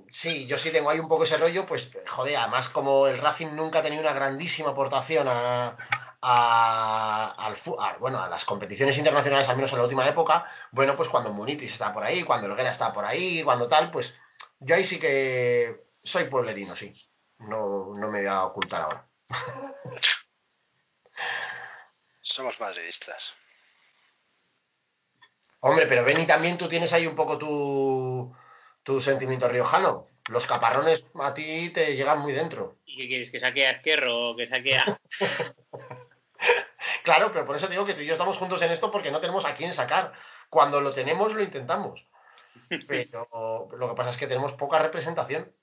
[0.09, 3.55] sí, yo sí tengo ahí un poco ese rollo, pues joder, además como el Racing
[3.55, 5.77] nunca ha tenido una grandísima aportación a,
[6.21, 10.95] a, al a, bueno, a las competiciones internacionales, al menos en la última época, bueno,
[10.95, 14.17] pues cuando Munitis está por ahí, cuando Helguera está por ahí, cuando tal, pues
[14.59, 16.91] yo ahí sí que soy pueblerino, sí.
[17.39, 19.07] No, no me voy a ocultar ahora.
[22.21, 23.33] Somos madridistas.
[25.61, 28.33] Hombre, pero Beni también tú tienes ahí un poco tu,
[28.83, 30.07] tu sentimiento riojano.
[30.29, 32.77] Los caparrones a ti te llegan muy dentro.
[32.85, 33.31] ¿Y qué quieres?
[33.31, 34.85] ¿Que saque a Esquerro o que saque a.?
[37.03, 39.19] Claro, pero por eso digo que tú y yo estamos juntos en esto porque no
[39.21, 40.13] tenemos a quién sacar.
[40.49, 42.07] Cuando lo tenemos, lo intentamos.
[42.87, 45.53] Pero lo que pasa es que tenemos poca representación.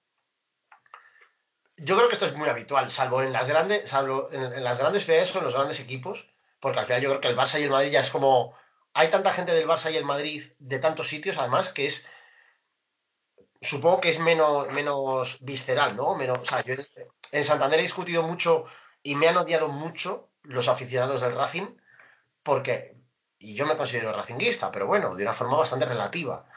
[1.76, 4.78] Yo creo que esto es muy habitual, salvo en las grandes, salvo en, en las
[4.78, 6.28] grandes ciudades o en los grandes equipos,
[6.60, 8.54] porque al final yo creo que el Barça y el Madrid ya es como.
[8.94, 12.08] Hay tanta gente del Barça y el Madrid de tantos sitios, además, que es.
[13.60, 16.14] Supongo que es menos, menos visceral, ¿no?
[16.14, 16.86] Menos, o sea, yo en-
[17.32, 18.64] en Santander he discutido mucho
[19.02, 21.66] y me han odiado mucho los aficionados del Racing,
[22.42, 22.96] porque.
[23.38, 26.48] Y yo me considero racinguista, pero bueno, de una forma bastante relativa.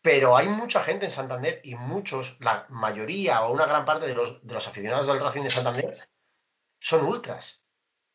[0.00, 4.14] Pero hay mucha gente en Santander y muchos, la mayoría o una gran parte de
[4.14, 6.08] los, de los aficionados del Racing de Santander
[6.78, 7.64] son ultras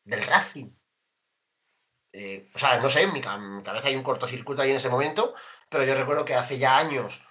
[0.04, 0.70] del Racing.
[2.14, 4.76] Eh, o sea, no sé, en mi, en mi cabeza hay un cortocircuito ahí en
[4.76, 5.34] ese momento,
[5.68, 7.22] pero yo recuerdo que hace ya años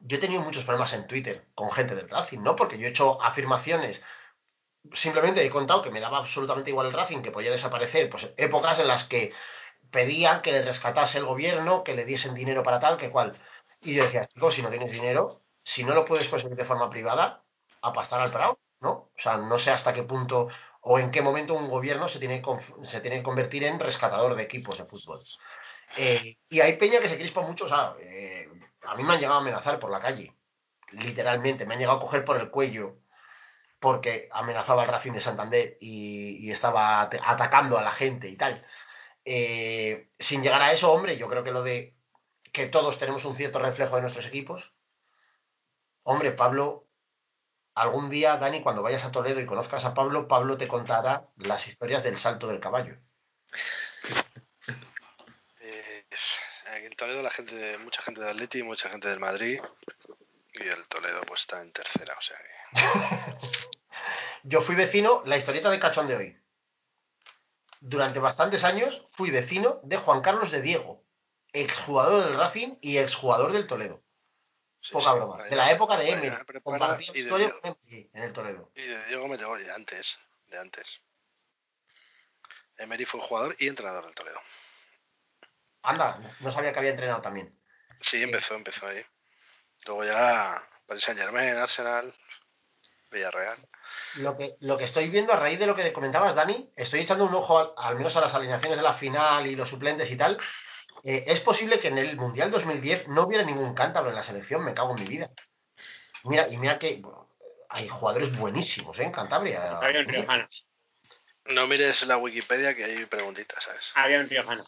[0.00, 2.56] yo he tenido muchos problemas en Twitter con gente del Racing, ¿no?
[2.56, 4.02] Porque yo he hecho afirmaciones,
[4.92, 8.78] simplemente he contado que me daba absolutamente igual el Racing, que podía desaparecer, pues épocas
[8.78, 9.32] en las que
[9.90, 13.32] pedían que le rescatase el gobierno, que le diesen dinero para tal, que cual.
[13.80, 15.32] Y yo decía, chicos, si no tienes dinero,
[15.62, 17.44] si no lo puedes conseguir de forma privada,
[17.82, 18.90] a pastar al Prado, ¿no?
[18.90, 20.48] O sea, no sé hasta qué punto
[20.80, 24.34] o en qué momento un gobierno se tiene que, se tiene que convertir en rescatador
[24.34, 25.22] de equipos de fútbol.
[25.96, 28.48] Eh, y hay peña que se crispa mucho, o sea, eh,
[28.82, 30.34] a mí me han llegado a amenazar por la calle,
[30.92, 32.98] literalmente, me han llegado a coger por el cuello
[33.80, 38.36] porque amenazaba al Racing de Santander y, y estaba at- atacando a la gente y
[38.36, 38.66] tal.
[39.24, 41.94] Eh, sin llegar a eso, hombre, yo creo que lo de
[42.52, 44.74] que todos tenemos un cierto reflejo de nuestros equipos.
[46.02, 46.88] Hombre, Pablo,
[47.74, 51.68] algún día, Dani, cuando vayas a Toledo y conozcas a Pablo, Pablo te contará las
[51.68, 52.96] historias del salto del caballo.
[55.60, 56.04] Eh,
[56.74, 59.60] aquí en Toledo la gente, mucha gente del Atleti, mucha gente del Madrid
[60.54, 62.48] y el Toledo pues está en tercera, o sea que...
[64.44, 66.42] Yo fui vecino, la historieta de Cachón de hoy.
[67.80, 71.04] Durante bastantes años fui vecino de Juan Carlos de Diego,
[71.52, 74.02] exjugador del Racing y exjugador del Toledo.
[74.80, 75.36] sí, Poca sí, broma.
[75.38, 76.30] vaya- De la época de Emery.
[76.62, 78.70] Compartía historia con Emery en el Toledo.
[78.74, 80.18] Y de Diego me de antes,
[80.48, 81.02] de antes.
[82.76, 84.40] Emery fue jugador y entrenador del Toledo.
[85.82, 87.56] Anda, no sabía que había entrenado también.
[88.00, 89.04] Sí, empezó, empezó ahí.
[89.86, 92.14] Luego ya Paris Saint Germain, Arsenal,
[93.10, 93.56] Villarreal.
[94.16, 97.24] Lo que, lo que estoy viendo a raíz de lo que comentabas, Dani, estoy echando
[97.24, 100.16] un ojo al, al menos a las alineaciones de la final y los suplentes y
[100.16, 100.38] tal.
[101.04, 104.64] Eh, es posible que en el Mundial 2010 no hubiera ningún cántabro en la selección,
[104.64, 105.30] me cago en mi vida.
[106.24, 107.28] Mira, y mira que bueno,
[107.68, 109.04] hay jugadores buenísimos ¿eh?
[109.04, 109.78] en Cantabria.
[109.78, 110.44] Había un riojano.
[111.46, 113.92] No mires la Wikipedia que hay preguntitas, ¿sabes?
[113.94, 114.64] Había un riojano.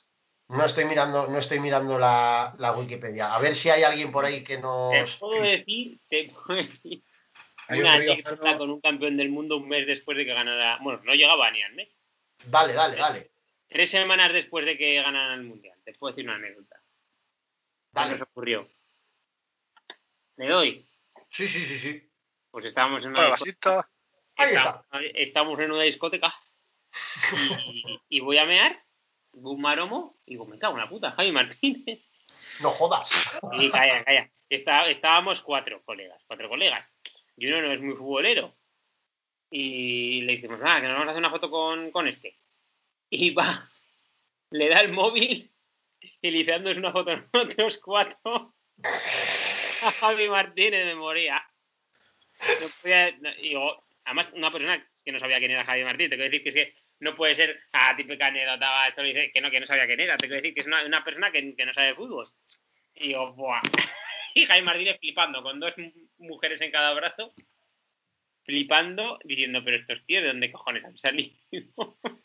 [0.48, 3.34] No estoy mirando, no estoy mirando la, la Wikipedia.
[3.34, 5.16] A ver si hay alguien por ahí que Te nos.
[5.16, 7.02] puedo decir, te puedo decir
[7.70, 10.78] Hay una un anécdota con un campeón del mundo un mes después de que ganara.
[10.82, 11.94] Bueno, no llegaba ni al mes.
[12.46, 13.30] Dale, dale, dale.
[13.68, 15.78] Tres semanas después de que ganaran el mundial.
[15.84, 16.76] Te puedo decir una anécdota.
[16.76, 18.12] ¿Qué Dale.
[18.12, 18.68] nos ocurrió?
[20.36, 20.88] Le doy.
[21.28, 22.10] Sí, sí, sí, sí.
[22.50, 23.82] Pues estábamos en una Para la discoteca.
[23.82, 23.90] cita.
[24.36, 26.34] Ahí Estamos, estamos en una discoteca.
[27.72, 28.84] Y, y voy a mear.
[29.32, 30.18] Un maromo.
[30.26, 32.00] Y digo, me cago en la puta, Javi Martínez.
[32.62, 33.38] No jodas.
[33.52, 34.30] Y calla, calla.
[34.48, 36.92] Está- estábamos cuatro colegas, cuatro colegas.
[37.40, 38.54] Y uno no es muy futbolero.
[39.50, 42.36] Y le decimos, nada, que nos vamos a hacer una foto con, con este.
[43.08, 43.66] Y va,
[44.50, 45.50] le da el móvil
[46.20, 48.54] y le dice, "Haznos una foto nosotros cuatro.
[49.82, 51.42] A Javi Martínez me moría.
[52.60, 53.18] No podía-
[54.04, 56.54] además, una persona que no sabía quién era Javi Martínez, te quiero decir que es
[56.54, 60.00] que no puede ser, ah, típica anécdota, esto dice, que no, que no sabía quién
[60.00, 62.26] era, te quiero decir que es una, una persona que, que no sabe fútbol.
[62.96, 63.62] Y digo, buah.
[64.34, 67.34] Y Jaime Martínez flipando, con dos mu- mujeres en cada brazo,
[68.44, 71.36] flipando, diciendo, pero estos tíos, ¿de dónde cojones han salido?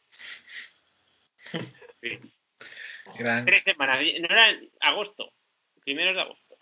[2.01, 2.19] Sí.
[3.19, 5.31] Gran, Tres semanas, no era agosto,
[5.83, 6.57] primeros de agosto.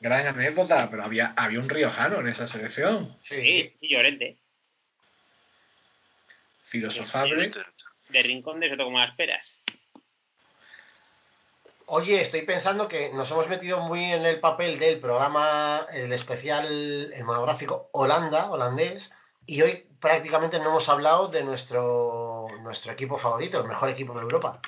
[0.00, 3.16] gran anécdota, pero había, había un riojano en esa selección.
[3.22, 3.62] Sí, Sí.
[3.68, 4.38] sí, sí, Llorente.
[6.62, 7.50] Filosofable.
[8.08, 9.56] De rincón de Soto como las peras.
[11.86, 17.12] Oye, estoy pensando que nos hemos metido muy en el papel del programa, el especial,
[17.12, 19.12] el monográfico Holanda, holandés,
[19.44, 24.22] y hoy prácticamente no hemos hablado de nuestro, nuestro equipo favorito, el mejor equipo de
[24.22, 24.60] Europa.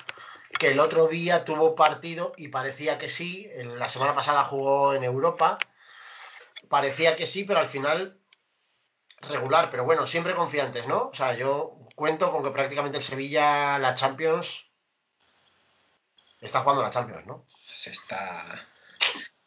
[0.59, 5.03] Que el otro día tuvo partido y parecía que sí, la semana pasada jugó en
[5.03, 5.57] Europa,
[6.69, 8.19] parecía que sí, pero al final
[9.21, 11.07] regular, pero bueno, siempre confiantes, ¿no?
[11.07, 14.66] O sea, yo cuento con que prácticamente el Sevilla, la Champions,
[16.41, 17.45] está jugando la Champions, ¿no?
[17.65, 18.67] Se está.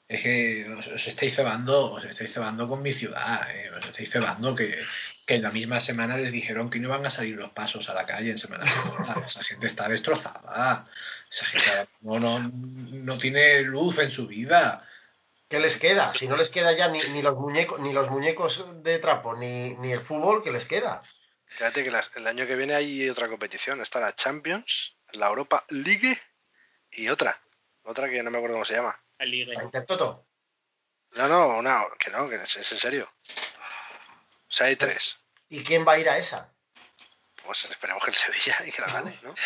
[0.09, 4.11] Es que os, os estáis cebando, os estáis cebando con mi ciudad, eh, os estáis
[4.11, 4.77] cebando que,
[5.25, 7.95] que en la misma semana les dijeron que no iban a salir los pasos a
[7.95, 9.21] la calle en Semana Santa.
[9.27, 10.89] Esa gente está destrozada.
[11.31, 14.85] Esa gente mismo no, no tiene luz en su vida.
[15.49, 16.13] ¿Qué les queda?
[16.15, 19.75] Si no les queda ya ni, ni los muñecos, ni los muñecos de trapo, ni,
[19.77, 21.03] ni el fútbol, ¿qué les queda?
[21.47, 23.81] Fíjate que las- el año que viene hay otra competición.
[23.81, 26.21] Está la Champions, la Europa League
[26.93, 27.41] y otra.
[27.83, 28.99] Otra que no me acuerdo cómo se llama.
[29.21, 29.55] Ligue.
[29.55, 30.27] La Intertoto.
[31.13, 33.11] No, no, no, que no, que es, es en serio.
[33.11, 35.19] O sea, hay tres.
[35.49, 36.53] ¿Y quién va a ir a esa?
[37.45, 39.35] Pues esperemos que el Sevilla y que la gane, ¿no?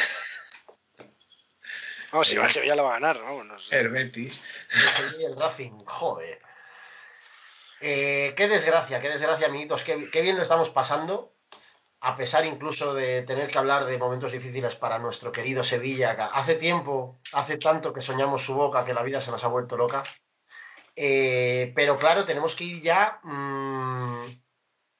[2.13, 3.43] Vamos, si va el Sevilla lo va a ganar, ¿no?
[3.43, 3.81] No sé.
[3.81, 4.41] El Betis.
[4.71, 6.41] El el Racing, joder.
[7.81, 9.83] Eh, qué desgracia, qué desgracia, amiguitos.
[9.83, 11.34] Qué, qué bien lo estamos pasando.
[12.07, 16.11] A pesar incluso de tener que hablar de momentos difíciles para nuestro querido Sevilla.
[16.35, 19.79] Hace tiempo, hace tanto que soñamos su boca que la vida se nos ha vuelto
[19.79, 20.03] loca.
[20.95, 24.23] Eh, pero claro, tenemos que ir ya mm,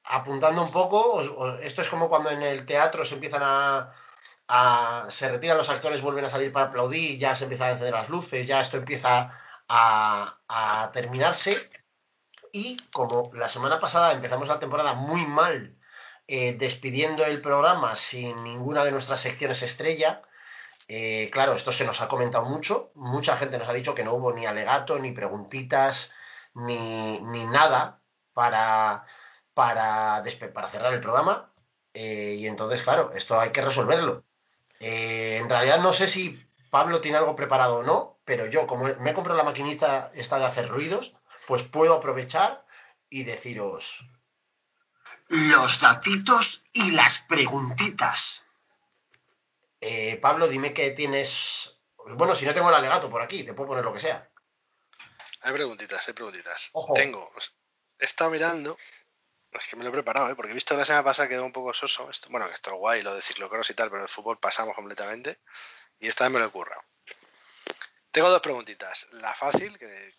[0.05, 1.21] apuntando un poco.
[1.61, 6.25] esto es como cuando en el teatro se empiezan a, se retiran los actores, vuelven
[6.25, 9.31] a salir para aplaudir, ya se empiezan a encender las luces, ya esto empieza
[9.69, 11.69] a terminarse.
[12.51, 15.74] Y como la semana pasada empezamos la temporada muy mal,
[16.27, 20.21] eh, despidiendo el programa sin ninguna de nuestras secciones estrella,
[20.87, 22.91] eh, claro, esto se nos ha comentado mucho.
[22.95, 26.13] Mucha gente nos ha dicho que no hubo ni alegato, ni preguntitas,
[26.53, 28.01] ni, ni nada
[28.33, 29.05] para,
[29.53, 30.23] para,
[30.53, 31.53] para cerrar el programa.
[31.93, 34.25] Eh, y entonces, claro, esto hay que resolverlo.
[34.79, 38.19] En realidad no sé si Pablo tiene algo preparado o no.
[38.25, 41.15] pero yo, como me he comprado la maquinista esta de hacer ruidos,
[41.47, 42.65] pues puedo aprovechar
[43.09, 44.05] y deciros.
[45.27, 48.45] Los datitos y las preguntitas.
[49.81, 51.77] Eh, Pablo, dime que tienes.
[51.97, 54.29] Bueno, si no tengo el alegato por aquí, te puedo poner lo que sea.
[55.41, 56.69] Hay preguntitas, hay preguntitas.
[56.73, 56.93] Ojo.
[56.93, 57.31] Tengo.
[57.99, 58.77] He estado mirando.
[59.51, 60.35] Es que me lo he preparado, ¿eh?
[60.35, 62.09] porque he visto que la semana pasada quedó un poco soso.
[62.09, 64.75] Esto, bueno, que esto es guay, lo de ciclocross y tal, pero el fútbol pasamos
[64.75, 65.39] completamente.
[65.99, 66.81] Y esta vez me lo he currado.
[68.11, 69.07] Tengo dos preguntitas.
[69.11, 70.13] La fácil, que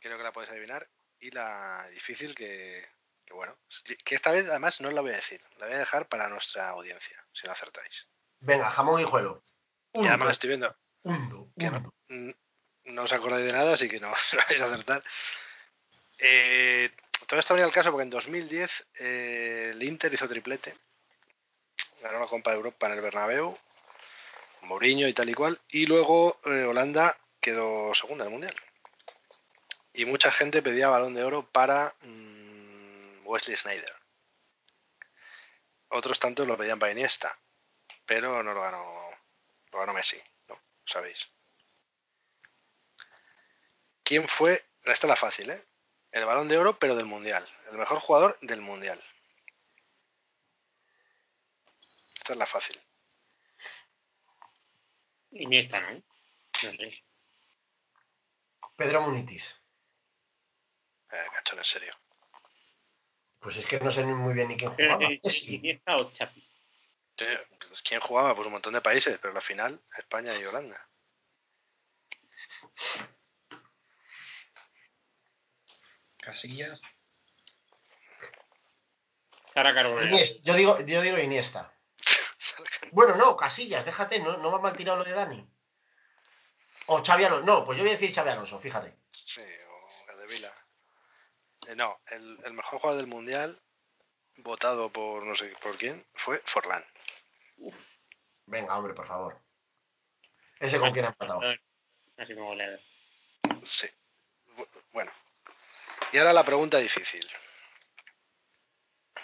[0.00, 0.88] creo que la podéis adivinar,
[1.20, 2.88] y la difícil, que,
[3.32, 3.56] que bueno,
[4.04, 5.42] que esta vez además no la voy a decir.
[5.58, 8.06] La voy a dejar para nuestra audiencia, si no acertáis.
[8.40, 9.42] Venga, jamón y juelo.
[9.94, 10.76] Y además estoy viendo
[11.70, 12.36] no, n-
[12.84, 15.02] no os acordáis de nada, así que no, no vais a acertar.
[16.18, 16.90] Eh,
[17.26, 20.74] todo esto venía al caso porque en 2010 eh, el Inter hizo triplete,
[22.02, 23.58] ganó la Copa de Europa en el Bernabéu,
[24.62, 28.54] Mourinho y tal y cual, y luego eh, Holanda quedó segunda en el Mundial.
[29.94, 32.61] Y mucha gente pedía balón de oro para mm,
[33.24, 33.94] Wesley Snyder.
[35.88, 37.38] Otros tantos lo pedían para Iniesta,
[38.06, 39.10] pero no lo ganó,
[39.72, 40.58] lo ganó Messi, ¿no?
[40.86, 41.30] Sabéis.
[44.02, 44.64] ¿Quién fue?
[44.84, 45.66] Esta es la fácil, ¿eh?
[46.10, 47.48] El balón de oro, pero del mundial.
[47.70, 49.02] El mejor jugador del mundial.
[52.14, 52.80] Esta es la fácil.
[55.30, 55.92] Iniesta, ¿no?
[55.92, 57.04] No sé.
[58.76, 59.56] Pedro Munitis.
[61.10, 62.01] Eh, cachón, en serio.
[63.42, 64.98] Pues es que no sé ni muy bien ni quién jugaba.
[65.24, 65.56] Messi.
[65.56, 66.48] ¿Iniesta o Chapi?
[67.16, 68.34] Pues, ¿Quién jugaba?
[68.34, 70.88] Pues un montón de países, pero la final, España y Holanda.
[76.18, 76.80] Casillas.
[79.46, 80.42] Sara Carbonell.
[80.44, 81.72] Yo digo, yo digo Iniesta.
[82.92, 85.48] Bueno, no, Casillas, déjate, no, no va mal tirado lo de Dani.
[86.86, 87.46] O Xavi Alonso.
[87.46, 88.94] No, pues yo voy a decir Xavi Alonso, fíjate.
[89.12, 90.52] Sí, o Gadevila.
[91.68, 93.60] Eh, no, el, el mejor jugador del mundial,
[94.36, 96.84] votado por no sé por quién, fue Forlán.
[98.46, 99.40] Venga, hombre, por favor.
[100.58, 101.40] Ese con quien ha empatado.
[102.18, 102.80] Así como goleador.
[103.64, 103.88] Sí.
[104.56, 105.12] Bu- Bueno.
[106.12, 107.26] Y ahora la pregunta difícil.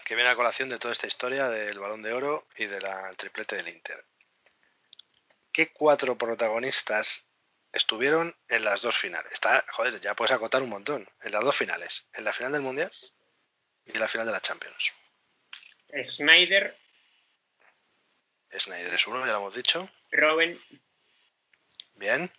[0.05, 2.83] Que viene a colación de toda esta historia del balón de oro y del
[3.17, 4.07] triplete del Inter.
[5.53, 7.28] ¿Qué cuatro protagonistas
[7.73, 9.33] estuvieron en las dos finales?
[9.33, 11.09] Está, joder, ya puedes acotar un montón.
[11.23, 12.07] En las dos finales.
[12.15, 12.93] En la final del Mundial
[13.87, 14.93] y en la final de la Champions.
[16.11, 16.77] Snyder,
[18.57, 19.89] Snyder es uno, ya lo hemos dicho.
[20.11, 20.61] Robin
[21.95, 22.31] Bien.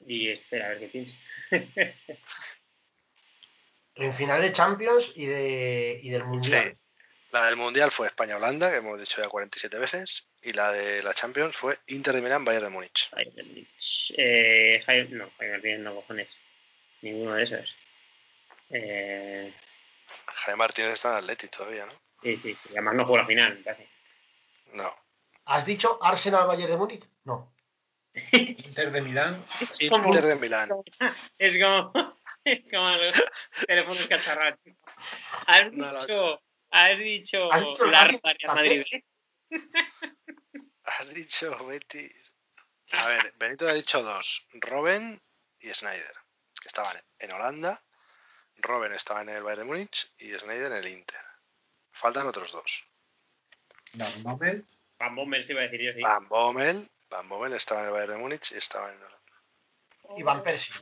[0.00, 1.14] y espera, a ver qué pienso.
[3.94, 6.76] En final de Champions y, de, y del Mundial.
[7.36, 10.26] La del Mundial fue España-Holanda, que hemos dicho ya 47 veces.
[10.42, 13.10] Y la de la Champions fue Inter de Milán, Bayern de Múnich.
[13.10, 13.68] Jaime Martínez.
[14.16, 16.28] Eh, Jaime, no, Jaime Martínez no cojones.
[17.02, 17.76] Ninguno de esos.
[18.70, 19.52] Eh,
[20.26, 21.92] Jaime Martínez está en Atleti todavía, ¿no?
[22.22, 22.68] sí, sí, sí.
[22.70, 23.88] Además no jugó la final, me parece.
[24.72, 24.90] No.
[25.44, 27.04] ¿Has dicho Arsenal Bayern de Múnich?
[27.24, 27.52] No.
[28.32, 29.44] Inter de Milán.
[29.90, 30.70] como- Inter de Milán.
[31.38, 31.92] Es como,
[32.44, 33.24] es como los
[33.66, 34.58] teléfonos cacharrados.
[35.46, 36.00] Has No, no.
[36.00, 38.84] dicho, has dicho, Has dicho la Real Madrid.
[40.84, 42.32] Has dicho Betis.
[42.92, 45.20] A ver, Benito ha dicho dos: Robben
[45.58, 46.12] y Snyder,
[46.60, 47.82] que estaban en Holanda.
[48.56, 51.20] Robben estaba en el Bayern de Múnich y Snyder en el Inter.
[51.90, 52.88] Faltan otros dos.
[53.94, 54.64] Van Bommel.
[54.98, 56.00] Van Bommel se iba a decir yo, sí.
[56.00, 56.88] Van Bommel.
[57.10, 59.42] Van Bommel estaba en el Bayern de Múnich y estaba en Holanda.
[60.16, 60.74] Y Van Persie.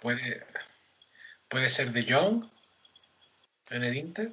[0.00, 0.46] Puede,
[1.48, 2.57] puede ser de Jong
[3.70, 4.32] en el Inter.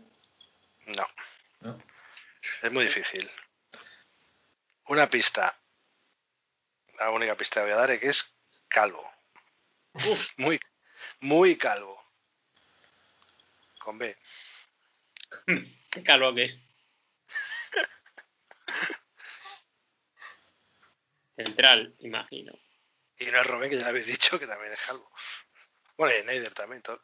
[0.88, 1.08] No.
[1.62, 1.76] ¿no?
[2.62, 3.30] Es muy difícil.
[4.88, 5.60] Una pista.
[7.00, 8.36] La única pista que voy a dar es que es
[8.68, 9.04] calvo.
[10.38, 10.60] Muy,
[11.22, 12.04] muy calvo.
[13.80, 14.16] Con B.
[15.90, 16.60] Qué calvo que es.
[21.36, 22.54] Central, imagino.
[23.18, 25.10] Y no es que ya habéis dicho que también es calvo.
[25.98, 26.82] Bueno, y Snyder también.
[26.82, 27.02] to-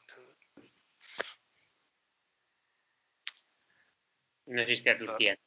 [4.45, 5.37] No existe a Turquía.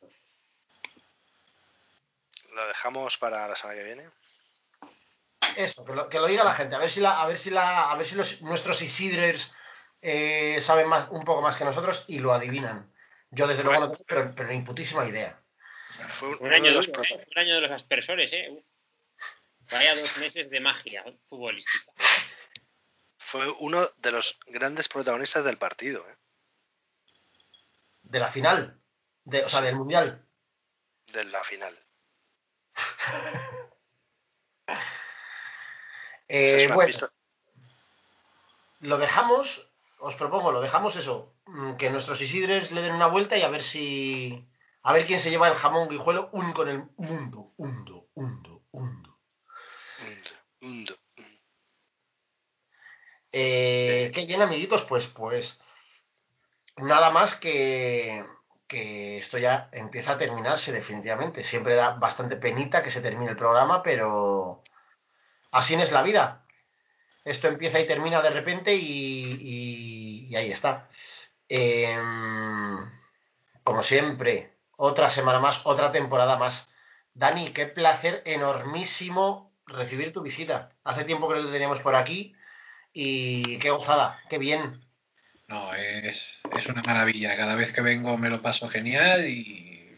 [2.54, 4.10] Lo dejamos para la semana que viene.
[5.56, 6.74] Eso, que lo, que lo diga la gente.
[6.74, 9.52] A ver si la, a ver si la, a ver si los, nuestros Isidres
[10.02, 12.92] eh, saben más, un poco más que nosotros y lo adivinan.
[13.30, 15.40] Yo desde luego no tengo, pero, pero ni putísima idea.
[16.08, 17.26] Fue un- año, de los duro, prota- ¿eh?
[17.34, 18.64] Un año de los aspersores, ¿eh?
[19.70, 21.92] Vaya dos meses de magia futbolística.
[23.18, 26.06] fue uno de los grandes protagonistas del partido.
[26.08, 26.14] ¿eh?
[28.02, 28.80] De la final.
[29.24, 30.26] De, o sea, del Mundial.
[31.12, 31.74] De la final.
[36.26, 37.10] Eh, bueno, pista-
[38.80, 43.36] lo dejamos, os propongo, lo dejamos eso, mm, que nuestros Isidres le den una vuelta
[43.36, 44.48] y a ver si.
[44.82, 47.52] A ver quién se lleva el jamón guijuelo único en el mundo.
[47.58, 49.18] Undo, undo, undo.
[50.00, 50.98] Hundo, hundo.
[53.32, 54.82] Eh, ¿Qué bien, amiguitos?
[54.82, 55.60] Pues, pues.
[56.76, 58.24] Nada más que.
[58.66, 61.44] Que esto ya empieza a terminarse definitivamente.
[61.44, 64.62] Siempre da bastante penita que se termine el programa, pero.
[65.50, 66.46] Así es la vida.
[67.24, 70.88] Esto empieza y termina de repente y, y- ahí está.
[71.48, 72.78] Em,
[73.64, 76.70] como siempre, otra semana más, otra temporada más.
[77.14, 80.70] Dani, qué placer enormísimo recibir tu visita.
[80.84, 82.34] Hace tiempo que no te teníamos por aquí
[82.92, 84.83] y qué gozada, qué bien.
[85.48, 87.36] No, es, es una maravilla.
[87.36, 89.94] Cada vez que vengo me lo paso genial y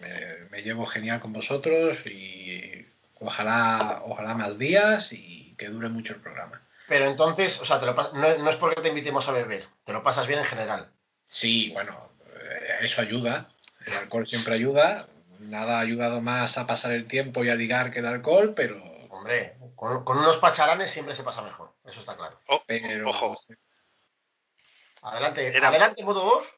[0.00, 2.86] me, me llevo genial con vosotros y
[3.20, 6.62] ojalá, ojalá más días y que dure mucho el programa.
[6.88, 9.92] Pero entonces, o sea, te lo no, no es porque te invitemos a beber, te
[9.92, 10.90] lo pasas bien en general.
[11.28, 13.48] Sí, bueno, eh, eso ayuda.
[13.86, 15.06] El alcohol siempre ayuda.
[15.40, 18.82] Nada ha ayudado más a pasar el tiempo y a ligar que el alcohol, pero,
[19.10, 22.38] Hombre, con, con unos pacharanes siempre se pasa mejor, eso está claro.
[22.48, 23.36] Oh, pero Ojo.
[25.04, 26.54] Adelante, Era- adelante, modo 2.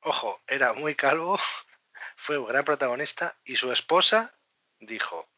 [0.00, 1.38] Ojo, era muy calvo,
[2.16, 4.34] fue un gran protagonista y su esposa
[4.80, 5.28] dijo,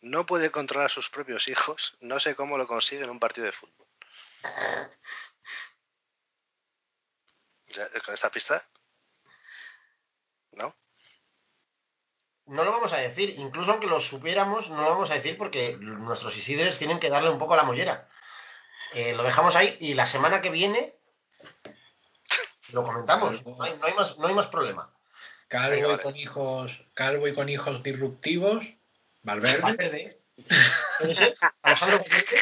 [0.00, 3.46] no puede controlar a sus propios hijos, no sé cómo lo consigue en un partido
[3.46, 3.88] de fútbol.
[7.66, 8.62] Ya, Con esta pista,
[10.52, 10.76] ¿no?
[12.46, 15.76] No lo vamos a decir, incluso aunque lo supiéramos, no lo vamos a decir porque
[15.80, 18.08] nuestros Isidres tienen que darle un poco a la mollera.
[18.92, 20.94] Eh, lo dejamos ahí y la semana que viene
[22.74, 23.44] lo comentamos.
[23.46, 24.92] No hay, no hay más, no hay más problema.
[25.48, 28.76] calvo y Venga, con hijos, calvo y con hijos disruptivos,
[29.22, 29.60] Valverde.
[29.62, 30.16] Valverde.
[30.98, 31.34] ¿Puede ser?
[31.62, 32.38] Alejandro Valverde.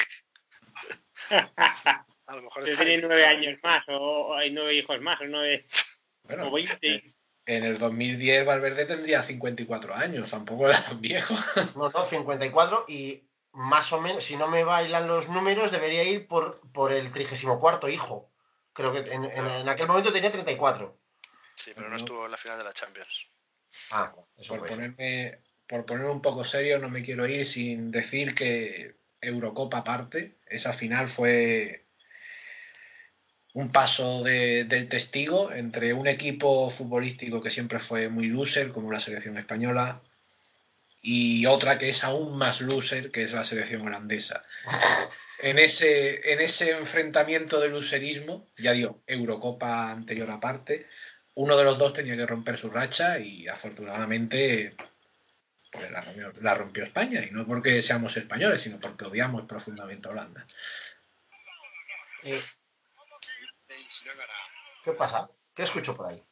[2.27, 5.67] A lo mejor ahí, nueve años más, o, hay nueve hijos más, o nueve,
[6.23, 7.15] Bueno, o veinte.
[7.45, 11.35] en el 2010 Valverde tendría 54 años, tampoco era tan viejo.
[11.77, 16.27] No, no, 54 y más o menos, si no me bailan los números, debería ir
[16.27, 18.32] por, por el 34 hijo.
[18.73, 20.99] Creo que en, en- en aquel momento tenía 34.
[21.57, 23.29] Sí, pero no estuvo en la final de la Champions.
[23.91, 28.35] Ah, eso Por ponerme, por ponerme un poco serio, no me quiero ir sin decir
[28.35, 31.85] que Eurocopa aparte, esa final fue
[33.55, 38.91] un paso de- del testigo entre un equipo futbolístico que siempre fue muy loser, como
[38.91, 40.01] la selección española,
[41.03, 44.41] y otra que es aún más loser, que es la selección holandesa.
[45.45, 50.87] En ese, en ese enfrentamiento de loserismo, ya digo, Eurocopa anterior aparte,
[51.35, 54.77] uno de los dos tenía que romper su racha y afortunadamente
[55.73, 60.07] pues la rompió, la rompió España y no porque seamos españoles sino porque odiamos profundamente
[60.07, 60.47] a Holanda
[62.23, 62.41] Eh,
[64.85, 65.29] ¿Qué pasa?
[65.55, 66.23] ¿Qué escucho por ahí?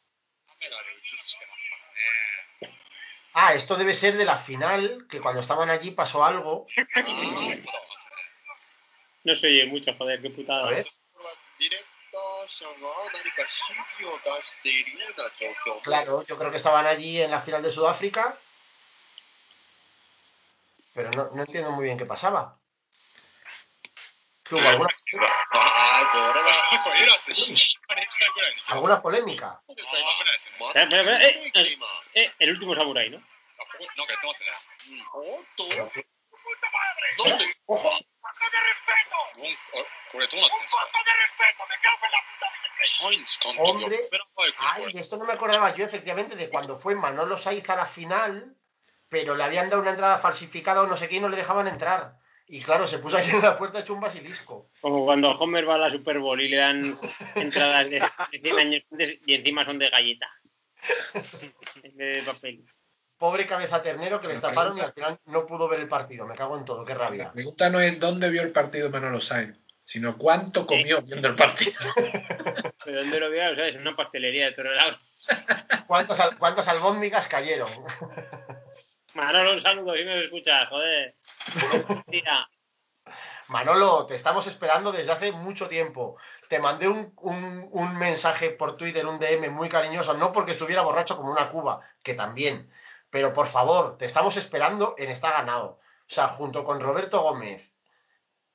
[3.33, 6.67] Ah, esto debe ser de la final, que cuando estaban allí pasó algo.
[9.23, 10.83] No se oye mucho, joder, qué putada.
[15.83, 18.37] Claro, yo creo que estaban allí en la final de Sudáfrica.
[20.93, 22.59] Pero no, no entiendo muy bien qué pasaba.
[25.80, 27.54] ああ、これは、これエラス引
[27.86, 28.62] かれちゃうぐらいに。
[28.68, 29.58] alguna polémica?
[29.58, 30.56] あー危ないですね。
[30.60, 31.86] まええええ今。
[32.14, 33.18] Eh, el último samurái, ¿no?
[33.18, 34.52] あ、ここなんかやってますね。
[34.90, 35.36] うん。
[35.36, 36.02] おっと Pero なん que-
[37.38, 37.90] で ¡Ojo!
[37.90, 38.00] なんあ
[40.12, 40.86] これどうなってんですか
[42.86, 47.36] サインズ監督が Hombre オペラバイクでこ Ay, れ de esto no me acordaba yo efectivamente de cuando fue Manolo
[47.36, 48.54] Saiz a la final,
[49.10, 51.66] pero le habían dado una entrada falsificada o no sé qué y no le dejaban
[51.68, 52.14] entrar.
[52.53, 54.69] Y claro, se puso ahí en la puerta hecho un basilisco.
[54.81, 56.93] Como cuando Homer va a la Super Bowl y le dan
[57.35, 57.99] entradas de,
[58.31, 60.27] de 100 años antes y encima son de galleta.
[61.83, 62.65] En vez de papel.
[63.17, 66.25] Pobre cabeza ternero que le La estafaron y al final no pudo ver el partido.
[66.27, 67.25] Me cago en todo, qué rabia.
[67.25, 71.35] la pregunta no es dónde vio el partido Manolo Sáenz sino cuánto comió viendo el
[71.35, 71.77] partido
[72.85, 73.51] ¿Pero dónde lo veo?
[73.51, 74.97] O sea, es una pastelería de Torrelao.
[75.87, 77.67] ¿Cuántas, al- cuántas albóndigas cayeron?
[79.13, 81.15] Manolo, un saludo si nos escuchas, joder.
[83.47, 86.15] Manolo, te estamos esperando desde hace mucho tiempo.
[86.47, 90.81] Te mandé un, un- un mensaje por Twitter, un DM muy cariñoso, no porque estuviera
[90.83, 92.71] borracho como una cuba, que también,
[93.09, 95.79] pero por favor, te estamos esperando en Está Ganado.
[95.81, 97.73] O sea, junto con Roberto Gómez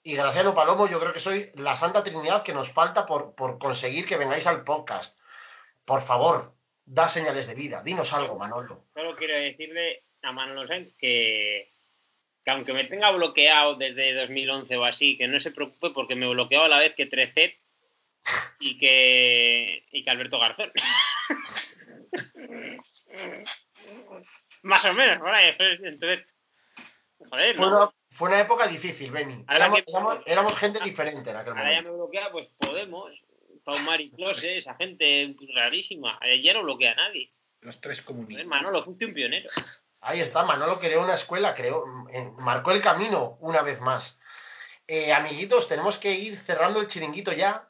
[0.03, 3.59] y Graciano Palomo, yo creo que soy la santa trinidad que nos falta por, por
[3.59, 5.19] conseguir que vengáis al podcast.
[5.85, 6.55] Por favor,
[6.87, 7.83] da señales de vida.
[7.83, 8.85] Dinos algo, Manolo.
[8.95, 11.73] Solo quiero decirle a Manolo Sainz que,
[12.45, 16.27] que aunque me tenga bloqueado desde 2011 o así, que no se preocupe porque me
[16.29, 17.59] bloqueó a la vez que Trecet
[18.61, 20.73] y que, y que Alberto Garzón.
[24.63, 25.55] Más o menos, por ahí.
[25.59, 26.25] Entonces,
[27.31, 27.77] joder, Fue ¿no?
[27.77, 29.45] una, fue una época difícil, Benny.
[29.47, 31.91] Ahora Éramos, que- éramos- éramos gente diferente en aquel Ahora ya momento.
[31.91, 33.13] me bloquea, pues Podemos,
[33.65, 36.19] Paumar y Close, esa gente rarísima.
[36.43, 37.33] Ya no bloquea a nadie.
[37.61, 38.47] Los tres comunistas.
[38.47, 39.49] Manolo, fuiste un pionero.
[40.07, 44.21] Ahí está, Manolo creó una escuela, creó, eh, marcó el camino una vez más.
[44.87, 47.69] Eh, amiguitos, tenemos que ir cerrando el chiringuito ya.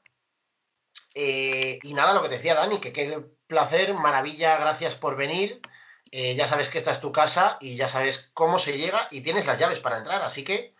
[1.15, 5.63] Eh, y nada, lo que decía Dani, que qué placer, maravilla, gracias por venir.
[6.11, 9.23] Eh, ya sabes que esta es tu casa y ya sabes cómo se llega y
[9.23, 10.21] tienes las llaves para entrar.
[10.21, 10.75] Así que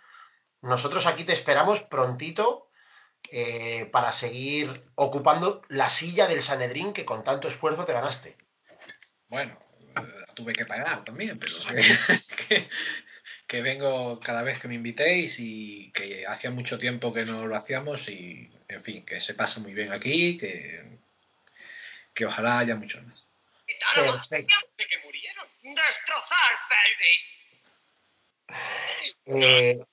[0.61, 2.65] nosotros aquí te esperamos prontito
[3.91, 8.37] para seguir ocupando la silla del Sanedrín que con tanto esfuerzo te ganaste.
[9.29, 9.59] Bueno,
[10.37, 11.83] tuve que pagar también, pero que,
[12.49, 12.69] que-
[13.49, 17.57] que vengo cada vez que me invitéis y que hacía mucho tiempo que no lo
[17.57, 20.99] hacíamos y, en fin, que se pasa muy bien aquí, que,
[22.13, 23.25] que ojalá haya muchos más.
[24.13, 24.55] Perfecto.
[24.79, 25.47] de que murieron.
[25.63, 27.33] Destrozar pelvis.
[29.27, 29.85] Eh,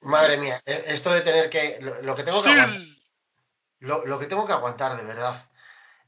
[0.00, 1.78] madre mía, e- esto de tener que.
[1.80, 2.80] Lo, lo que tengo que aguantar.
[3.80, 5.50] Lo, lo que tengo que aguantar, de verdad.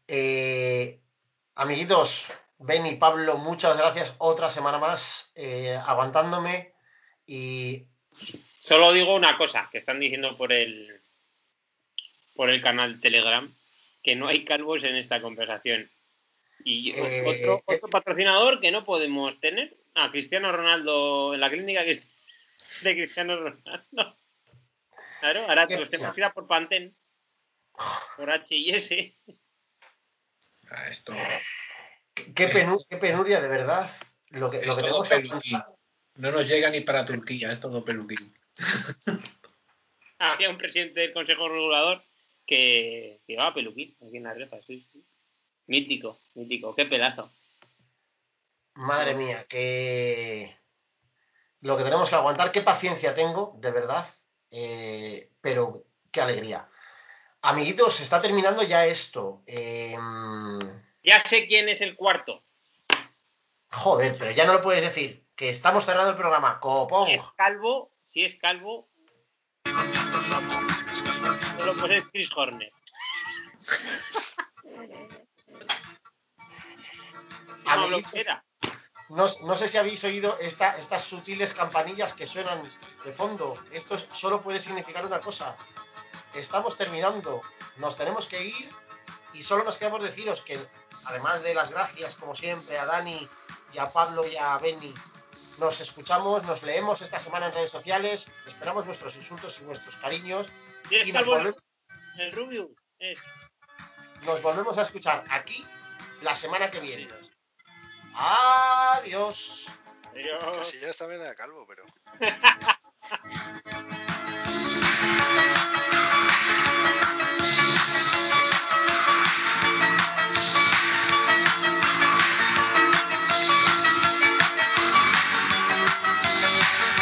[0.08, 0.98] Eh,
[1.54, 2.26] amiguitos,
[2.58, 4.14] Ben y Pablo, muchas gracias.
[4.18, 6.74] Otra semana más eh, aguantándome.
[7.26, 7.84] Y
[8.58, 11.00] Solo digo una cosa, que están diciendo por el
[12.34, 13.54] por el canal Telegram,
[14.02, 15.90] que no hay calvos en esta conversación.
[16.62, 17.62] Y Eh, otro, eh.
[17.76, 24.16] otro patrocinador que no podemos tener, a Cristiano Ronaldo en la clínica de Cristiano Ronaldo.
[25.20, 26.94] Claro, ahora los tenemos que ir a por Pantene,
[28.16, 29.14] por H y S.
[30.88, 31.12] Esto
[32.14, 33.90] qué, qué penu- qué penuria, de verdad.
[34.30, 35.56] Lo que, lo es que todo tenemos que peluquín.
[35.56, 35.80] aguantar.
[36.16, 38.18] No nos llega ni para Turquía, es todo peluquín.
[40.18, 42.04] Había un presidente del Consejo Regulador
[42.46, 45.04] que, llevaba peluquín aquí en la reja, sí, sí.
[45.66, 47.32] Mítico, mítico, qué pedazo.
[48.74, 50.56] Madre mía, que
[51.60, 54.06] lo que tenemos que aguantar, qué paciencia tengo, de verdad,
[54.50, 56.68] eh, pero qué alegría.
[57.42, 59.42] Amiguitos, se está terminando ya esto.
[59.46, 59.96] Eh,
[61.02, 62.42] Ya sé quién es el cuarto.
[63.72, 66.58] joder, pero ya no lo puedes decir, que estamos cerrando el programa.
[66.60, 67.06] Copón.
[67.08, 68.88] Si es calvo, si es calvo,
[71.56, 72.70] solo puede ser Chris Horner.
[77.64, 82.62] No, Amiguitos, sé si habéis oído esta- estas sutiles campanillas que suenan
[83.04, 83.56] de fondo.
[83.72, 85.56] Esto es- solo puede significar una cosa.
[86.34, 87.42] Estamos terminando,
[87.76, 88.70] nos tenemos que ir
[89.32, 90.58] y solo nos queda por deciros que,
[91.04, 93.28] además de las gracias, como siempre, a Dani
[93.72, 94.94] y a Pablo y a Benny,
[95.58, 100.48] nos escuchamos, nos leemos esta semana en redes sociales, esperamos vuestros insultos y vuestros cariños
[100.88, 101.60] Si es y nos volvemos,
[102.18, 103.18] el Rubio es.
[104.24, 105.66] nos volvemos a escuchar aquí
[106.22, 107.08] la semana que viene.
[108.14, 109.68] Adiós.
[110.10, 110.58] Adiós.
[110.58, 111.84] Casillas también era calvo, pero.